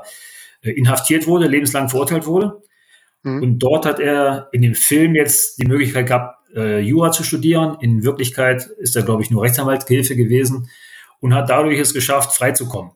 inhaftiert 0.62 1.28
wurde, 1.28 1.48
lebenslang 1.48 1.90
verurteilt 1.90 2.26
wurde. 2.26 2.62
Mhm. 3.24 3.44
Und 3.44 3.60
dort 3.60 3.86
hat 3.86 4.00
er 4.00 4.50
in 4.52 4.62
dem 4.62 4.76
Film 4.76 5.16
jetzt 5.16 5.60
die 5.60 5.68
Möglichkeit 5.68 6.08
gehabt, 6.08 6.40
äh, 6.56 6.80
Jura 6.80 7.12
zu 7.12 7.24
studieren. 7.24 7.78
In 7.82 8.04
Wirklichkeit 8.04 8.68
ist 8.80 8.96
er, 8.96 9.04
glaube 9.04 9.22
ich, 9.22 9.32
nur 9.32 9.44
Rechtsanwaltshilfe 9.44 10.16
gewesen 10.16 10.70
und 11.20 11.34
hat 11.34 11.50
dadurch 11.50 11.80
es 11.80 11.94
geschafft, 11.94 12.36
freizukommen. 12.36 12.92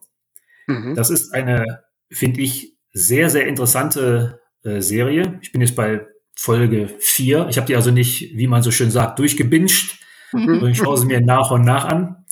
Mhm. 0.67 0.95
Das 0.95 1.09
ist 1.09 1.33
eine, 1.33 1.83
finde 2.09 2.41
ich, 2.41 2.75
sehr, 2.91 3.29
sehr 3.29 3.47
interessante 3.47 4.41
äh, 4.63 4.81
Serie. 4.81 5.39
Ich 5.41 5.51
bin 5.51 5.61
jetzt 5.61 5.75
bei 5.75 6.05
Folge 6.35 6.89
4. 6.99 7.47
Ich 7.49 7.57
habe 7.57 7.67
die 7.67 7.75
also 7.75 7.91
nicht, 7.91 8.35
wie 8.35 8.47
man 8.47 8.63
so 8.63 8.71
schön 8.71 8.91
sagt, 8.91 9.19
durchgebinscht, 9.19 9.99
mhm. 10.31 10.65
ich 10.67 10.77
schaue 10.77 10.97
sie 10.97 11.05
mir 11.05 11.21
nach 11.21 11.51
und 11.51 11.63
nach 11.63 11.85
an. 11.85 12.25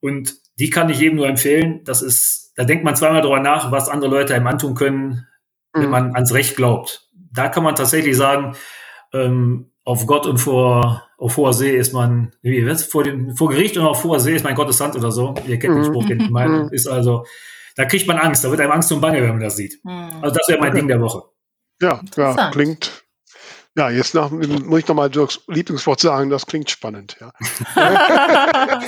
Und 0.00 0.34
die 0.60 0.70
kann 0.70 0.90
ich 0.90 1.00
jedem 1.00 1.16
nur 1.16 1.26
empfehlen. 1.26 1.80
Das 1.84 2.02
ist, 2.02 2.52
da 2.54 2.64
denkt 2.64 2.84
man 2.84 2.94
zweimal 2.94 3.22
drüber 3.22 3.40
nach, 3.40 3.72
was 3.72 3.88
andere 3.88 4.10
Leute 4.10 4.34
einem 4.34 4.46
antun 4.46 4.74
können, 4.74 5.26
wenn 5.72 5.86
mhm. 5.86 5.90
man 5.90 6.14
ans 6.14 6.34
Recht 6.34 6.54
glaubt. 6.54 7.08
Da 7.32 7.48
kann 7.48 7.64
man 7.64 7.74
tatsächlich 7.74 8.16
sagen, 8.16 8.54
ähm, 9.14 9.72
auf 9.84 10.06
Gott 10.06 10.26
und 10.26 10.36
vor, 10.36 11.08
auf 11.16 11.36
hoher 11.38 11.54
See 11.54 11.74
ist 11.74 11.94
man, 11.94 12.32
wie, 12.42 12.66
was, 12.66 12.84
vor, 12.84 13.04
dem, 13.04 13.34
vor 13.34 13.48
Gericht 13.48 13.78
und 13.78 13.86
auf 13.86 14.04
hoher 14.04 14.20
See 14.20 14.34
ist 14.36 14.44
man 14.44 14.54
Gottes 14.54 14.80
Hand 14.80 14.94
oder 14.96 15.10
so. 15.10 15.34
Ihr 15.46 15.58
kennt 15.58 15.76
den 15.76 15.84
Spruch, 15.84 16.04
den 16.04 16.20
ich 16.20 16.30
meine. 16.30 16.68
Ist 16.72 16.86
also, 16.86 17.24
da 17.76 17.86
kriegt 17.86 18.06
man 18.06 18.18
Angst, 18.18 18.44
da 18.44 18.50
wird 18.50 18.60
einem 18.60 18.72
Angst 18.72 18.92
und 18.92 19.00
Bange, 19.00 19.22
wenn 19.22 19.30
man 19.30 19.40
das 19.40 19.56
sieht. 19.56 19.80
Hm. 19.82 20.10
Also 20.20 20.36
das 20.36 20.46
wäre 20.48 20.60
mein 20.60 20.72
okay. 20.72 20.80
Ding 20.80 20.88
der 20.88 21.00
Woche. 21.00 21.22
Ja, 21.80 22.00
ja, 22.16 22.50
klingt, 22.50 22.99
ja, 23.76 23.88
jetzt 23.88 24.14
nach, 24.16 24.30
muss 24.30 24.80
ich 24.80 24.88
nochmal 24.88 25.10
Dirks 25.10 25.40
Lieblingswort 25.46 26.00
sagen, 26.00 26.28
das 26.28 26.44
klingt 26.46 26.70
spannend, 26.70 27.16
ja. 27.20 27.32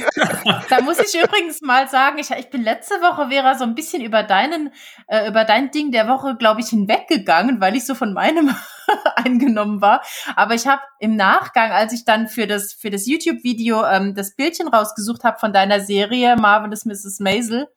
da 0.69 0.81
muss 0.81 0.99
ich 0.99 1.15
übrigens 1.23 1.61
mal 1.61 1.89
sagen, 1.89 2.19
ich, 2.19 2.31
ich 2.31 2.51
bin 2.51 2.63
letzte 2.63 2.97
Woche, 2.97 3.29
Vera, 3.29 3.57
so 3.57 3.63
ein 3.63 3.77
bisschen 3.77 4.03
über 4.03 4.25
deinen, 4.25 4.73
äh, 5.07 5.29
über 5.29 5.45
dein 5.45 5.71
Ding 5.71 5.93
der 5.93 6.09
Woche, 6.09 6.37
glaube 6.37 6.63
ich, 6.63 6.69
hinweggegangen, 6.69 7.61
weil 7.61 7.77
ich 7.77 7.87
so 7.87 7.95
von 7.95 8.13
meinem 8.13 8.53
eingenommen 9.15 9.81
war. 9.81 10.03
Aber 10.35 10.55
ich 10.55 10.67
habe 10.67 10.83
im 10.99 11.15
Nachgang, 11.15 11.71
als 11.71 11.93
ich 11.93 12.05
dann 12.05 12.27
für 12.27 12.49
das, 12.49 12.73
für 12.73 12.91
das 12.91 13.07
YouTube-Video 13.07 13.85
ähm, 13.85 14.17
das 14.17 14.35
Bildchen 14.35 14.67
rausgesucht 14.67 15.23
habe 15.23 15.39
von 15.39 15.53
deiner 15.53 15.79
Serie 15.79 16.35
Marvelous 16.35 16.87
Mrs. 16.87 17.21
Maisel, 17.21 17.69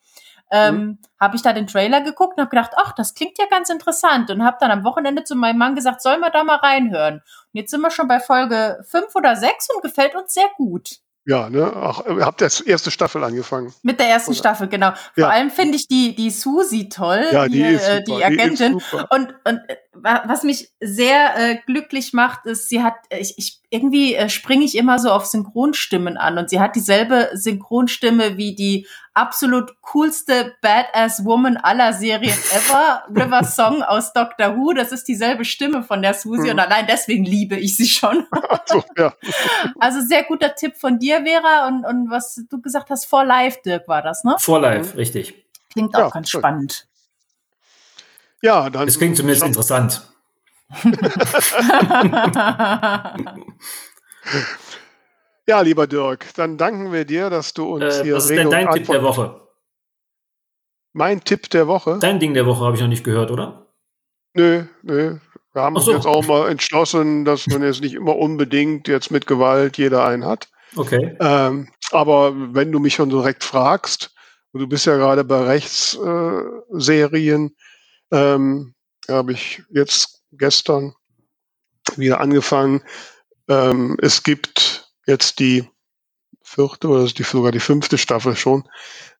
ähm, 0.55 0.75
mhm. 0.75 0.99
habe 1.19 1.35
ich 1.35 1.41
da 1.41 1.53
den 1.53 1.67
Trailer 1.67 2.01
geguckt 2.01 2.37
und 2.37 2.41
habe 2.41 2.49
gedacht, 2.49 2.71
ach, 2.77 2.93
das 2.93 3.13
klingt 3.13 3.37
ja 3.37 3.45
ganz 3.49 3.69
interessant 3.69 4.29
und 4.29 4.43
habe 4.43 4.57
dann 4.59 4.71
am 4.71 4.83
Wochenende 4.83 5.23
zu 5.23 5.35
meinem 5.35 5.57
Mann 5.57 5.75
gesagt, 5.75 6.01
soll 6.01 6.17
man 6.17 6.31
da 6.31 6.43
mal 6.43 6.57
reinhören. 6.57 7.15
Und 7.15 7.49
jetzt 7.51 7.71
sind 7.71 7.81
wir 7.81 7.91
schon 7.91 8.07
bei 8.07 8.19
Folge 8.19 8.83
fünf 8.89 9.15
oder 9.15 9.35
sechs 9.35 9.67
und 9.73 9.81
gefällt 9.81 10.15
uns 10.15 10.33
sehr 10.33 10.49
gut. 10.55 10.99
Ja, 11.27 11.49
ne? 11.49 11.73
Ach, 11.75 12.05
ihr 12.05 12.23
habt 12.23 12.39
jetzt 12.41 12.67
erste 12.67 12.91
Staffel 12.91 13.23
angefangen. 13.23 13.73
Mit 13.81 13.99
der 13.99 14.07
ersten 14.07 14.31
Oder? 14.31 14.39
Staffel, 14.39 14.67
genau. 14.67 14.91
Vor 14.91 15.23
ja. 15.23 15.29
allem 15.29 15.49
finde 15.49 15.75
ich 15.75 15.87
die, 15.87 16.15
die 16.15 16.29
Susi 16.29 16.87
toll, 16.87 17.25
ja, 17.31 17.47
die, 17.47 17.63
die, 17.63 17.63
äh, 17.63 18.03
die 18.03 18.23
Agentin. 18.23 18.77
Die 18.77 18.97
und, 19.09 19.33
und 19.43 19.59
äh, 19.67 19.75
was 19.93 20.43
mich 20.43 20.71
sehr 20.79 21.35
äh, 21.35 21.57
glücklich 21.65 22.13
macht, 22.13 22.45
ist, 22.45 22.69
sie 22.69 22.83
hat, 22.83 22.93
ich, 23.09 23.33
ich 23.39 23.59
irgendwie 23.69 24.15
äh, 24.15 24.29
springe 24.29 24.63
ich 24.65 24.77
immer 24.77 24.99
so 24.99 25.11
auf 25.11 25.25
Synchronstimmen 25.25 26.17
an 26.17 26.37
und 26.37 26.49
sie 26.49 26.59
hat 26.59 26.75
dieselbe 26.75 27.29
Synchronstimme 27.33 28.37
wie 28.37 28.55
die 28.55 28.87
absolut 29.13 29.81
coolste 29.81 30.55
Badass 30.61 31.25
Woman 31.25 31.57
aller 31.57 31.93
Serien 31.93 32.37
ever, 32.51 33.03
River 33.09 33.43
Song 33.43 33.81
aus 33.81 34.13
Doctor 34.13 34.55
Who. 34.57 34.73
Das 34.73 34.91
ist 34.91 35.07
dieselbe 35.07 35.45
Stimme 35.45 35.83
von 35.83 36.01
der 36.01 36.13
Susi 36.13 36.43
mhm. 36.43 36.49
und 36.51 36.59
allein 36.59 36.85
deswegen 36.87 37.25
liebe 37.25 37.55
ich 37.55 37.77
sie 37.77 37.87
schon. 37.87 38.27
so, 38.65 38.83
ja. 38.97 39.13
Also 39.79 40.01
sehr 40.01 40.23
guter 40.23 40.53
Tipp 40.55 40.77
von 40.77 40.99
dir, 40.99 41.23
Vera. 41.23 41.67
Und, 41.67 41.85
und 41.85 42.09
was 42.09 42.43
du 42.49 42.61
gesagt 42.61 42.89
hast, 42.89 43.05
For 43.05 43.23
Life, 43.23 43.59
Dirk, 43.65 43.87
war 43.87 44.01
das, 44.01 44.23
ne? 44.23 44.35
For 44.37 44.59
Life, 44.59 44.93
mhm. 44.93 44.97
richtig. 44.97 45.45
Klingt 45.71 45.95
auch 45.95 45.99
ja, 45.99 46.09
ganz 46.09 46.29
schön. 46.29 46.41
spannend. 46.41 46.87
Ja, 48.41 48.69
dann. 48.69 48.87
Es 48.87 48.97
klingt 48.97 49.17
zumindest 49.17 49.43
interessant. 49.43 50.14
Ja, 55.47 55.61
lieber 55.61 55.85
Dirk, 55.85 56.33
dann 56.35 56.57
danken 56.57 56.91
wir 56.91 57.05
dir, 57.05 57.29
dass 57.29 57.53
du 57.53 57.75
uns 57.75 57.99
äh, 57.99 58.03
hier 58.03 58.15
Was 58.15 58.29
ist 58.29 58.35
denn 58.35 58.49
dein 58.49 58.69
Tipp 58.71 58.87
der 58.87 59.03
Woche? 59.03 59.41
Mein 60.93 61.23
Tipp 61.23 61.49
der 61.51 61.67
Woche? 61.67 61.99
Dein 61.99 62.19
Ding 62.19 62.33
der 62.33 62.47
Woche 62.47 62.65
habe 62.65 62.75
ich 62.75 62.81
noch 62.81 62.87
nicht 62.87 63.03
gehört, 63.03 63.29
oder? 63.29 63.67
Nö, 64.33 64.63
nö. 64.81 65.19
Wir 65.53 65.61
haben 65.61 65.77
so. 65.77 65.91
uns 65.91 65.97
jetzt 65.97 66.07
auch 66.07 66.25
mal 66.25 66.49
entschlossen, 66.49 67.25
dass 67.25 67.45
man 67.47 67.61
jetzt 67.61 67.81
nicht 67.81 67.93
immer 67.93 68.15
unbedingt 68.15 68.87
jetzt 68.87 69.11
mit 69.11 69.27
Gewalt 69.27 69.77
jeder 69.77 70.05
einen 70.05 70.25
hat. 70.25 70.47
Okay. 70.75 71.15
Ähm, 71.19 71.69
aber 71.91 72.33
wenn 72.55 72.71
du 72.71 72.79
mich 72.79 72.95
schon 72.95 73.09
direkt 73.09 73.43
fragst, 73.43 74.11
und 74.51 74.61
du 74.61 74.67
bist 74.67 74.85
ja 74.85 74.95
gerade 74.95 75.23
bei 75.23 75.43
Rechtsserien, 75.43 77.55
äh, 78.11 78.33
ähm, 78.33 78.73
habe 79.07 79.33
ich 79.33 79.61
jetzt 79.69 80.23
gestern 80.37 80.93
wieder 81.95 82.19
angefangen. 82.19 82.81
Ähm, 83.47 83.97
es 84.01 84.23
gibt 84.23 84.91
jetzt 85.05 85.39
die 85.39 85.69
vierte 86.41 86.87
oder 86.87 87.05
die, 87.05 87.23
sogar 87.23 87.51
die 87.51 87.59
fünfte 87.59 87.97
Staffel 87.97 88.35
schon 88.35 88.67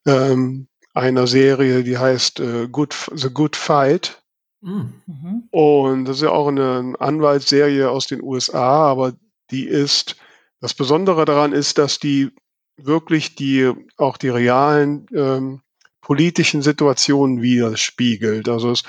ähm, 0.06 0.68
einer 0.94 1.28
Serie, 1.28 1.84
die 1.84 1.98
heißt 1.98 2.40
äh, 2.40 2.68
Good, 2.68 3.12
The 3.14 3.30
Good 3.30 3.56
Fight. 3.56 4.24
Mhm. 4.62 5.48
Und 5.52 6.06
das 6.06 6.18
ist 6.18 6.24
ja 6.24 6.32
auch 6.32 6.48
eine 6.48 6.96
Anwaltsserie 7.00 7.90
aus 7.90 8.08
den 8.08 8.24
USA, 8.24 8.90
aber 8.90 9.14
die 9.52 9.68
ist, 9.68 10.16
das 10.60 10.74
Besondere 10.74 11.26
daran 11.26 11.52
ist, 11.52 11.78
dass 11.78 12.00
die 12.00 12.32
wirklich 12.78 13.36
die, 13.36 13.72
auch 13.98 14.18
die 14.18 14.30
realen 14.30 15.06
ähm, 15.14 15.62
politischen 16.02 16.62
Situationen 16.62 17.42
widerspiegelt. 17.42 18.48
Also 18.50 18.72
es 18.72 18.84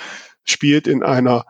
spielt 0.44 0.86
in 0.86 1.02
einer 1.02 1.44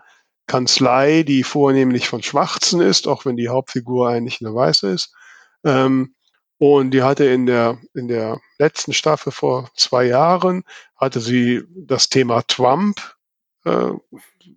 Kanzlei, 0.46 1.22
die 1.22 1.42
vornehmlich 1.42 2.08
von 2.08 2.22
Schwarzen 2.22 2.80
ist, 2.80 3.08
auch 3.08 3.24
wenn 3.24 3.36
die 3.36 3.48
Hauptfigur 3.48 4.08
eigentlich 4.08 4.40
eine 4.40 4.54
Weiße 4.54 4.90
ist. 4.90 5.12
Ähm, 5.64 6.14
und 6.58 6.92
die 6.92 7.02
hatte 7.02 7.24
in 7.24 7.46
der, 7.46 7.78
in 7.94 8.08
der 8.08 8.40
letzten 8.58 8.94
Staffel 8.94 9.30
vor 9.30 9.70
zwei 9.76 10.04
Jahren, 10.04 10.64
hatte 10.96 11.20
sie 11.20 11.62
das 11.68 12.08
Thema 12.08 12.42
Trump, 12.42 13.14
äh, 13.64 13.90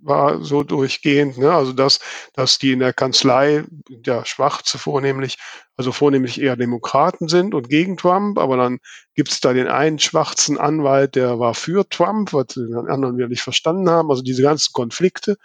war 0.02 0.42
so 0.44 0.64
durchgehend, 0.64 1.38
ne? 1.38 1.52
also 1.52 1.74
dass, 1.74 2.00
dass 2.34 2.58
die 2.58 2.72
in 2.72 2.80
der 2.80 2.94
Kanzlei, 2.94 3.66
der 3.90 4.24
Schwarze 4.26 4.78
vornehmlich, 4.78 5.38
also 5.76 5.92
vornehmlich 5.92 6.40
eher 6.40 6.56
Demokraten 6.56 7.28
sind 7.28 7.54
und 7.54 7.70
gegen 7.70 7.98
Trump, 7.98 8.38
aber 8.38 8.56
dann 8.56 8.80
gibt 9.16 9.32
es 9.32 9.42
da 9.42 9.52
den 9.52 9.68
einen 9.68 10.00
schwarzen 10.00 10.58
Anwalt, 10.58 11.16
der 11.16 11.40
war 11.40 11.54
für 11.54 11.90
Trump, 11.90 12.32
was 12.34 12.48
die 12.48 12.74
anderen 12.88 13.18
wieder 13.18 13.28
nicht 13.28 13.42
verstanden 13.42 13.90
haben, 13.90 14.10
also 14.10 14.22
diese 14.22 14.44
ganzen 14.44 14.72
Konflikte 14.72 15.38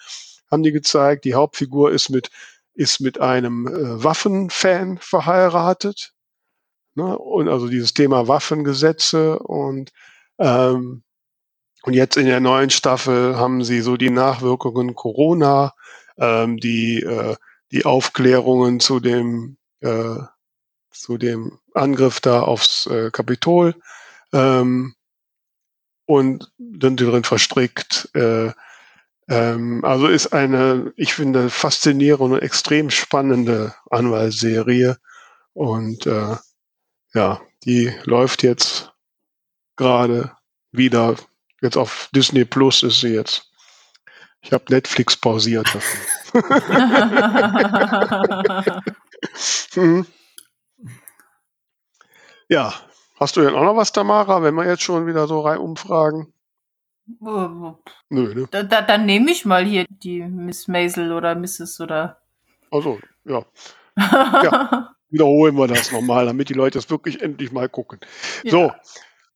haben 0.54 0.62
die 0.62 0.72
gezeigt. 0.72 1.26
Die 1.26 1.34
Hauptfigur 1.34 1.92
ist 1.92 2.08
mit 2.08 2.30
ist 2.74 3.00
mit 3.00 3.20
einem 3.20 3.68
äh, 3.68 4.02
Waffenfan 4.02 4.98
verheiratet. 4.98 6.12
Ne? 6.94 7.16
Und 7.18 7.48
also 7.48 7.68
dieses 7.68 7.94
Thema 7.94 8.28
Waffengesetze 8.28 9.38
und 9.38 9.92
ähm, 10.38 11.02
und 11.82 11.92
jetzt 11.92 12.16
in 12.16 12.26
der 12.26 12.40
neuen 12.40 12.70
Staffel 12.70 13.36
haben 13.36 13.62
sie 13.62 13.80
so 13.82 13.96
die 13.96 14.10
Nachwirkungen 14.10 14.94
Corona, 14.94 15.74
ähm, 16.18 16.56
die 16.56 17.02
äh, 17.02 17.36
die 17.70 17.84
Aufklärungen 17.84 18.80
zu 18.80 19.00
dem 19.00 19.56
äh, 19.80 20.16
zu 20.90 21.18
dem 21.18 21.58
Angriff 21.74 22.20
da 22.20 22.40
aufs 22.42 22.86
äh, 22.86 23.10
Kapitol 23.10 23.74
ähm, 24.32 24.94
und 26.06 26.52
dann 26.58 26.96
drin 26.96 27.24
verstrickt 27.24 28.08
äh, 28.14 28.52
ähm, 29.28 29.84
also 29.84 30.06
ist 30.06 30.32
eine, 30.32 30.92
ich 30.96 31.14
finde, 31.14 31.50
faszinierende 31.50 32.36
und 32.36 32.42
extrem 32.42 32.90
spannende 32.90 33.74
Anwaltsserie. 33.90 34.98
Und 35.54 36.06
äh, 36.06 36.36
ja, 37.14 37.40
die 37.64 37.92
läuft 38.04 38.42
jetzt 38.42 38.92
gerade 39.76 40.32
wieder. 40.72 41.16
Jetzt 41.62 41.76
auf 41.76 42.10
Disney 42.14 42.44
Plus 42.44 42.82
ist 42.82 43.00
sie 43.00 43.14
jetzt. 43.14 43.50
Ich 44.42 44.52
habe 44.52 44.64
Netflix 44.68 45.16
pausiert. 45.16 45.66
hm. 49.72 50.06
Ja, 52.48 52.74
hast 53.18 53.36
du 53.36 53.40
denn 53.40 53.54
auch 53.54 53.64
noch 53.64 53.76
was, 53.76 53.92
Tamara, 53.92 54.42
wenn 54.42 54.54
wir 54.54 54.66
jetzt 54.66 54.82
schon 54.82 55.06
wieder 55.06 55.26
so 55.26 55.40
rein 55.40 55.56
umfragen? 55.56 56.33
Nö, 57.06 57.74
ne? 58.08 58.48
Da, 58.50 58.62
da, 58.62 58.82
dann 58.82 59.06
nehme 59.06 59.30
ich 59.30 59.44
mal 59.44 59.64
hier 59.64 59.84
die 59.88 60.22
Miss 60.22 60.68
Maisel 60.68 61.12
oder 61.12 61.34
Mrs. 61.34 61.80
oder. 61.80 62.20
Also, 62.70 62.98
ja. 63.24 63.44
ja. 63.96 64.94
Wiederholen 65.10 65.56
wir 65.56 65.68
das 65.68 65.92
nochmal, 65.92 66.26
damit 66.26 66.48
die 66.48 66.54
Leute 66.54 66.78
das 66.78 66.90
wirklich 66.90 67.22
endlich 67.22 67.52
mal 67.52 67.68
gucken. 67.68 68.00
Ja. 68.42 68.50
So, 68.50 68.72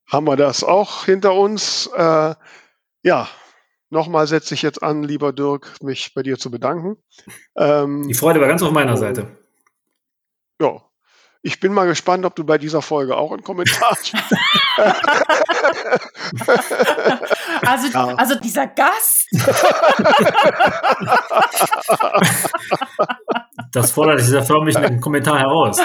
haben 0.06 0.26
wir 0.26 0.36
das 0.36 0.64
auch 0.64 1.04
hinter 1.04 1.34
uns. 1.34 1.88
Äh, 1.94 2.34
ja, 3.02 3.28
nochmal 3.90 4.26
setze 4.26 4.54
ich 4.54 4.62
jetzt 4.62 4.82
an, 4.82 5.04
lieber 5.04 5.32
Dirk, 5.32 5.76
mich 5.82 6.14
bei 6.14 6.22
dir 6.22 6.38
zu 6.38 6.50
bedanken. 6.50 6.96
Ähm, 7.56 8.08
die 8.08 8.14
Freude 8.14 8.40
war 8.40 8.48
ganz 8.48 8.62
auf 8.62 8.72
meiner 8.72 8.96
Seite. 8.96 9.28
Ja, 10.60 10.82
ich 11.42 11.60
bin 11.60 11.72
mal 11.72 11.86
gespannt, 11.86 12.24
ob 12.24 12.34
du 12.34 12.44
bei 12.44 12.58
dieser 12.58 12.82
Folge 12.82 13.16
auch 13.16 13.30
einen 13.30 13.44
Kommentar 13.44 13.96
also, 17.66 17.88
ja. 17.88 18.14
also 18.16 18.34
dieser 18.36 18.66
Gast. 18.66 19.26
Das 23.72 23.90
fordert 23.90 24.20
dieser 24.20 24.42
förmlich 24.42 24.76
einen 24.76 25.00
Kommentar 25.00 25.38
heraus. 25.38 25.78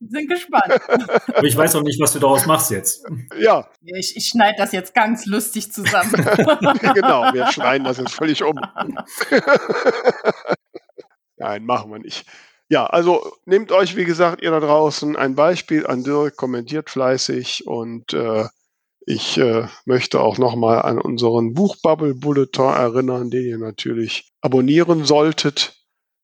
Sind 0.00 0.28
gespannt. 0.28 0.80
Aber 1.28 1.44
ich 1.46 1.56
weiß 1.56 1.74
auch 1.76 1.82
nicht, 1.82 2.00
was 2.00 2.12
du 2.12 2.18
daraus 2.18 2.46
machst 2.46 2.70
jetzt. 2.70 3.04
Ja. 3.38 3.68
Ich, 3.82 4.16
ich 4.16 4.26
schneide 4.26 4.56
das 4.58 4.72
jetzt 4.72 4.94
ganz 4.94 5.26
lustig 5.26 5.72
zusammen. 5.72 6.12
genau, 6.94 7.32
wir 7.32 7.46
schneiden 7.52 7.84
das 7.84 7.98
jetzt 7.98 8.14
völlig 8.14 8.42
um. 8.42 8.60
Nein, 11.36 11.64
machen 11.64 11.90
wir 11.90 11.98
nicht. 11.98 12.26
Ja, 12.68 12.86
also 12.86 13.32
nehmt 13.46 13.72
euch, 13.72 13.96
wie 13.96 14.04
gesagt, 14.04 14.42
ihr 14.42 14.52
da 14.52 14.60
draußen 14.60 15.16
ein 15.16 15.34
Beispiel 15.34 15.86
an 15.86 16.04
Dirk, 16.04 16.36
kommentiert 16.36 16.88
fleißig 16.88 17.66
und 17.66 18.12
äh, 18.12 18.44
ich 19.06 19.38
äh, 19.38 19.66
möchte 19.84 20.20
auch 20.20 20.38
nochmal 20.38 20.82
an 20.82 20.98
unseren 20.98 21.54
Buchbubble 21.54 22.14
Bulletin 22.14 22.64
erinnern, 22.64 23.30
den 23.30 23.44
ihr 23.44 23.58
natürlich 23.58 24.30
abonnieren 24.40 25.04
solltet. 25.04 25.74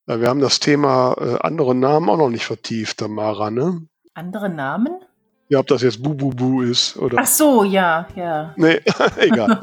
Ja, 0.06 0.20
wir 0.20 0.28
haben 0.28 0.40
das 0.40 0.60
Thema 0.60 1.16
äh, 1.18 1.38
andere 1.40 1.74
Namen 1.74 2.08
auch 2.08 2.18
noch 2.18 2.30
nicht 2.30 2.44
vertieft, 2.44 2.98
Tamara, 2.98 3.50
ne? 3.50 3.82
Andere 4.14 4.48
Namen? 4.48 5.00
Ja, 5.48 5.60
ob 5.60 5.66
das 5.68 5.82
jetzt 5.82 6.02
Bu-Bu-Bu 6.02 6.62
ist 6.62 6.96
oder. 6.96 7.18
Ach 7.20 7.26
so, 7.26 7.64
ja, 7.64 8.06
ja. 8.16 8.52
Nee, 8.56 8.80
egal. 9.16 9.60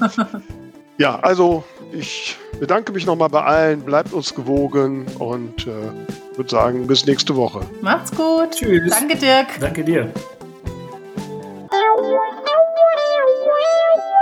ja, 0.97 1.19
also 1.19 1.63
ich 1.91 2.37
bedanke 2.59 2.91
mich 2.91 3.05
nochmal 3.05 3.29
bei 3.29 3.43
allen, 3.43 3.81
bleibt 3.81 4.13
uns 4.13 4.33
gewogen 4.33 5.05
und 5.19 5.67
äh, 5.67 5.91
würde 6.35 6.49
sagen, 6.49 6.87
bis 6.87 7.05
nächste 7.05 7.35
Woche. 7.35 7.61
Macht's 7.81 8.11
gut. 8.11 8.51
Tschüss. 8.51 8.91
Danke, 8.91 9.17
Dirk. 9.17 9.47
Danke 9.59 9.83
dir. 9.83 10.13
Bye. 13.63 14.12